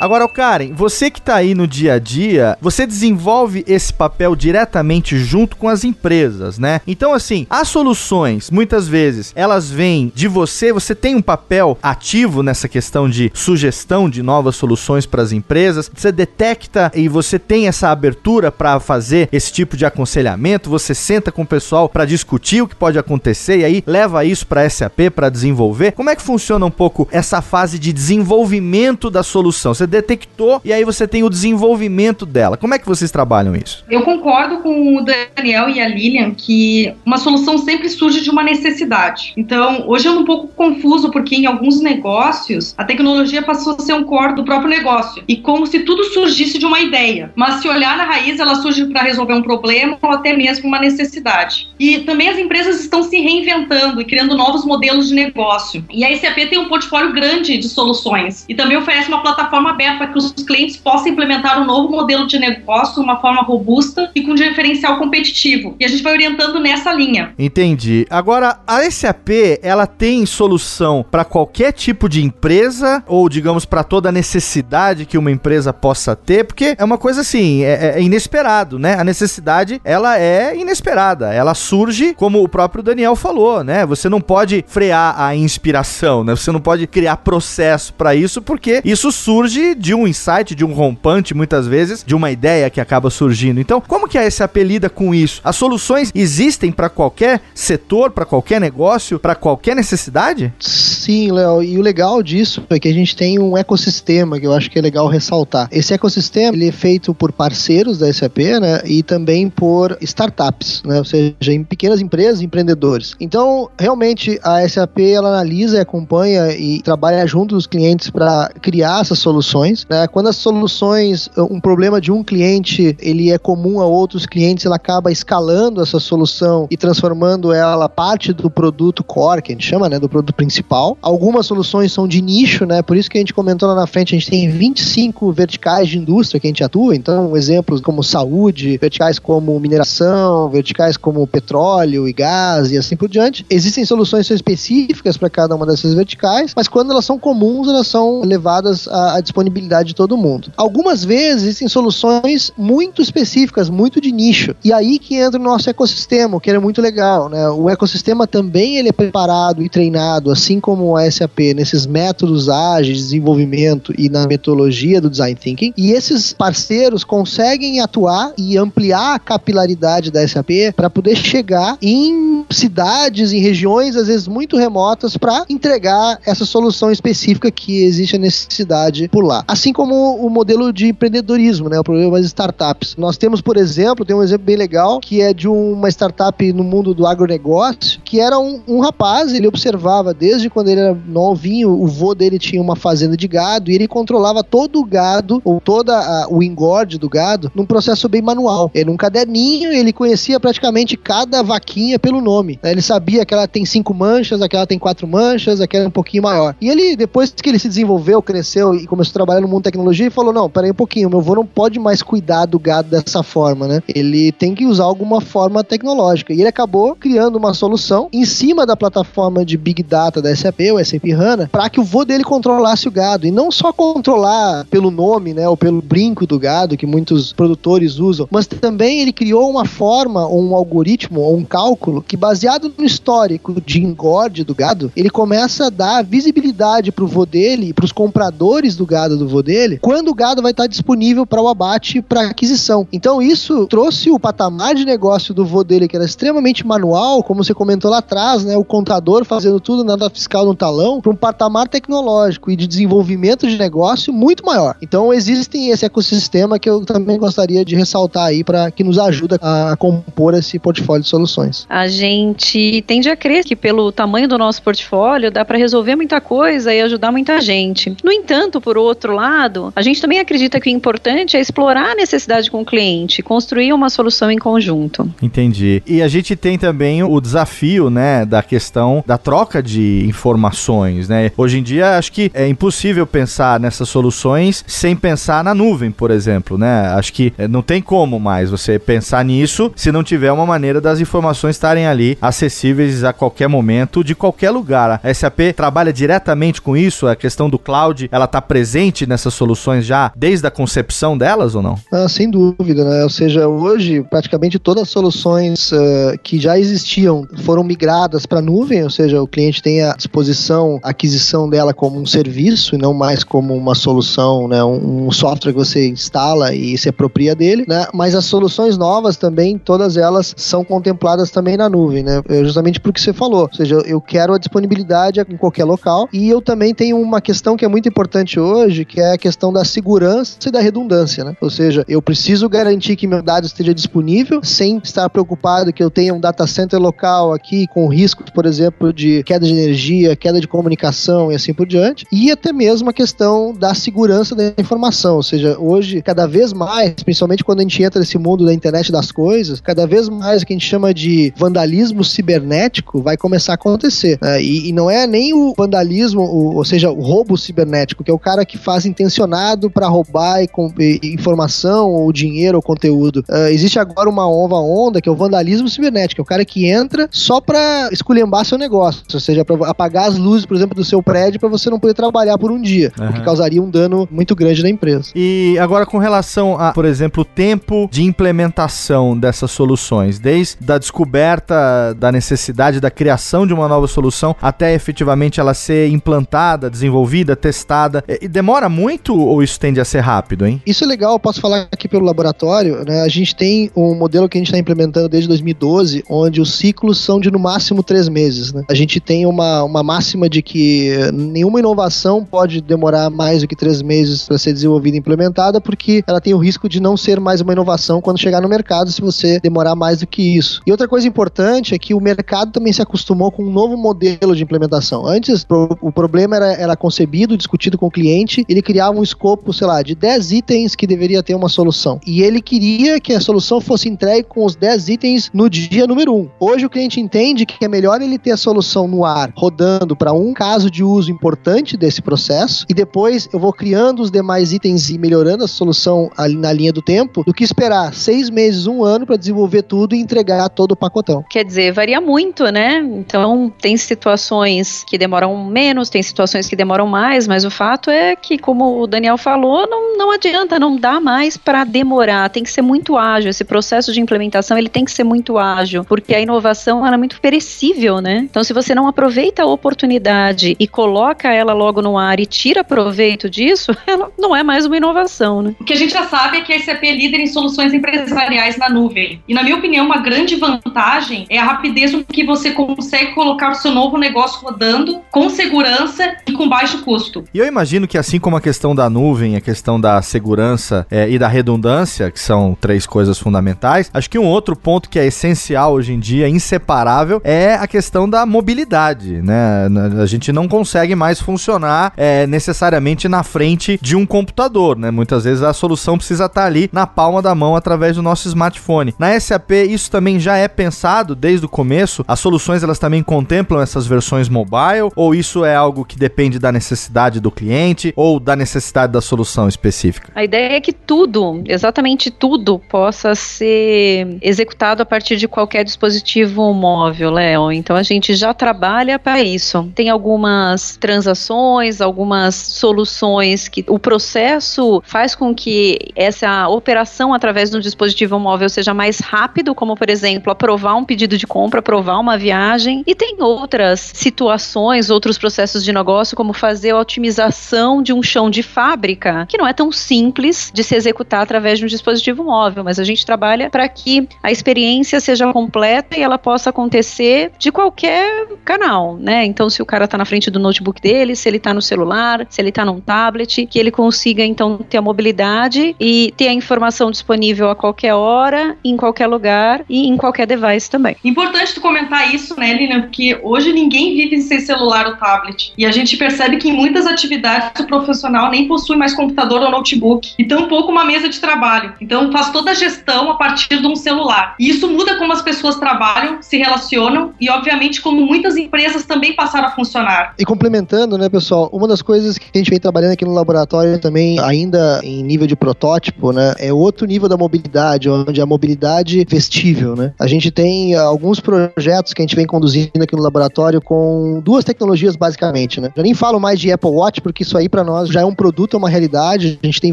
Agora, 0.00 0.26
Karen, 0.26 0.72
você 0.72 1.10
que 1.10 1.20
tá 1.20 1.34
aí 1.34 1.54
no 1.54 1.66
dia 1.66 1.92
a 1.92 1.98
dia, 1.98 2.56
você 2.58 2.86
desenvolve 2.86 3.62
esse 3.68 3.92
papel 3.92 4.34
diretamente 4.34 5.18
junto 5.18 5.58
com 5.58 5.68
as 5.68 5.84
empresas, 5.84 6.58
né? 6.58 6.80
Então, 6.86 7.12
assim, 7.12 7.46
as 7.50 7.68
soluções, 7.68 8.50
muitas 8.50 8.88
vezes, 8.88 9.30
elas 9.36 9.70
vêm 9.70 10.10
de 10.14 10.26
você, 10.26 10.72
você 10.72 10.94
tem 10.94 11.14
um 11.14 11.20
papel 11.20 11.76
ativo 11.82 12.42
nessa 12.42 12.66
questão 12.66 13.10
de 13.10 13.30
sugestão 13.34 14.08
de 14.08 14.22
novas 14.22 14.56
soluções 14.56 15.04
para 15.04 15.20
as 15.20 15.32
empresas, 15.32 15.90
você 15.94 16.10
detecta 16.10 16.90
e 16.94 17.06
você 17.06 17.38
tem 17.38 17.68
essa 17.68 17.90
abertura 17.90 18.50
para 18.50 18.80
fazer 18.80 19.28
esse 19.30 19.52
tipo 19.52 19.76
de 19.76 19.84
aconselhamento, 19.84 20.70
você 20.70 20.94
senta 20.94 21.30
com 21.30 21.42
o 21.42 21.46
pessoal 21.46 21.90
para 21.90 22.06
discutir 22.06 22.62
o 22.62 22.68
que 22.68 22.74
pode 22.74 22.98
acontecer 22.98 23.58
e 23.58 23.64
aí 23.66 23.84
leva 23.86 24.24
isso 24.24 24.46
para 24.46 24.66
SAP 24.66 25.10
para 25.14 25.28
desenvolver. 25.28 25.92
Como 25.92 26.08
é 26.08 26.16
que 26.16 26.22
funciona 26.22 26.64
um 26.64 26.70
pouco 26.70 27.06
essa 27.12 27.42
fase 27.42 27.78
de 27.78 27.92
desenvolvimento 27.92 29.10
da 29.10 29.22
solução? 29.22 29.74
Você 29.74 29.89
detectou 29.90 30.60
e 30.64 30.72
aí 30.72 30.84
você 30.84 31.06
tem 31.06 31.22
o 31.22 31.28
desenvolvimento 31.28 32.24
dela. 32.24 32.56
Como 32.56 32.72
é 32.72 32.78
que 32.78 32.86
vocês 32.86 33.10
trabalham 33.10 33.54
isso? 33.54 33.84
Eu 33.90 34.02
concordo 34.02 34.58
com 34.58 34.96
o 34.96 35.04
Daniel 35.04 35.68
e 35.68 35.80
a 35.80 35.88
Lilian 35.88 36.30
que 36.30 36.94
uma 37.04 37.18
solução 37.18 37.58
sempre 37.58 37.88
surge 37.88 38.20
de 38.20 38.30
uma 38.30 38.42
necessidade. 38.42 39.32
Então, 39.36 39.84
hoje 39.88 40.06
é 40.06 40.10
um 40.10 40.24
pouco 40.24 40.48
confuso 40.48 41.10
porque 41.10 41.36
em 41.36 41.46
alguns 41.46 41.80
negócios 41.80 42.74
a 42.78 42.84
tecnologia 42.84 43.42
passou 43.42 43.76
a 43.76 43.80
ser 43.80 43.94
um 43.94 44.04
core 44.04 44.36
do 44.36 44.44
próprio 44.44 44.70
negócio 44.70 45.22
e 45.26 45.36
como 45.36 45.66
se 45.66 45.80
tudo 45.80 46.04
surgisse 46.04 46.58
de 46.58 46.66
uma 46.66 46.80
ideia. 46.80 47.32
Mas 47.34 47.56
se 47.56 47.68
olhar 47.68 47.96
na 47.96 48.04
raiz, 48.04 48.38
ela 48.38 48.54
surge 48.56 48.86
para 48.86 49.02
resolver 49.02 49.34
um 49.34 49.42
problema 49.42 49.98
ou 50.00 50.10
até 50.10 50.32
mesmo 50.32 50.68
uma 50.68 50.78
necessidade. 50.78 51.68
E 51.78 51.98
também 52.00 52.28
as 52.28 52.38
empresas 52.38 52.80
estão 52.80 53.02
se 53.02 53.18
reinventando 53.18 54.00
e 54.00 54.04
criando 54.04 54.36
novos 54.36 54.64
modelos 54.64 55.08
de 55.08 55.14
negócio. 55.14 55.84
E 55.90 56.04
a 56.04 56.16
SAP 56.16 56.36
tem 56.48 56.58
um 56.58 56.68
portfólio 56.68 57.12
grande 57.12 57.58
de 57.58 57.68
soluções 57.68 58.44
e 58.48 58.54
também 58.54 58.76
oferece 58.76 59.08
uma 59.08 59.22
plataforma 59.22 59.72
para 59.96 60.08
que 60.08 60.18
os 60.18 60.32
clientes 60.32 60.76
possam 60.76 61.08
implementar 61.08 61.60
um 61.60 61.64
novo 61.64 61.88
modelo 61.88 62.26
de 62.26 62.38
negócio 62.38 62.96
de 62.96 63.00
uma 63.00 63.20
forma 63.20 63.42
robusta 63.42 64.10
e 64.14 64.22
com 64.22 64.34
diferencial 64.34 64.98
competitivo. 64.98 65.76
E 65.78 65.84
a 65.84 65.88
gente 65.88 66.02
vai 66.02 66.12
orientando 66.12 66.58
nessa 66.60 66.92
linha. 66.92 67.32
Entendi. 67.38 68.06
Agora, 68.10 68.58
a 68.66 68.90
SAP, 68.90 69.30
ela 69.62 69.86
tem 69.86 70.26
solução 70.26 71.04
para 71.10 71.24
qualquer 71.24 71.72
tipo 71.72 72.08
de 72.08 72.22
empresa 72.22 73.02
ou, 73.06 73.28
digamos, 73.28 73.64
para 73.64 73.82
toda 73.84 74.12
necessidade 74.12 75.06
que 75.06 75.18
uma 75.18 75.30
empresa 75.30 75.72
possa 75.72 76.14
ter, 76.14 76.44
porque 76.44 76.74
é 76.78 76.84
uma 76.84 76.98
coisa 76.98 77.20
assim, 77.22 77.62
é, 77.62 77.94
é 77.96 78.02
inesperado, 78.02 78.78
né? 78.78 78.94
A 78.98 79.04
necessidade, 79.04 79.80
ela 79.84 80.18
é 80.18 80.56
inesperada. 80.56 81.32
Ela 81.32 81.54
surge, 81.54 82.14
como 82.14 82.42
o 82.42 82.48
próprio 82.48 82.82
Daniel 82.82 83.16
falou, 83.16 83.62
né? 83.62 83.86
Você 83.86 84.08
não 84.08 84.20
pode 84.20 84.64
frear 84.66 85.20
a 85.20 85.34
inspiração, 85.34 86.24
né? 86.24 86.34
Você 86.34 86.50
não 86.52 86.60
pode 86.60 86.86
criar 86.86 87.16
processo 87.18 87.94
para 87.94 88.14
isso, 88.14 88.42
porque 88.42 88.80
isso 88.84 89.12
surge 89.12 89.69
de 89.74 89.94
um 89.94 90.06
insight, 90.06 90.54
de 90.54 90.64
um 90.64 90.72
rompante, 90.72 91.34
muitas 91.34 91.66
vezes, 91.66 92.04
de 92.06 92.14
uma 92.14 92.30
ideia 92.30 92.70
que 92.70 92.80
acaba 92.80 93.10
surgindo. 93.10 93.60
Então, 93.60 93.80
como 93.80 94.08
que 94.08 94.18
a 94.18 94.30
SAP 94.30 94.56
lida 94.58 94.88
com 94.88 95.14
isso? 95.14 95.40
As 95.44 95.56
soluções 95.56 96.10
existem 96.14 96.70
para 96.72 96.88
qualquer 96.88 97.40
setor, 97.54 98.10
para 98.10 98.24
qualquer 98.24 98.60
negócio, 98.60 99.18
para 99.18 99.34
qualquer 99.34 99.74
necessidade? 99.74 100.52
Sim, 100.58 101.32
Léo. 101.32 101.62
E 101.62 101.78
o 101.78 101.82
legal 101.82 102.22
disso 102.22 102.62
é 102.70 102.78
que 102.78 102.88
a 102.88 102.92
gente 102.92 103.16
tem 103.16 103.38
um 103.38 103.56
ecossistema 103.56 104.38
que 104.38 104.46
eu 104.46 104.52
acho 104.52 104.70
que 104.70 104.78
é 104.78 104.82
legal 104.82 105.08
ressaltar. 105.08 105.68
Esse 105.72 105.94
ecossistema 105.94 106.56
ele 106.56 106.68
é 106.68 106.72
feito 106.72 107.12
por 107.14 107.32
parceiros 107.32 107.98
da 107.98 108.12
SAP, 108.12 108.38
né? 108.60 108.80
E 108.84 109.02
também 109.02 109.48
por 109.48 109.96
startups, 110.00 110.82
né? 110.84 110.98
Ou 110.98 111.04
seja, 111.04 111.52
em 111.52 111.64
pequenas 111.64 112.00
empresas, 112.00 112.40
empreendedores. 112.40 113.14
Então, 113.20 113.70
realmente 113.78 114.38
a 114.42 114.66
SAP 114.68 114.98
ela 115.00 115.28
analisa 115.28 115.80
acompanha 115.80 116.52
e 116.52 116.80
trabalha 116.82 117.26
junto 117.26 117.54
dos 117.54 117.66
clientes 117.66 118.10
para 118.10 118.50
criar 118.60 119.00
essas 119.00 119.18
soluções. 119.18 119.59
Né? 119.88 120.06
Quando 120.08 120.28
as 120.28 120.36
soluções, 120.36 121.28
um 121.36 121.60
problema 121.60 122.00
de 122.00 122.10
um 122.10 122.22
cliente, 122.22 122.96
ele 123.00 123.30
é 123.30 123.38
comum 123.38 123.80
a 123.80 123.86
outros 123.86 124.26
clientes, 124.26 124.66
ela 124.66 124.76
acaba 124.76 125.10
escalando 125.12 125.82
essa 125.82 125.98
solução 126.00 126.66
e 126.70 126.76
transformando 126.76 127.52
ela 127.52 127.88
parte 127.88 128.32
do 128.32 128.50
produto 128.50 129.02
core, 129.04 129.42
que 129.42 129.52
a 129.52 129.54
gente 129.54 129.66
chama, 129.66 129.88
né, 129.88 129.98
do 129.98 130.08
produto 130.08 130.34
principal. 130.34 130.96
Algumas 131.02 131.46
soluções 131.46 131.92
são 131.92 132.06
de 132.06 132.20
nicho, 132.22 132.64
né? 132.64 132.82
Por 132.82 132.96
isso 132.96 133.10
que 133.10 133.18
a 133.18 133.20
gente 133.20 133.34
comentou 133.34 133.68
lá 133.68 133.74
na 133.74 133.86
frente, 133.86 134.14
a 134.14 134.18
gente 134.18 134.30
tem 134.30 134.48
25 134.48 135.32
verticais 135.32 135.88
de 135.88 135.98
indústria 135.98 136.40
que 136.40 136.46
a 136.46 136.50
gente 136.50 136.64
atua. 136.64 136.94
Então, 136.94 137.36
exemplos 137.36 137.80
como 137.80 138.02
saúde, 138.02 138.78
verticais 138.78 139.18
como 139.18 139.58
mineração, 139.58 140.48
verticais 140.48 140.96
como 140.96 141.26
petróleo 141.26 142.08
e 142.08 142.12
gás 142.12 142.70
e 142.70 142.78
assim 142.78 142.96
por 142.96 143.08
diante. 143.08 143.44
Existem 143.48 143.84
soluções 143.84 144.30
específicas 144.30 145.16
para 145.16 145.30
cada 145.30 145.54
uma 145.54 145.66
dessas 145.66 145.94
verticais, 145.94 146.52
mas 146.56 146.68
quando 146.68 146.90
elas 146.90 147.04
são 147.04 147.18
comuns, 147.18 147.68
elas 147.68 147.86
são 147.86 148.22
levadas 148.22 148.88
à, 148.88 149.16
à 149.16 149.20
disponibilidade 149.40 149.88
de 149.88 149.94
todo 149.94 150.16
mundo. 150.16 150.52
Algumas 150.56 151.04
vezes 151.04 151.42
existem 151.42 151.68
soluções 151.68 152.52
muito 152.56 153.02
específicas, 153.02 153.68
muito 153.68 154.00
de 154.00 154.12
nicho. 154.12 154.54
E 154.64 154.72
aí 154.72 154.98
que 154.98 155.16
entra 155.16 155.40
o 155.40 155.42
nosso 155.42 155.70
ecossistema, 155.70 156.40
que 156.40 156.50
é 156.50 156.58
muito 156.58 156.80
legal, 156.80 157.28
né? 157.28 157.48
O 157.48 157.68
ecossistema 157.68 158.26
também 158.26 158.76
ele 158.76 158.88
é 158.88 158.92
preparado 158.92 159.62
e 159.62 159.68
treinado, 159.68 160.30
assim 160.30 160.60
como 160.60 160.96
a 160.96 161.10
SAP, 161.10 161.54
nesses 161.54 161.86
métodos 161.86 162.48
ágeis 162.48 162.98
de 162.98 163.04
desenvolvimento 163.04 163.94
e 163.96 164.08
na 164.08 164.26
metodologia 164.26 165.00
do 165.00 165.10
design 165.10 165.34
thinking. 165.34 165.72
E 165.76 165.92
esses 165.92 166.32
parceiros 166.32 167.04
conseguem 167.04 167.80
atuar 167.80 168.32
e 168.36 168.56
ampliar 168.56 169.14
a 169.14 169.18
capilaridade 169.18 170.10
da 170.10 170.26
SAP 170.26 170.72
para 170.76 170.90
poder 170.90 171.16
chegar 171.16 171.78
em 171.80 172.44
cidades, 172.50 173.32
em 173.32 173.40
regiões 173.40 173.96
às 173.96 174.08
vezes 174.08 174.28
muito 174.28 174.56
remotas 174.56 175.16
para 175.16 175.44
entregar 175.48 176.18
essa 176.26 176.44
solução 176.44 176.90
específica 176.90 177.50
que 177.50 177.84
existe 177.84 178.16
a 178.16 178.18
necessidade 178.18 179.08
por 179.08 179.24
lá. 179.24 179.29
Assim 179.46 179.72
como 179.72 180.16
o 180.16 180.28
modelo 180.28 180.72
de 180.72 180.88
empreendedorismo, 180.88 181.68
né, 181.68 181.78
o 181.78 181.84
problema 181.84 182.16
das 182.18 182.26
startups. 182.26 182.96
Nós 182.96 183.16
temos, 183.16 183.40
por 183.40 183.56
exemplo, 183.56 184.04
tem 184.04 184.14
um 184.14 184.22
exemplo 184.22 184.46
bem 184.46 184.56
legal 184.56 185.00
que 185.00 185.20
é 185.20 185.32
de 185.32 185.48
uma 185.48 185.88
startup 185.88 186.52
no 186.52 186.64
mundo 186.64 186.94
do 186.94 187.06
agronegócio, 187.06 188.00
que 188.04 188.20
era 188.20 188.38
um, 188.38 188.60
um 188.66 188.80
rapaz, 188.80 189.32
ele 189.32 189.46
observava 189.46 190.12
desde 190.12 190.50
quando 190.50 190.68
ele 190.68 190.80
era 190.80 190.98
novinho, 191.06 191.70
o 191.70 191.86
vô 191.86 192.14
dele 192.14 192.38
tinha 192.38 192.60
uma 192.60 192.76
fazenda 192.76 193.16
de 193.16 193.28
gado 193.28 193.70
e 193.70 193.74
ele 193.74 193.86
controlava 193.86 194.42
todo 194.42 194.80
o 194.80 194.84
gado 194.84 195.40
ou 195.44 195.60
todo 195.60 195.90
o 196.28 196.42
engorde 196.42 196.98
do 196.98 197.08
gado 197.08 197.50
num 197.54 197.64
processo 197.64 198.08
bem 198.08 198.22
manual. 198.22 198.70
Ele 198.74 198.90
num 198.90 198.96
caderninho, 198.96 199.72
ele 199.72 199.92
conhecia 199.92 200.40
praticamente 200.40 200.96
cada 200.96 201.42
vaquinha 201.42 201.98
pelo 201.98 202.20
nome. 202.20 202.58
Né? 202.62 202.72
Ele 202.72 202.82
sabia 202.82 203.24
que 203.24 203.32
ela 203.32 203.46
tem 203.46 203.64
cinco 203.64 203.94
manchas, 203.94 204.42
aquela 204.42 204.66
tem 204.66 204.78
quatro 204.78 205.06
manchas, 205.06 205.60
aquela 205.60 205.84
é 205.84 205.88
um 205.88 205.92
pouquinho 205.92 206.22
maior. 206.22 206.54
E 206.60 206.68
ele, 206.68 206.96
depois 206.96 207.30
que 207.30 207.48
ele 207.48 207.58
se 207.58 207.68
desenvolveu, 207.68 208.22
cresceu 208.22 208.74
e 208.74 208.86
começou 208.86 209.10
a 209.10 209.19
trabalhar 209.20 209.40
no 209.40 209.48
mundo 209.48 209.62
da 209.62 209.70
tecnologia, 209.70 210.06
ele 210.06 210.14
falou: 210.14 210.32
não, 210.32 210.48
peraí 210.48 210.70
um 210.70 210.74
pouquinho, 210.74 211.10
meu 211.10 211.20
avô 211.20 211.34
não 211.34 211.46
pode 211.46 211.78
mais 211.78 212.02
cuidar 212.02 212.46
do 212.46 212.58
gado 212.58 212.88
dessa 212.88 213.22
forma, 213.22 213.68
né? 213.68 213.82
Ele 213.94 214.32
tem 214.32 214.54
que 214.54 214.66
usar 214.66 214.84
alguma 214.84 215.20
forma 215.20 215.62
tecnológica. 215.62 216.32
E 216.32 216.40
ele 216.40 216.48
acabou 216.48 216.96
criando 216.96 217.36
uma 217.36 217.52
solução 217.52 218.08
em 218.12 218.24
cima 218.24 218.64
da 218.64 218.76
plataforma 218.76 219.44
de 219.44 219.56
Big 219.56 219.82
Data 219.82 220.22
da 220.22 220.34
SAP, 220.34 220.60
o 220.72 220.84
SAP 220.84 221.12
HANA, 221.12 221.48
para 221.50 221.68
que 221.68 221.80
o 221.80 221.84
vô 221.84 222.04
dele 222.04 222.24
controlasse 222.24 222.88
o 222.88 222.90
gado. 222.90 223.26
E 223.26 223.30
não 223.30 223.50
só 223.50 223.72
controlar 223.72 224.64
pelo 224.70 224.90
nome, 224.90 225.34
né, 225.34 225.48
ou 225.48 225.56
pelo 225.56 225.82
brinco 225.82 226.26
do 226.26 226.38
gado, 226.38 226.76
que 226.76 226.86
muitos 226.86 227.32
produtores 227.32 227.98
usam, 227.98 228.26
mas 228.30 228.46
também 228.46 229.00
ele 229.00 229.12
criou 229.12 229.50
uma 229.50 229.64
forma, 229.64 230.26
ou 230.26 230.42
um 230.42 230.54
algoritmo, 230.54 231.20
ou 231.20 231.36
um 231.36 231.44
cálculo, 231.44 232.02
que 232.02 232.16
baseado 232.16 232.72
no 232.76 232.84
histórico 232.84 233.60
de 233.60 233.82
engorde 233.82 234.44
do 234.44 234.54
gado, 234.54 234.90
ele 234.96 235.10
começa 235.10 235.66
a 235.66 235.70
dar 235.70 236.02
visibilidade 236.02 236.90
para 236.90 237.04
o 237.04 237.08
vô 237.08 237.26
dele 237.26 237.68
e 237.68 237.72
para 237.72 237.84
os 237.84 237.92
compradores 237.92 238.76
do 238.76 238.86
gado 238.86 239.09
do 239.16 239.28
vô 239.28 239.42
dele, 239.42 239.78
quando 239.80 240.08
o 240.08 240.14
gado 240.14 240.42
vai 240.42 240.50
estar 240.50 240.66
disponível 240.66 241.26
para 241.26 241.40
o 241.40 241.48
abate 241.48 242.02
para 242.02 242.22
aquisição. 242.22 242.86
Então 242.92 243.20
isso 243.20 243.66
trouxe 243.66 244.10
o 244.10 244.18
patamar 244.18 244.74
de 244.74 244.84
negócio 244.84 245.32
do 245.32 245.44
vô 245.44 245.64
dele, 245.64 245.88
que 245.88 245.96
era 245.96 246.04
extremamente 246.04 246.66
manual, 246.66 247.22
como 247.22 247.42
você 247.44 247.54
comentou 247.54 247.90
lá 247.90 247.98
atrás, 247.98 248.44
né, 248.44 248.56
o 248.56 248.64
contador 248.64 249.24
fazendo 249.24 249.60
tudo, 249.60 249.84
nada 249.84 250.10
fiscal 250.10 250.44
no 250.44 250.54
talão, 250.54 251.00
para 251.00 251.12
um 251.12 251.16
patamar 251.16 251.68
tecnológico 251.68 252.50
e 252.50 252.56
de 252.56 252.66
desenvolvimento 252.66 253.46
de 253.46 253.58
negócio 253.58 254.12
muito 254.12 254.44
maior. 254.44 254.76
Então 254.82 255.12
existem 255.12 255.70
esse 255.70 255.84
ecossistema 255.84 256.58
que 256.58 256.68
eu 256.68 256.84
também 256.84 257.18
gostaria 257.18 257.64
de 257.64 257.74
ressaltar 257.74 258.26
aí 258.26 258.44
para 258.44 258.70
que 258.70 258.84
nos 258.84 258.98
ajuda 258.98 259.38
a 259.40 259.76
compor 259.76 260.34
esse 260.34 260.58
portfólio 260.58 261.02
de 261.02 261.08
soluções. 261.08 261.66
A 261.68 261.88
gente 261.88 262.82
tende 262.86 263.08
a 263.08 263.16
crer 263.16 263.44
que 263.44 263.56
pelo 263.56 263.92
tamanho 263.92 264.28
do 264.28 264.38
nosso 264.38 264.62
portfólio 264.62 265.30
dá 265.30 265.44
para 265.44 265.58
resolver 265.58 265.96
muita 265.96 266.20
coisa 266.20 266.72
e 266.74 266.80
ajudar 266.80 267.12
muita 267.12 267.40
gente. 267.40 267.96
No 268.02 268.12
entanto, 268.12 268.60
por 268.60 268.76
outro 268.76 268.99
lado, 269.08 269.72
a 269.74 269.82
gente 269.82 270.00
também 270.00 270.18
acredita 270.18 270.60
que 270.60 270.70
o 270.70 270.72
importante 270.72 271.36
é 271.36 271.40
explorar 271.40 271.92
a 271.92 271.94
necessidade 271.94 272.50
com 272.50 272.62
o 272.62 272.64
cliente, 272.64 273.22
construir 273.22 273.72
uma 273.72 273.90
solução 273.90 274.30
em 274.30 274.38
conjunto. 274.38 275.12
Entendi. 275.22 275.82
E 275.86 276.02
a 276.02 276.08
gente 276.08 276.36
tem 276.36 276.58
também 276.58 277.02
o 277.02 277.20
desafio, 277.20 277.90
né, 277.90 278.24
da 278.24 278.42
questão 278.42 279.02
da 279.06 279.18
troca 279.18 279.62
de 279.62 280.04
informações, 280.06 281.08
né? 281.08 281.30
Hoje 281.36 281.58
em 281.58 281.62
dia 281.62 281.98
acho 281.98 282.12
que 282.12 282.30
é 282.34 282.46
impossível 282.46 283.06
pensar 283.06 283.58
nessas 283.60 283.88
soluções 283.88 284.64
sem 284.66 284.96
pensar 284.96 285.42
na 285.44 285.54
nuvem, 285.54 285.90
por 285.90 286.10
exemplo, 286.10 286.58
né? 286.58 286.88
Acho 286.94 287.12
que 287.12 287.32
é, 287.38 287.46
não 287.46 287.62
tem 287.62 287.80
como 287.80 288.18
mais 288.18 288.50
você 288.50 288.78
pensar 288.78 289.24
nisso 289.24 289.72
se 289.76 289.92
não 289.92 290.02
tiver 290.02 290.32
uma 290.32 290.46
maneira 290.46 290.80
das 290.80 291.00
informações 291.00 291.56
estarem 291.56 291.86
ali 291.86 292.16
acessíveis 292.20 293.04
a 293.04 293.12
qualquer 293.12 293.48
momento, 293.48 294.02
de 294.02 294.14
qualquer 294.14 294.50
lugar. 294.50 295.00
A 295.02 295.14
SAP 295.14 295.54
trabalha 295.54 295.92
diretamente 295.92 296.60
com 296.60 296.76
isso, 296.76 297.06
a 297.06 297.16
questão 297.16 297.48
do 297.48 297.58
cloud, 297.58 298.08
ela 298.10 298.24
está 298.24 298.40
presente 298.40 298.89
nessas 299.06 299.34
soluções 299.34 299.84
já 299.84 300.12
desde 300.16 300.46
a 300.46 300.50
concepção 300.50 301.16
delas 301.16 301.54
ou 301.54 301.62
não? 301.62 301.76
Ah, 301.92 302.08
sem 302.08 302.30
dúvida, 302.30 302.84
né? 302.84 303.02
Ou 303.04 303.10
seja, 303.10 303.48
hoje 303.48 304.02
praticamente 304.02 304.58
todas 304.58 304.84
as 304.84 304.90
soluções 304.90 305.72
uh, 305.72 306.18
que 306.22 306.38
já 306.38 306.58
existiam 306.58 307.26
foram 307.44 307.62
migradas 307.62 308.26
para 308.26 308.38
a 308.38 308.42
nuvem, 308.42 308.82
ou 308.82 308.90
seja, 308.90 309.22
o 309.22 309.26
cliente 309.26 309.62
tem 309.62 309.82
à 309.82 309.94
disposição 309.94 310.78
a 310.82 310.90
aquisição 310.90 311.48
dela 311.48 311.72
como 311.72 311.98
um 311.98 312.06
serviço 312.06 312.74
e 312.74 312.78
não 312.78 312.92
mais 312.92 313.24
como 313.24 313.54
uma 313.54 313.74
solução, 313.74 314.48
né? 314.48 314.62
Um, 314.62 315.06
um 315.06 315.12
software 315.12 315.52
que 315.52 315.58
você 315.58 315.88
instala 315.88 316.54
e 316.54 316.76
se 316.76 316.88
apropria 316.88 317.34
dele, 317.34 317.64
né? 317.66 317.86
Mas 317.94 318.14
as 318.14 318.24
soluções 318.24 318.76
novas 318.76 319.16
também, 319.16 319.58
todas 319.58 319.96
elas 319.96 320.34
são 320.36 320.64
contempladas 320.64 321.30
também 321.30 321.56
na 321.56 321.68
nuvem, 321.68 322.02
né? 322.02 322.22
É 322.28 322.44
justamente 322.44 322.80
porque 322.80 323.00
você 323.00 323.12
falou, 323.12 323.42
ou 323.42 323.54
seja, 323.54 323.76
eu 323.86 324.00
quero 324.00 324.34
a 324.34 324.38
disponibilidade 324.38 325.20
em 325.28 325.36
qualquer 325.36 325.64
local 325.64 326.08
e 326.12 326.28
eu 326.28 326.40
também 326.40 326.74
tenho 326.74 326.98
uma 327.00 327.20
questão 327.20 327.56
que 327.56 327.64
é 327.64 327.68
muito 327.68 327.88
importante 327.88 328.38
hoje, 328.38 328.79
que 328.84 329.00
é 329.00 329.12
a 329.12 329.18
questão 329.18 329.52
da 329.52 329.64
segurança 329.64 330.36
e 330.46 330.50
da 330.50 330.60
redundância, 330.60 331.24
né? 331.24 331.36
Ou 331.40 331.50
seja, 331.50 331.84
eu 331.88 332.00
preciso 332.00 332.48
garantir 332.48 332.96
que 332.96 333.06
meu 333.06 333.22
dado 333.22 333.46
esteja 333.46 333.74
disponível 333.74 334.42
sem 334.42 334.80
estar 334.82 335.08
preocupado 335.08 335.72
que 335.72 335.82
eu 335.82 335.90
tenha 335.90 336.14
um 336.14 336.20
data 336.20 336.46
center 336.46 336.80
local 336.80 337.32
aqui 337.32 337.66
com 337.68 337.88
riscos, 337.88 338.30
por 338.30 338.46
exemplo, 338.46 338.92
de 338.92 339.22
queda 339.24 339.46
de 339.46 339.52
energia, 339.52 340.16
queda 340.16 340.40
de 340.40 340.48
comunicação 340.48 341.30
e 341.30 341.34
assim 341.34 341.52
por 341.52 341.66
diante, 341.66 342.06
e 342.10 342.30
até 342.30 342.52
mesmo 342.52 342.90
a 342.90 342.92
questão 342.92 343.54
da 343.54 343.74
segurança 343.74 344.34
da 344.34 344.52
informação, 344.58 345.16
ou 345.16 345.22
seja, 345.22 345.56
hoje 345.58 346.02
cada 346.02 346.26
vez 346.26 346.52
mais, 346.52 346.94
principalmente 346.94 347.44
quando 347.44 347.60
a 347.60 347.62
gente 347.62 347.82
entra 347.82 348.00
nesse 348.00 348.18
mundo 348.18 348.44
da 348.44 348.52
internet 348.52 348.90
das 348.90 349.12
coisas, 349.12 349.60
cada 349.60 349.86
vez 349.86 350.08
mais 350.08 350.42
o 350.42 350.46
que 350.46 350.52
a 350.52 350.56
gente 350.56 350.66
chama 350.66 350.92
de 350.92 351.32
vandalismo 351.36 352.04
cibernético 352.04 353.02
vai 353.02 353.16
começar 353.16 353.52
a 353.52 353.54
acontecer. 353.54 354.18
Né? 354.20 354.42
E, 354.42 354.68
e, 354.68 354.72
não 354.72 354.90
é 354.90 355.06
nem 355.06 355.32
o 355.32 355.54
vandalismo, 355.56 356.22
o, 356.22 356.56
ou 356.56 356.64
seja, 356.64 356.90
o 356.90 357.00
roubo 357.00 357.36
cibernético, 357.36 358.04
que 358.04 358.10
é 358.10 358.14
o 358.14 358.18
cara 358.18 358.44
que 358.44 358.58
faz 358.58 358.69
intencionado 358.86 359.70
para 359.70 359.86
roubar 359.88 360.42
e, 360.42 360.48
e, 360.78 361.14
informação, 361.14 361.90
ou 361.90 362.12
dinheiro, 362.12 362.56
ou 362.56 362.62
conteúdo. 362.62 363.24
Uh, 363.28 363.48
existe 363.50 363.78
agora 363.78 364.08
uma 364.08 364.22
nova 364.22 364.56
onda 364.56 365.00
que 365.00 365.08
é 365.08 365.12
o 365.12 365.16
vandalismo 365.16 365.68
cibernético, 365.68 366.20
é 366.20 366.22
o 366.22 366.26
cara 366.26 366.44
que 366.44 366.66
entra 366.66 367.08
só 367.10 367.40
para 367.40 367.88
esculhambar 367.92 368.44
seu 368.44 368.58
negócio, 368.58 369.02
ou 369.12 369.20
seja, 369.20 369.44
para 369.44 369.68
apagar 369.68 370.08
as 370.08 370.16
luzes, 370.16 370.46
por 370.46 370.56
exemplo, 370.56 370.74
do 370.74 370.84
seu 370.84 371.02
prédio 371.02 371.40
para 371.40 371.48
você 371.48 371.70
não 371.70 371.78
poder 371.78 371.94
trabalhar 371.94 372.38
por 372.38 372.50
um 372.50 372.60
dia, 372.60 372.92
uhum. 372.98 373.08
o 373.08 373.12
que 373.12 373.22
causaria 373.22 373.62
um 373.62 373.70
dano 373.70 374.08
muito 374.10 374.34
grande 374.34 374.62
na 374.62 374.68
empresa. 374.68 375.10
E 375.14 375.56
agora 375.58 375.86
com 375.86 375.98
relação 375.98 376.58
a, 376.58 376.72
por 376.72 376.84
exemplo, 376.84 377.22
o 377.22 377.24
tempo 377.24 377.88
de 377.90 378.02
implementação 378.02 379.18
dessas 379.18 379.50
soluções, 379.50 380.18
desde 380.18 380.56
a 380.70 380.78
descoberta 380.78 381.94
da 381.94 382.12
necessidade 382.12 382.80
da 382.80 382.90
criação 382.90 383.46
de 383.46 383.54
uma 383.54 383.68
nova 383.68 383.86
solução 383.86 384.34
até 384.40 384.74
efetivamente 384.74 385.40
ela 385.40 385.54
ser 385.54 385.88
implantada, 385.88 386.70
desenvolvida, 386.70 387.36
testada, 387.36 388.04
e 388.20 388.28
demora 388.28 388.49
muito 388.68 389.16
ou 389.16 389.42
isso 389.42 389.58
tende 389.58 389.80
a 389.80 389.84
ser 389.84 390.00
rápido, 390.00 390.46
hein? 390.46 390.60
Isso 390.66 390.84
é 390.84 390.86
legal, 390.86 391.18
posso 391.18 391.40
falar 391.40 391.68
aqui 391.70 391.88
pelo 391.88 392.04
laboratório, 392.04 392.84
né? 392.84 393.02
A 393.02 393.08
gente 393.08 393.34
tem 393.34 393.70
um 393.76 393.94
modelo 393.94 394.28
que 394.28 394.36
a 394.36 394.40
gente 394.40 394.48
está 394.48 394.58
implementando 394.58 395.08
desde 395.08 395.28
2012, 395.28 396.04
onde 396.08 396.40
os 396.40 396.54
ciclos 396.54 396.98
são 396.98 397.20
de 397.20 397.30
no 397.30 397.38
máximo 397.38 397.82
três 397.82 398.08
meses, 398.08 398.52
né? 398.52 398.64
A 398.68 398.74
gente 398.74 399.00
tem 399.00 399.26
uma, 399.26 399.62
uma 399.62 399.82
máxima 399.82 400.28
de 400.28 400.42
que 400.42 400.90
nenhuma 401.12 401.60
inovação 401.60 402.24
pode 402.24 402.60
demorar 402.60 403.10
mais 403.10 403.42
do 403.42 403.48
que 403.48 403.56
três 403.56 403.82
meses 403.82 404.26
para 404.26 404.38
ser 404.38 404.52
desenvolvida 404.52 404.96
e 404.96 405.00
implementada, 405.00 405.60
porque 405.60 406.02
ela 406.06 406.20
tem 406.20 406.34
o 406.34 406.38
risco 406.38 406.68
de 406.68 406.80
não 406.80 406.96
ser 406.96 407.20
mais 407.20 407.40
uma 407.40 407.52
inovação 407.52 408.00
quando 408.00 408.20
chegar 408.20 408.40
no 408.40 408.48
mercado 408.48 408.90
se 408.90 409.00
você 409.00 409.38
demorar 409.40 409.74
mais 409.74 410.00
do 410.00 410.06
que 410.06 410.36
isso. 410.36 410.60
E 410.66 410.70
outra 410.70 410.88
coisa 410.88 411.06
importante 411.06 411.74
é 411.74 411.78
que 411.78 411.94
o 411.94 412.00
mercado 412.00 412.52
também 412.52 412.72
se 412.72 412.82
acostumou 412.82 413.30
com 413.30 413.44
um 413.44 413.50
novo 413.50 413.76
modelo 413.76 414.34
de 414.34 414.42
implementação. 414.42 415.06
Antes, 415.06 415.46
o 415.80 415.92
problema 415.92 416.36
era, 416.36 416.52
era 416.52 416.76
concebido, 416.76 417.36
discutido 417.36 417.78
com 417.78 417.86
o 417.86 417.90
cliente, 417.90 418.39
ele 418.48 418.62
criava 418.62 418.98
um 418.98 419.02
escopo, 419.02 419.52
sei 419.52 419.66
lá, 419.66 419.82
de 419.82 419.94
10 419.94 420.32
itens 420.32 420.74
que 420.74 420.86
deveria 420.86 421.22
ter 421.22 421.34
uma 421.34 421.48
solução. 421.48 422.00
E 422.06 422.22
ele 422.22 422.40
queria 422.40 423.00
que 423.00 423.12
a 423.12 423.20
solução 423.20 423.60
fosse 423.60 423.88
entregue 423.88 424.28
com 424.28 424.44
os 424.44 424.54
10 424.54 424.88
itens 424.88 425.30
no 425.32 425.48
dia 425.48 425.86
número 425.86 426.14
1. 426.14 426.28
Hoje 426.38 426.66
o 426.66 426.70
cliente 426.70 427.00
entende 427.00 427.46
que 427.46 427.64
é 427.64 427.68
melhor 427.68 428.00
ele 428.00 428.18
ter 428.18 428.32
a 428.32 428.36
solução 428.36 428.86
no 428.86 429.04
ar, 429.04 429.32
rodando 429.36 429.96
para 429.96 430.12
um 430.12 430.32
caso 430.32 430.70
de 430.70 430.82
uso 430.82 431.10
importante 431.10 431.76
desse 431.76 432.02
processo, 432.02 432.64
e 432.68 432.74
depois 432.74 433.28
eu 433.32 433.38
vou 433.38 433.52
criando 433.52 434.00
os 434.02 434.10
demais 434.10 434.52
itens 434.52 434.90
e 434.90 434.98
melhorando 434.98 435.44
a 435.44 435.48
solução 435.48 436.10
ali 436.16 436.36
na 436.36 436.52
linha 436.52 436.72
do 436.72 436.82
tempo, 436.82 437.24
do 437.24 437.34
que 437.34 437.44
esperar 437.44 437.94
seis 437.94 438.30
meses, 438.30 438.66
um 438.66 438.84
ano 438.84 439.06
para 439.06 439.16
desenvolver 439.16 439.62
tudo 439.62 439.94
e 439.94 439.98
entregar 439.98 440.48
todo 440.48 440.72
o 440.72 440.76
pacotão. 440.76 441.24
Quer 441.30 441.44
dizer, 441.44 441.72
varia 441.72 442.00
muito, 442.00 442.44
né? 442.50 442.78
Então, 442.78 443.52
tem 443.60 443.76
situações 443.76 444.84
que 444.84 444.98
demoram 444.98 445.44
menos, 445.44 445.88
tem 445.88 446.02
situações 446.02 446.48
que 446.48 446.56
demoram 446.56 446.86
mais, 446.86 447.26
mas 447.26 447.44
o 447.44 447.50
fato 447.50 447.90
é 447.90 448.16
que, 448.16 448.29
como 448.38 448.80
o 448.80 448.86
Daniel 448.86 449.18
falou, 449.18 449.66
não, 449.68 449.96
não 449.96 450.10
adianta, 450.10 450.58
não 450.58 450.76
dá 450.76 451.00
mais 451.00 451.36
para 451.36 451.64
demorar, 451.64 452.28
tem 452.30 452.42
que 452.42 452.50
ser 452.50 452.62
muito 452.62 452.96
ágil. 452.96 453.30
Esse 453.30 453.44
processo 453.44 453.92
de 453.92 454.00
implementação 454.00 454.56
ele 454.56 454.68
tem 454.68 454.84
que 454.84 454.92
ser 454.92 455.04
muito 455.04 455.38
ágil, 455.38 455.84
porque 455.84 456.14
a 456.14 456.20
inovação 456.20 456.86
ela 456.86 456.94
é 456.94 456.98
muito 456.98 457.20
perecível, 457.20 458.00
né? 458.00 458.26
Então, 458.30 458.44
se 458.44 458.52
você 458.52 458.74
não 458.74 458.86
aproveita 458.86 459.42
a 459.42 459.46
oportunidade 459.46 460.56
e 460.58 460.68
coloca 460.68 461.32
ela 461.32 461.52
logo 461.52 461.82
no 461.82 461.98
ar 461.98 462.20
e 462.20 462.26
tira 462.26 462.62
proveito 462.62 463.28
disso, 463.28 463.76
ela 463.86 464.10
não 464.18 464.34
é 464.34 464.42
mais 464.42 464.66
uma 464.66 464.76
inovação, 464.76 465.42
né? 465.42 465.54
O 465.60 465.64
que 465.64 465.72
a 465.72 465.76
gente 465.76 465.92
já 465.92 466.06
sabe 466.06 466.38
é 466.38 466.40
que 466.42 466.52
a 466.52 466.60
SAP 466.60 466.84
é 466.84 466.92
líder 466.92 467.20
em 467.20 467.26
soluções 467.26 467.72
empresariais 467.74 468.56
na 468.56 468.68
nuvem. 468.68 469.22
E, 469.26 469.34
na 469.34 469.42
minha 469.42 469.56
opinião, 469.56 469.86
uma 469.86 469.98
grande 469.98 470.36
vantagem 470.36 471.26
é 471.28 471.38
a 471.38 471.44
rapidez 471.44 471.92
com 471.92 472.04
que 472.04 472.24
você 472.24 472.52
consegue 472.52 473.12
colocar 473.14 473.50
o 473.50 473.54
seu 473.54 473.72
novo 473.72 473.96
negócio 473.96 474.40
rodando 474.40 475.00
com 475.10 475.28
segurança 475.28 476.16
e 476.26 476.32
com 476.32 476.48
baixo 476.48 476.82
custo. 476.82 477.24
E 477.34 477.38
eu 477.38 477.46
imagino 477.46 477.88
que, 477.88 477.98
assim 477.98 478.19
como 478.20 478.36
a 478.36 478.40
questão 478.40 478.74
da 478.74 478.88
nuvem, 478.88 479.36
a 479.36 479.40
questão 479.40 479.80
da 479.80 480.00
segurança 480.02 480.86
é, 480.90 481.08
e 481.08 481.18
da 481.18 481.28
redundância, 481.28 482.10
que 482.10 482.20
são 482.20 482.56
três 482.60 482.86
coisas 482.86 483.18
fundamentais, 483.18 483.90
acho 483.92 484.08
que 484.08 484.18
um 484.18 484.26
outro 484.26 484.54
ponto 484.54 484.88
que 484.88 484.98
é 484.98 485.06
essencial 485.06 485.72
hoje 485.72 485.92
em 485.92 485.98
dia, 485.98 486.28
inseparável, 486.28 487.20
é 487.24 487.54
a 487.54 487.66
questão 487.66 488.08
da 488.08 488.24
mobilidade, 488.26 489.22
né? 489.22 489.68
A 490.00 490.06
gente 490.06 490.32
não 490.32 490.46
consegue 490.46 490.94
mais 490.94 491.20
funcionar 491.20 491.92
é, 491.96 492.26
necessariamente 492.26 493.08
na 493.08 493.22
frente 493.22 493.78
de 493.80 493.96
um 493.96 494.04
computador, 494.04 494.76
né? 494.76 494.90
Muitas 494.90 495.24
vezes 495.24 495.42
a 495.42 495.52
solução 495.52 495.96
precisa 495.96 496.26
estar 496.26 496.44
ali 496.44 496.68
na 496.72 496.86
palma 496.86 497.22
da 497.22 497.34
mão 497.34 497.56
através 497.56 497.96
do 497.96 498.02
nosso 498.02 498.28
smartphone. 498.28 498.94
Na 498.98 499.18
SAP 499.18 499.50
isso 499.68 499.90
também 499.90 500.18
já 500.18 500.36
é 500.36 500.48
pensado 500.48 501.14
desde 501.14 501.46
o 501.46 501.48
começo. 501.48 502.04
As 502.06 502.20
soluções 502.20 502.62
elas 502.62 502.78
também 502.78 503.02
contemplam 503.02 503.60
essas 503.60 503.86
versões 503.86 504.28
mobile 504.28 504.90
ou 504.94 505.14
isso 505.14 505.44
é 505.44 505.54
algo 505.54 505.84
que 505.84 505.98
depende 505.98 506.38
da 506.38 506.52
necessidade 506.52 507.20
do 507.20 507.30
cliente 507.30 507.92
ou 507.96 508.09
da 508.18 508.34
necessidade 508.34 508.92
da 508.92 509.00
solução 509.00 509.48
específica? 509.48 510.10
A 510.14 510.24
ideia 510.24 510.56
é 510.56 510.60
que 510.60 510.72
tudo, 510.72 511.42
exatamente 511.46 512.10
tudo, 512.10 512.58
possa 512.58 513.14
ser 513.14 514.18
executado 514.22 514.82
a 514.82 514.86
partir 514.86 515.16
de 515.16 515.28
qualquer 515.28 515.64
dispositivo 515.64 516.52
móvel, 516.52 517.10
Léo. 517.10 517.52
Então 517.52 517.76
a 517.76 517.82
gente 517.82 518.14
já 518.14 518.32
trabalha 518.32 518.98
para 518.98 519.22
isso. 519.22 519.70
Tem 519.74 519.88
algumas 519.90 520.76
transações, 520.76 521.80
algumas 521.80 522.34
soluções 522.34 523.48
que 523.48 523.64
o 523.68 523.78
processo 523.78 524.82
faz 524.84 525.14
com 525.14 525.34
que 525.34 525.78
essa 525.94 526.48
operação 526.48 527.12
através 527.12 527.50
do 527.50 527.60
dispositivo 527.60 528.18
móvel 528.18 528.48
seja 528.48 528.72
mais 528.72 528.98
rápido, 529.00 529.54
como 529.54 529.76
por 529.76 529.90
exemplo, 529.90 530.32
aprovar 530.32 530.74
um 530.74 530.84
pedido 530.84 531.16
de 531.16 531.26
compra, 531.26 531.60
aprovar 531.60 531.98
uma 531.98 532.16
viagem. 532.16 532.82
E 532.86 532.94
tem 532.94 533.16
outras 533.20 533.92
situações, 533.94 534.90
outros 534.90 535.18
processos 535.18 535.64
de 535.64 535.72
negócio, 535.72 536.16
como 536.16 536.32
fazer 536.32 536.70
a 536.70 536.78
otimização 536.78 537.82
de 537.82 537.92
um 537.92 537.99
chão 538.02 538.30
de 538.30 538.42
fábrica, 538.42 539.26
que 539.28 539.38
não 539.38 539.46
é 539.46 539.52
tão 539.52 539.70
simples 539.72 540.50
de 540.52 540.62
se 540.64 540.74
executar 540.74 541.22
através 541.22 541.58
de 541.58 541.64
um 541.64 541.68
dispositivo 541.68 542.24
móvel, 542.24 542.64
mas 542.64 542.78
a 542.78 542.84
gente 542.84 543.04
trabalha 543.04 543.50
para 543.50 543.68
que 543.68 544.08
a 544.22 544.30
experiência 544.30 545.00
seja 545.00 545.32
completa 545.32 545.96
e 545.96 546.02
ela 546.02 546.18
possa 546.18 546.50
acontecer 546.50 547.32
de 547.38 547.50
qualquer 547.50 548.26
canal, 548.44 548.96
né? 548.96 549.24
Então, 549.24 549.48
se 549.48 549.62
o 549.62 549.66
cara 549.66 549.84
está 549.84 549.96
na 549.98 550.04
frente 550.04 550.30
do 550.30 550.38
notebook 550.38 550.80
dele, 550.80 551.16
se 551.16 551.28
ele 551.28 551.36
está 551.36 551.54
no 551.54 551.62
celular, 551.62 552.26
se 552.28 552.40
ele 552.40 552.48
está 552.50 552.64
num 552.64 552.80
tablet, 552.80 553.46
que 553.46 553.58
ele 553.58 553.70
consiga 553.70 554.24
então 554.24 554.58
ter 554.58 554.78
a 554.78 554.82
mobilidade 554.82 555.74
e 555.78 556.12
ter 556.16 556.28
a 556.28 556.32
informação 556.32 556.90
disponível 556.90 557.50
a 557.50 557.56
qualquer 557.56 557.94
hora, 557.94 558.56
em 558.64 558.76
qualquer 558.76 559.06
lugar 559.06 559.64
e 559.68 559.86
em 559.86 559.96
qualquer 559.96 560.26
device 560.26 560.70
também. 560.70 560.96
Importante 561.04 561.54
tu 561.54 561.60
comentar 561.60 562.14
isso, 562.14 562.38
né, 562.38 562.52
Lina? 562.54 562.80
Porque 562.82 563.18
hoje 563.22 563.52
ninguém 563.52 563.94
vive 563.94 564.20
sem 564.22 564.40
celular 564.40 564.86
ou 564.86 564.96
tablet. 564.96 565.52
E 565.56 565.64
a 565.64 565.70
gente 565.70 565.96
percebe 565.96 566.36
que 566.36 566.48
em 566.48 566.52
muitas 566.52 566.86
atividades 566.86 567.60
o 567.60 567.66
profissional 567.90 568.30
nem 568.30 568.46
possui 568.46 568.76
mais 568.76 568.94
computador 568.94 569.40
ou 569.42 569.50
notebook. 569.50 570.14
E 570.18 570.24
tampouco 570.24 570.70
uma 570.70 570.84
mesa 570.84 571.08
de 571.08 571.20
trabalho. 571.20 571.74
Então 571.80 572.10
faz 572.12 572.30
toda 572.30 572.52
a 572.52 572.54
gestão 572.54 573.10
a 573.10 573.14
partir 573.16 573.60
de 573.60 573.66
um 573.66 573.74
celular. 573.74 574.34
E 574.38 574.48
isso 574.48 574.68
muda 574.68 574.96
como 574.96 575.12
as 575.12 575.22
pessoas 575.22 575.56
trabalham, 575.56 576.22
se 576.22 576.36
relacionam 576.36 577.12
e, 577.20 577.28
obviamente, 577.28 577.80
como 577.80 578.06
muitas 578.06 578.36
empresas 578.36 578.84
também 578.84 579.14
passaram 579.14 579.48
a 579.48 579.50
funcionar. 579.50 580.14
E 580.18 580.24
complementando, 580.24 580.96
né, 580.96 581.08
pessoal, 581.08 581.48
uma 581.52 581.66
das 581.66 581.82
coisas 581.82 582.18
que 582.18 582.26
a 582.34 582.38
gente 582.38 582.50
vem 582.50 582.60
trabalhando 582.60 582.92
aqui 582.92 583.04
no 583.04 583.12
laboratório 583.12 583.78
também, 583.78 584.18
ainda 584.20 584.80
em 584.82 585.02
nível 585.02 585.26
de 585.26 585.36
protótipo, 585.36 586.12
né, 586.12 586.34
é 586.38 586.52
outro 586.52 586.86
nível 586.86 587.08
da 587.08 587.16
mobilidade, 587.16 587.88
onde 587.88 588.20
a 588.20 588.26
mobilidade 588.26 589.04
vestível, 589.08 589.74
né? 589.74 589.92
A 589.98 590.06
gente 590.06 590.30
tem 590.30 590.74
alguns 590.74 591.20
projetos 591.20 591.92
que 591.92 592.02
a 592.02 592.04
gente 592.04 592.16
vem 592.16 592.26
conduzindo 592.26 592.82
aqui 592.82 592.94
no 592.94 593.02
laboratório 593.02 593.60
com 593.60 594.20
duas 594.22 594.44
tecnologias 594.44 594.96
basicamente, 594.96 595.60
né? 595.60 595.70
Eu 595.74 595.82
nem 595.82 595.94
falo 595.94 596.20
mais 596.20 596.38
de 596.38 596.52
Apple 596.52 596.70
Watch 596.70 597.00
porque 597.00 597.22
isso 597.22 597.36
aí 597.36 597.48
para 597.48 597.64
nós 597.64 597.79
já 597.86 598.00
é 598.00 598.04
um 598.04 598.14
produto, 598.14 598.54
é 598.54 598.58
uma 598.58 598.68
realidade. 598.68 599.38
A 599.42 599.46
gente 599.46 599.60
tem 599.60 599.72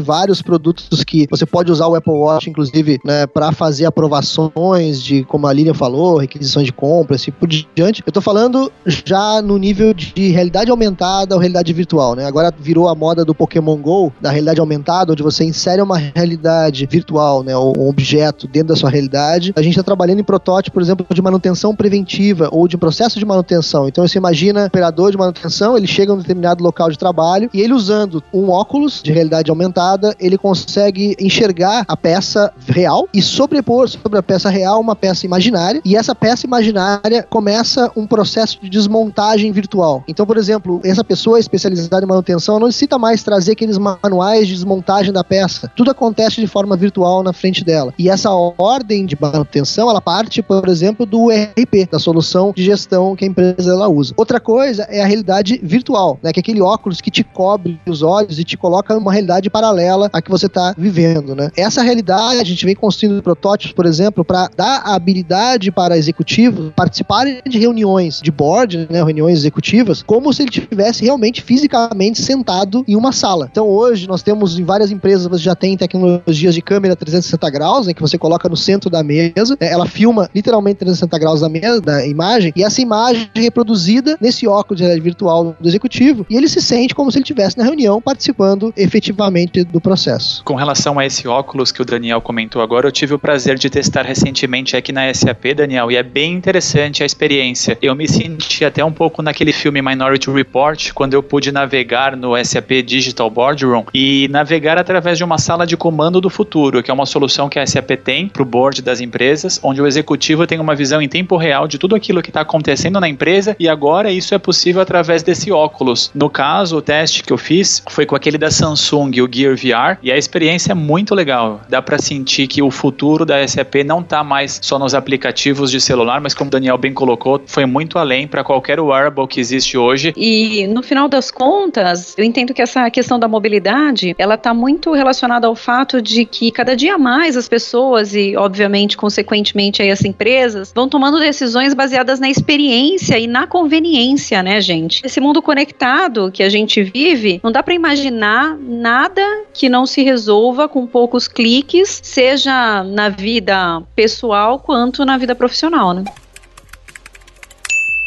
vários 0.00 0.42
produtos 0.42 1.04
que 1.04 1.26
você 1.30 1.46
pode 1.46 1.70
usar 1.70 1.86
o 1.86 1.94
Apple 1.94 2.12
Watch, 2.12 2.48
inclusive, 2.48 2.98
né, 3.04 3.26
para 3.26 3.52
fazer 3.52 3.86
aprovações 3.86 5.02
de, 5.02 5.24
como 5.24 5.46
a 5.46 5.52
Lilian 5.52 5.74
falou, 5.74 6.18
requisições 6.18 6.66
de 6.66 6.72
compra, 6.72 7.16
assim 7.16 7.30
por 7.30 7.48
diante. 7.48 8.02
Eu 8.06 8.12
tô 8.12 8.20
falando 8.20 8.70
já 8.86 9.40
no 9.42 9.56
nível 9.58 9.92
de 9.94 10.28
realidade 10.28 10.70
aumentada 10.70 11.34
ou 11.34 11.40
realidade 11.40 11.72
virtual, 11.72 12.14
né? 12.14 12.26
Agora 12.26 12.52
virou 12.58 12.88
a 12.88 12.94
moda 12.94 13.24
do 13.24 13.34
Pokémon 13.34 13.76
Go, 13.76 14.12
da 14.20 14.30
realidade 14.30 14.60
aumentada, 14.60 15.12
onde 15.12 15.22
você 15.22 15.44
insere 15.44 15.80
uma 15.82 15.96
realidade 15.98 16.86
virtual, 16.86 17.42
né, 17.42 17.56
um 17.56 17.88
objeto 17.88 18.46
dentro 18.46 18.68
da 18.68 18.76
sua 18.76 18.90
realidade. 18.90 19.52
A 19.56 19.62
gente 19.62 19.72
está 19.72 19.82
trabalhando 19.82 20.20
em 20.20 20.24
protótipo, 20.24 20.74
por 20.74 20.82
exemplo, 20.82 21.06
de 21.12 21.22
manutenção 21.22 21.74
preventiva 21.74 22.48
ou 22.52 22.68
de 22.68 22.76
processo 22.76 23.18
de 23.18 23.24
manutenção. 23.24 23.88
Então 23.88 24.06
você 24.06 24.18
imagina 24.18 24.62
um 24.62 24.66
operador 24.66 25.10
de 25.10 25.16
manutenção, 25.16 25.76
ele 25.76 25.86
chega 25.86 26.12
a 26.12 26.14
um 26.14 26.18
determinado 26.18 26.62
local 26.62 26.90
de 26.90 26.98
trabalho 26.98 27.50
e 27.52 27.60
ele 27.60 27.72
usando 27.72 27.97
um 28.32 28.50
óculos 28.50 29.02
de 29.02 29.12
realidade 29.12 29.50
aumentada, 29.50 30.14
ele 30.20 30.38
consegue 30.38 31.16
enxergar 31.18 31.84
a 31.86 31.96
peça 31.96 32.52
real 32.66 33.08
e 33.12 33.22
sobrepor 33.22 33.88
sobre 33.88 34.18
a 34.18 34.22
peça 34.22 34.50
real 34.50 34.80
uma 34.80 34.94
peça 34.94 35.26
imaginária 35.26 35.80
e 35.84 35.96
essa 35.96 36.14
peça 36.14 36.46
imaginária 36.46 37.26
começa 37.28 37.90
um 37.96 38.06
processo 38.06 38.58
de 38.60 38.68
desmontagem 38.68 39.50
virtual. 39.52 40.04
Então, 40.08 40.26
por 40.26 40.36
exemplo, 40.36 40.80
essa 40.84 41.04
pessoa 41.04 41.38
especializada 41.38 42.04
em 42.04 42.08
manutenção 42.08 42.58
não 42.58 42.66
necessita 42.66 42.98
mais 42.98 43.22
trazer 43.22 43.52
aqueles 43.52 43.78
manuais 43.78 44.46
de 44.46 44.54
desmontagem 44.54 45.12
da 45.12 45.24
peça. 45.24 45.70
Tudo 45.76 45.90
acontece 45.90 46.40
de 46.40 46.46
forma 46.46 46.76
virtual 46.76 47.22
na 47.22 47.32
frente 47.32 47.64
dela. 47.64 47.92
E 47.98 48.08
essa 48.08 48.30
ordem 48.30 49.06
de 49.06 49.16
manutenção, 49.20 49.88
ela 49.90 50.00
parte, 50.00 50.42
por 50.42 50.68
exemplo, 50.68 51.04
do 51.04 51.30
ERP, 51.30 51.90
da 51.90 51.98
solução 51.98 52.52
de 52.54 52.64
gestão 52.64 53.14
que 53.16 53.24
a 53.24 53.28
empresa 53.28 53.70
ela 53.70 53.88
usa. 53.88 54.14
Outra 54.16 54.40
coisa 54.40 54.84
é 54.84 55.02
a 55.02 55.06
realidade 55.06 55.60
virtual, 55.62 56.18
né? 56.22 56.32
Que 56.32 56.40
é 56.40 56.42
aquele 56.42 56.60
óculos 56.60 57.00
que 57.00 57.10
te 57.10 57.22
cobre 57.22 57.77
os 57.86 58.02
olhos 58.02 58.38
e 58.38 58.44
te 58.44 58.56
coloca 58.56 58.94
numa 58.94 59.12
realidade 59.12 59.50
paralela 59.50 60.08
à 60.12 60.20
que 60.20 60.30
você 60.30 60.46
está 60.46 60.74
vivendo, 60.76 61.34
né? 61.34 61.50
Essa 61.56 61.82
realidade, 61.82 62.40
a 62.40 62.44
gente 62.44 62.64
vem 62.64 62.74
construindo 62.74 63.22
protótipos, 63.22 63.72
por 63.72 63.86
exemplo, 63.86 64.24
para 64.24 64.48
dar 64.56 64.82
a 64.84 64.94
habilidade 64.94 65.70
para 65.70 65.96
executivos 65.96 66.72
participarem 66.74 67.40
de 67.46 67.58
reuniões 67.58 68.20
de 68.22 68.30
board, 68.30 68.86
né? 68.90 69.02
reuniões 69.02 69.38
executivas, 69.38 70.02
como 70.02 70.32
se 70.32 70.42
ele 70.42 70.50
tivesse 70.50 71.04
realmente 71.04 71.42
fisicamente 71.42 72.20
sentado 72.22 72.84
em 72.86 72.96
uma 72.96 73.12
sala. 73.12 73.48
Então 73.50 73.66
hoje 73.68 74.06
nós 74.06 74.22
temos 74.22 74.58
em 74.58 74.64
várias 74.64 74.90
empresas, 74.90 75.26
você 75.26 75.42
já 75.42 75.54
tem 75.54 75.76
tecnologias 75.76 76.54
de 76.54 76.62
câmera 76.62 76.96
360 76.96 77.50
graus, 77.50 77.86
né, 77.86 77.94
que 77.94 78.00
você 78.00 78.18
coloca 78.18 78.48
no 78.48 78.56
centro 78.56 78.90
da 78.90 79.02
mesa, 79.02 79.56
né, 79.60 79.70
ela 79.70 79.86
filma 79.86 80.28
literalmente 80.34 80.78
360 80.78 81.18
graus 81.18 81.40
da 81.40 81.48
mesa, 81.48 81.80
da 81.80 82.06
imagem, 82.06 82.52
e 82.54 82.62
essa 82.62 82.80
imagem 82.80 83.28
é 83.34 83.40
reproduzida 83.40 84.16
nesse 84.20 84.46
óculos 84.46 84.78
de 84.78 84.84
realidade 84.84 85.04
virtual 85.04 85.56
do 85.58 85.68
executivo, 85.68 86.26
e 86.28 86.36
ele 86.36 86.48
se 86.48 86.60
sente 86.60 86.94
como 86.94 87.10
se 87.10 87.18
ele 87.18 87.24
estivesse 87.24 87.58
na 87.58 87.64
reunião 87.68 88.00
participando 88.00 88.72
efetivamente 88.76 89.62
do 89.64 89.80
processo. 89.80 90.42
Com 90.44 90.54
relação 90.54 90.98
a 90.98 91.04
esse 91.04 91.28
óculos 91.28 91.70
que 91.70 91.82
o 91.82 91.84
Daniel 91.84 92.20
comentou 92.20 92.62
agora, 92.62 92.88
eu 92.88 92.92
tive 92.92 93.14
o 93.14 93.18
prazer 93.18 93.58
de 93.58 93.68
testar 93.68 94.02
recentemente 94.02 94.76
aqui 94.76 94.92
na 94.92 95.12
SAP, 95.12 95.54
Daniel, 95.54 95.90
e 95.90 95.96
é 95.96 96.02
bem 96.02 96.32
interessante 96.34 97.02
a 97.02 97.06
experiência. 97.06 97.76
Eu 97.82 97.94
me 97.94 98.08
senti 98.08 98.64
até 98.64 98.84
um 98.84 98.92
pouco 98.92 99.22
naquele 99.22 99.52
filme 99.52 99.82
Minority 99.82 100.30
Report, 100.30 100.92
quando 100.92 101.14
eu 101.14 101.22
pude 101.22 101.52
navegar 101.52 102.16
no 102.16 102.42
SAP 102.42 102.82
Digital 102.84 103.30
Boardroom 103.30 103.84
e 103.92 104.28
navegar 104.30 104.78
através 104.78 105.18
de 105.18 105.24
uma 105.24 105.38
sala 105.38 105.66
de 105.66 105.76
comando 105.76 106.20
do 106.20 106.30
futuro, 106.30 106.82
que 106.82 106.90
é 106.90 106.94
uma 106.94 107.06
solução 107.06 107.48
que 107.48 107.58
a 107.58 107.66
SAP 107.66 107.90
tem 108.02 108.28
para 108.28 108.42
o 108.42 108.46
board 108.46 108.80
das 108.82 109.00
empresas, 109.00 109.60
onde 109.62 109.82
o 109.82 109.86
executivo 109.86 110.46
tem 110.46 110.58
uma 110.58 110.74
visão 110.74 111.02
em 111.02 111.08
tempo 111.08 111.36
real 111.36 111.68
de 111.68 111.78
tudo 111.78 111.94
aquilo 111.94 112.22
que 112.22 112.30
está 112.30 112.40
acontecendo 112.40 113.00
na 113.00 113.08
empresa 113.08 113.54
e 113.58 113.68
agora 113.68 114.10
isso 114.10 114.34
é 114.34 114.38
possível 114.38 114.80
através 114.80 115.22
desse 115.22 115.52
óculos. 115.52 116.10
No 116.14 116.30
caso, 116.30 116.76
o 116.78 116.82
teste 116.82 117.22
que 117.22 117.32
eu 117.32 117.38
fiz 117.38 117.57
foi 117.88 118.06
com 118.06 118.16
aquele 118.16 118.38
da 118.38 118.50
Samsung, 118.50 119.20
o 119.20 119.28
Gear 119.30 119.56
VR, 119.56 119.98
e 120.02 120.10
a 120.10 120.16
experiência 120.16 120.72
é 120.72 120.74
muito 120.74 121.14
legal. 121.14 121.60
Dá 121.68 121.80
para 121.80 121.98
sentir 121.98 122.46
que 122.46 122.62
o 122.62 122.70
futuro 122.70 123.24
da 123.24 123.46
SAP 123.46 123.76
não 123.84 124.00
está 124.00 124.22
mais 124.24 124.58
só 124.62 124.78
nos 124.78 124.94
aplicativos 124.94 125.70
de 125.70 125.80
celular, 125.80 126.20
mas 126.20 126.34
como 126.34 126.48
o 126.48 126.50
Daniel 126.50 126.78
bem 126.78 126.92
colocou, 126.92 127.40
foi 127.46 127.66
muito 127.66 127.98
além 127.98 128.26
para 128.26 128.44
qualquer 128.44 128.80
wearable 128.80 129.26
que 129.26 129.40
existe 129.40 129.76
hoje. 129.76 130.12
E 130.16 130.66
no 130.68 130.82
final 130.82 131.08
das 131.08 131.30
contas, 131.30 132.14
eu 132.16 132.24
entendo 132.24 132.54
que 132.54 132.62
essa 132.62 132.90
questão 132.90 133.18
da 133.18 133.28
mobilidade, 133.28 134.14
ela 134.18 134.34
está 134.34 134.52
muito 134.54 134.92
relacionada 134.92 135.46
ao 135.46 135.54
fato 135.54 136.00
de 136.00 136.24
que 136.24 136.50
cada 136.50 136.74
dia 136.74 136.98
mais 136.98 137.36
as 137.36 137.48
pessoas 137.48 138.14
e, 138.14 138.36
obviamente, 138.36 138.96
consequentemente, 138.96 139.82
aí 139.82 139.90
as 139.90 140.04
empresas 140.04 140.72
vão 140.74 140.88
tomando 140.88 141.18
decisões 141.18 141.74
baseadas 141.74 142.20
na 142.20 142.28
experiência 142.28 143.18
e 143.18 143.26
na 143.26 143.46
conveniência, 143.46 144.42
né, 144.42 144.60
gente? 144.60 145.02
Esse 145.04 145.20
mundo 145.20 145.42
conectado 145.42 146.30
que 146.32 146.42
a 146.42 146.48
gente 146.48 146.82
vive, 146.82 147.40
não 147.48 147.52
dá 147.52 147.62
para 147.62 147.72
imaginar 147.72 148.58
nada 148.58 149.22
que 149.54 149.70
não 149.70 149.86
se 149.86 150.02
resolva 150.02 150.68
com 150.68 150.86
poucos 150.86 151.26
cliques, 151.26 151.98
seja 152.02 152.84
na 152.84 153.08
vida 153.08 153.82
pessoal 153.96 154.58
quanto 154.58 155.02
na 155.02 155.16
vida 155.16 155.34
profissional, 155.34 155.94
né? 155.94 156.04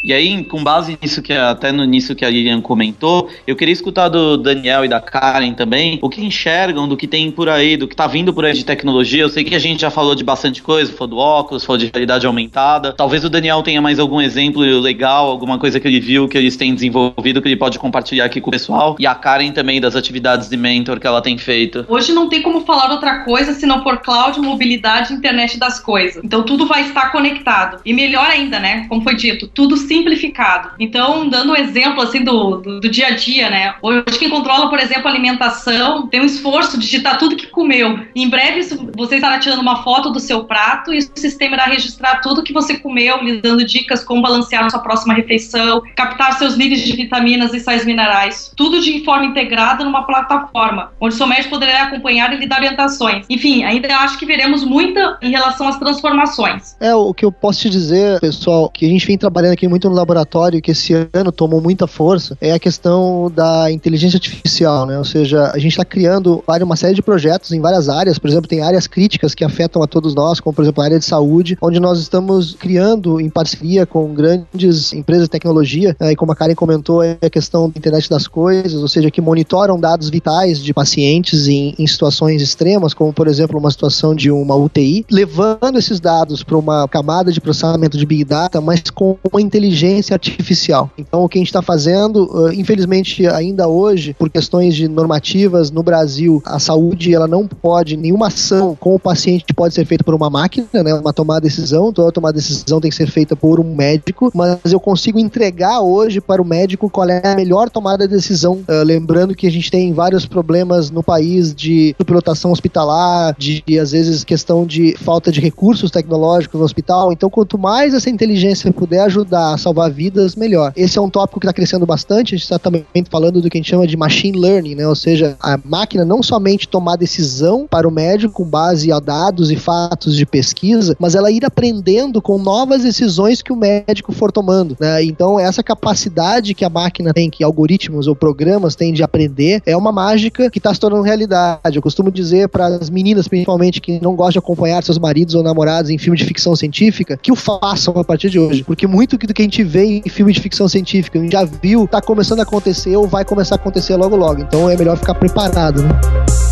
E 0.04 0.12
aí, 0.12 0.42
com 0.44 0.64
base 0.64 0.98
nisso 1.00 1.22
que 1.22 1.32
até 1.32 1.70
no 1.70 1.84
início 1.84 2.16
que 2.16 2.24
a 2.24 2.30
Lilian 2.30 2.60
comentou, 2.60 3.28
eu 3.46 3.54
queria 3.54 3.72
escutar 3.72 4.08
do 4.08 4.36
Daniel 4.36 4.84
e 4.84 4.88
da 4.88 5.00
Karen 5.00 5.52
também 5.54 5.98
o 6.02 6.08
que 6.08 6.24
enxergam 6.24 6.88
do 6.88 6.96
que 6.96 7.06
tem 7.06 7.30
por 7.30 7.48
aí, 7.48 7.76
do 7.76 7.86
que 7.86 7.94
tá 7.94 8.08
vindo 8.08 8.34
por 8.34 8.44
aí 8.44 8.52
de 8.52 8.64
tecnologia. 8.64 9.22
Eu 9.22 9.28
sei 9.28 9.44
que 9.44 9.54
a 9.54 9.60
gente 9.60 9.80
já 9.80 9.90
falou 9.90 10.16
de 10.16 10.24
bastante 10.24 10.60
coisa, 10.60 10.92
falou 10.92 11.10
do 11.10 11.18
óculos, 11.18 11.64
falou 11.64 11.78
de 11.78 11.88
realidade 11.92 12.26
aumentada. 12.26 12.92
Talvez 12.92 13.24
o 13.24 13.30
Daniel 13.30 13.62
tenha 13.62 13.80
mais 13.80 14.00
algum 14.00 14.20
exemplo 14.20 14.62
legal, 14.80 15.30
alguma 15.30 15.56
coisa 15.56 15.78
que 15.78 15.86
ele 15.86 16.00
viu 16.00 16.26
que 16.26 16.36
eles 16.36 16.56
têm 16.56 16.74
desenvolvido 16.74 17.40
que 17.40 17.48
ele 17.48 17.56
pode 17.56 17.78
compartilhar 17.78 18.24
aqui 18.24 18.40
com 18.40 18.50
o 18.50 18.52
pessoal. 18.52 18.96
E 18.98 19.06
a 19.06 19.14
Karen 19.14 19.52
também 19.52 19.80
das 19.80 19.94
atividades 19.94 20.48
de 20.48 20.56
mentor 20.56 20.98
que 20.98 21.06
ela 21.06 21.22
tem 21.22 21.38
feito. 21.38 21.86
Hoje 21.88 22.12
não 22.12 22.28
tem 22.28 22.42
como 22.42 22.62
falar 22.62 22.90
outra 22.90 23.20
coisa 23.20 23.54
se 23.54 23.66
não 23.66 23.82
for 23.84 23.98
cloud, 23.98 24.40
mobilidade 24.40 25.14
internet 25.14 25.58
das 25.58 25.78
coisas. 25.78 26.22
Então 26.24 26.42
tudo 26.42 26.66
vai 26.66 26.82
estar 26.82 27.12
conectado. 27.12 27.80
E 27.84 27.92
melhor 27.92 28.28
ainda, 28.28 28.58
né? 28.58 28.86
Como 28.88 29.02
foi 29.02 29.14
dito, 29.14 29.46
tudo 29.46 29.76
se 29.76 29.91
simplificado. 29.92 30.70
Então, 30.80 31.28
dando 31.28 31.52
um 31.52 31.56
exemplo 31.56 32.00
assim 32.00 32.24
do, 32.24 32.56
do, 32.56 32.80
do, 32.80 32.88
dia 32.88 33.08
a 33.08 33.10
dia, 33.10 33.50
né? 33.50 33.74
Hoje 33.82 34.18
quem 34.18 34.30
controla, 34.30 34.70
por 34.70 34.78
exemplo, 34.78 35.06
a 35.06 35.10
alimentação 35.10 36.06
tem 36.06 36.20
um 36.20 36.24
esforço 36.24 36.78
de 36.78 36.86
digitar 36.86 37.18
tudo 37.18 37.36
que 37.36 37.46
comeu. 37.48 37.98
Em 38.16 38.28
breve 38.28 38.62
você 38.96 39.16
estará 39.16 39.38
tirando 39.38 39.60
uma 39.60 39.82
foto 39.82 40.10
do 40.10 40.18
seu 40.18 40.44
prato 40.44 40.94
e 40.94 40.98
o 40.98 41.18
sistema 41.18 41.56
irá 41.56 41.64
registrar 41.64 42.20
tudo 42.22 42.42
que 42.42 42.52
você 42.52 42.78
comeu, 42.78 43.22
lhe 43.22 43.40
dando 43.42 43.64
dicas 43.64 44.02
como 44.02 44.22
balancear 44.22 44.70
sua 44.70 44.80
próxima 44.80 45.12
refeição, 45.12 45.82
captar 45.94 46.32
seus 46.38 46.56
níveis 46.56 46.82
de 46.82 46.96
vitaminas 46.96 47.52
e 47.52 47.60
sais 47.60 47.84
minerais. 47.84 48.52
Tudo 48.56 48.80
de 48.80 49.04
forma 49.04 49.26
integrada 49.26 49.84
numa 49.84 50.04
plataforma, 50.06 50.92
onde 51.00 51.14
seu 51.14 51.26
médico 51.26 51.50
poderá 51.50 51.84
acompanhar 51.84 52.32
e 52.32 52.38
lhe 52.38 52.46
dar 52.46 52.58
orientações. 52.58 53.26
Enfim, 53.28 53.64
ainda 53.64 53.94
acho 53.98 54.18
que 54.18 54.24
veremos 54.24 54.64
muita 54.64 55.18
em 55.20 55.30
relação 55.30 55.68
às 55.68 55.78
transformações. 55.78 56.76
É, 56.80 56.94
o 56.94 57.12
que 57.12 57.24
eu 57.24 57.32
posso 57.32 57.60
te 57.60 57.70
dizer, 57.70 58.20
pessoal, 58.20 58.70
que 58.70 58.86
a 58.86 58.88
gente 58.88 59.06
vem 59.06 59.18
trabalhando 59.18 59.52
aqui 59.52 59.68
muito 59.68 59.81
muito 59.82 59.90
no 59.90 59.96
laboratório 59.96 60.62
que 60.62 60.70
esse 60.70 60.92
ano 61.12 61.32
tomou 61.32 61.60
muita 61.60 61.86
força 61.86 62.36
é 62.40 62.52
a 62.52 62.58
questão 62.58 63.32
da 63.34 63.70
inteligência 63.70 64.16
artificial, 64.16 64.86
né? 64.86 64.96
Ou 64.98 65.04
seja, 65.04 65.50
a 65.52 65.58
gente 65.58 65.72
está 65.72 65.84
criando 65.84 66.42
uma 66.62 66.76
série 66.76 66.94
de 66.94 67.02
projetos 67.02 67.50
em 67.52 67.60
várias 67.60 67.88
áreas, 67.88 68.18
por 68.18 68.28
exemplo, 68.28 68.48
tem 68.48 68.60
áreas 68.60 68.86
críticas 68.86 69.34
que 69.34 69.44
afetam 69.44 69.82
a 69.82 69.86
todos 69.86 70.14
nós, 70.14 70.38
como 70.38 70.54
por 70.54 70.62
exemplo 70.62 70.82
a 70.82 70.84
área 70.84 70.98
de 70.98 71.04
saúde, 71.04 71.56
onde 71.60 71.80
nós 71.80 71.98
estamos 71.98 72.54
criando 72.54 73.20
em 73.20 73.28
parceria 73.28 73.84
com 73.84 74.12
grandes 74.14 74.92
empresas 74.92 75.24
de 75.24 75.30
tecnologia, 75.30 75.96
né? 75.98 76.12
e 76.12 76.16
como 76.16 76.30
a 76.30 76.36
Karen 76.36 76.54
comentou, 76.54 77.02
é 77.02 77.16
a 77.20 77.30
questão 77.30 77.68
da 77.68 77.78
internet 77.78 78.08
das 78.08 78.28
coisas, 78.28 78.80
ou 78.80 78.88
seja, 78.88 79.10
que 79.10 79.20
monitoram 79.20 79.80
dados 79.80 80.08
vitais 80.08 80.58
de 80.62 80.72
pacientes 80.72 81.48
em, 81.48 81.74
em 81.78 81.86
situações 81.86 82.40
extremas, 82.40 82.94
como 82.94 83.12
por 83.12 83.26
exemplo 83.26 83.58
uma 83.58 83.70
situação 83.70 84.14
de 84.14 84.30
uma 84.30 84.54
UTI, 84.54 85.04
levando 85.10 85.78
esses 85.78 85.98
dados 85.98 86.44
para 86.44 86.56
uma 86.56 86.86
camada 86.86 87.32
de 87.32 87.40
processamento 87.40 87.96
de 87.96 88.06
Big 88.06 88.24
Data, 88.24 88.60
mas 88.60 88.82
com 88.90 89.16
uma 89.32 89.40
inteligência 89.40 89.71
inteligência 89.72 90.14
artificial. 90.14 90.90
Então, 90.96 91.24
o 91.24 91.28
que 91.28 91.38
a 91.38 91.40
gente 91.40 91.48
está 91.48 91.62
fazendo, 91.62 92.30
uh, 92.30 92.52
infelizmente, 92.52 93.26
ainda 93.26 93.66
hoje, 93.66 94.14
por 94.18 94.28
questões 94.28 94.74
de 94.74 94.86
normativas 94.86 95.70
no 95.70 95.82
Brasil, 95.82 96.42
a 96.44 96.58
saúde 96.58 97.14
ela 97.14 97.26
não 97.26 97.46
pode, 97.46 97.96
nenhuma 97.96 98.26
ação 98.26 98.76
com 98.78 98.94
o 98.94 98.98
paciente 98.98 99.44
pode 99.54 99.74
ser 99.74 99.86
feita 99.86 100.04
por 100.04 100.14
uma 100.14 100.28
máquina, 100.28 100.66
né? 100.72 100.94
Uma 100.94 101.12
tomada 101.12 101.40
de 101.40 101.48
decisão, 101.48 101.92
toda 101.92 102.12
tomada 102.12 102.38
de 102.38 102.46
decisão 102.46 102.80
tem 102.80 102.90
que 102.90 102.96
ser 102.96 103.10
feita 103.10 103.34
por 103.34 103.58
um 103.58 103.74
médico, 103.74 104.30
mas 104.34 104.58
eu 104.70 104.78
consigo 104.78 105.18
entregar 105.18 105.80
hoje 105.80 106.20
para 106.20 106.42
o 106.42 106.44
médico 106.44 106.90
qual 106.90 107.08
é 107.08 107.22
a 107.24 107.34
melhor 107.34 107.70
tomada 107.70 108.06
de 108.06 108.14
decisão. 108.14 108.62
Uh, 108.68 108.84
lembrando 108.84 109.34
que 109.34 109.46
a 109.46 109.50
gente 109.50 109.70
tem 109.70 109.92
vários 109.92 110.26
problemas 110.26 110.90
no 110.90 111.02
país 111.02 111.54
de 111.54 111.94
superlotação 111.96 112.52
hospitalar, 112.52 113.34
de, 113.38 113.62
de 113.66 113.78
às 113.78 113.92
vezes 113.92 114.24
questão 114.24 114.66
de 114.66 114.94
falta 114.98 115.32
de 115.32 115.40
recursos 115.40 115.90
tecnológicos 115.90 116.58
no 116.58 116.64
hospital. 116.64 117.12
Então, 117.12 117.30
quanto 117.30 117.58
mais 117.58 117.94
essa 117.94 118.10
inteligência 118.10 118.72
puder 118.72 119.00
ajudar 119.02 119.56
salvar 119.62 119.90
vidas, 119.90 120.36
melhor. 120.36 120.72
Esse 120.76 120.98
é 120.98 121.00
um 121.00 121.10
tópico 121.10 121.40
que 121.40 121.46
está 121.46 121.52
crescendo 121.52 121.86
bastante, 121.86 122.34
a 122.34 122.38
gente 122.38 122.44
está 122.44 122.58
também 122.58 122.84
falando 123.10 123.40
do 123.40 123.48
que 123.48 123.58
a 123.58 123.60
gente 123.60 123.70
chama 123.70 123.86
de 123.86 123.96
machine 123.96 124.38
learning, 124.38 124.74
né? 124.74 124.86
Ou 124.86 124.94
seja, 124.94 125.36
a 125.40 125.58
máquina 125.64 126.04
não 126.04 126.22
somente 126.22 126.68
tomar 126.68 126.96
decisão 126.96 127.66
para 127.68 127.86
o 127.86 127.90
médico 127.90 128.34
com 128.34 128.44
base 128.44 128.90
a 128.92 128.98
dados 128.98 129.50
e 129.50 129.56
fatos 129.56 130.16
de 130.16 130.26
pesquisa, 130.26 130.96
mas 130.98 131.14
ela 131.14 131.30
ir 131.30 131.44
aprendendo 131.44 132.20
com 132.20 132.38
novas 132.38 132.82
decisões 132.82 133.42
que 133.42 133.52
o 133.52 133.56
médico 133.56 134.12
for 134.12 134.32
tomando, 134.32 134.76
né? 134.80 135.02
Então, 135.04 135.38
essa 135.38 135.62
capacidade 135.62 136.54
que 136.54 136.64
a 136.64 136.70
máquina 136.70 137.12
tem, 137.12 137.30
que 137.30 137.44
algoritmos 137.44 138.06
ou 138.06 138.16
programas 138.16 138.74
têm 138.74 138.92
de 138.92 139.02
aprender, 139.02 139.62
é 139.66 139.76
uma 139.76 139.92
mágica 139.92 140.50
que 140.50 140.58
está 140.58 140.72
se 140.72 140.80
tornando 140.80 141.02
realidade. 141.02 141.76
Eu 141.76 141.82
costumo 141.82 142.10
dizer 142.10 142.48
para 142.48 142.66
as 142.66 142.90
meninas, 142.90 143.28
principalmente, 143.28 143.80
que 143.80 144.00
não 144.00 144.14
gostam 144.14 144.32
de 144.32 144.38
acompanhar 144.38 144.82
seus 144.82 144.98
maridos 144.98 145.34
ou 145.34 145.42
namorados 145.42 145.90
em 145.90 145.98
filme 145.98 146.16
de 146.16 146.24
ficção 146.24 146.56
científica, 146.56 147.16
que 147.16 147.30
o 147.30 147.36
façam 147.36 147.94
a 147.98 148.04
partir 148.04 148.30
de 148.30 148.38
hoje, 148.38 148.64
porque 148.64 148.86
muito 148.86 149.16
do 149.18 149.34
que 149.34 149.42
a 149.42 149.44
gente 149.44 149.51
vê 149.60 149.84
em 149.84 150.08
filmes 150.08 150.36
de 150.36 150.40
ficção 150.40 150.68
científica, 150.68 151.18
a 151.18 151.22
gente 151.22 151.32
já 151.32 151.44
viu, 151.44 151.86
tá 151.86 152.00
começando 152.00 152.40
a 152.40 152.44
acontecer 152.44 152.96
ou 152.96 153.06
vai 153.06 153.24
começar 153.24 153.56
a 153.56 153.58
acontecer 153.58 153.96
logo 153.96 154.16
logo. 154.16 154.40
Então 154.40 154.70
é 154.70 154.76
melhor 154.76 154.96
ficar 154.96 155.14
preparado, 155.14 155.82
né? 155.82 156.51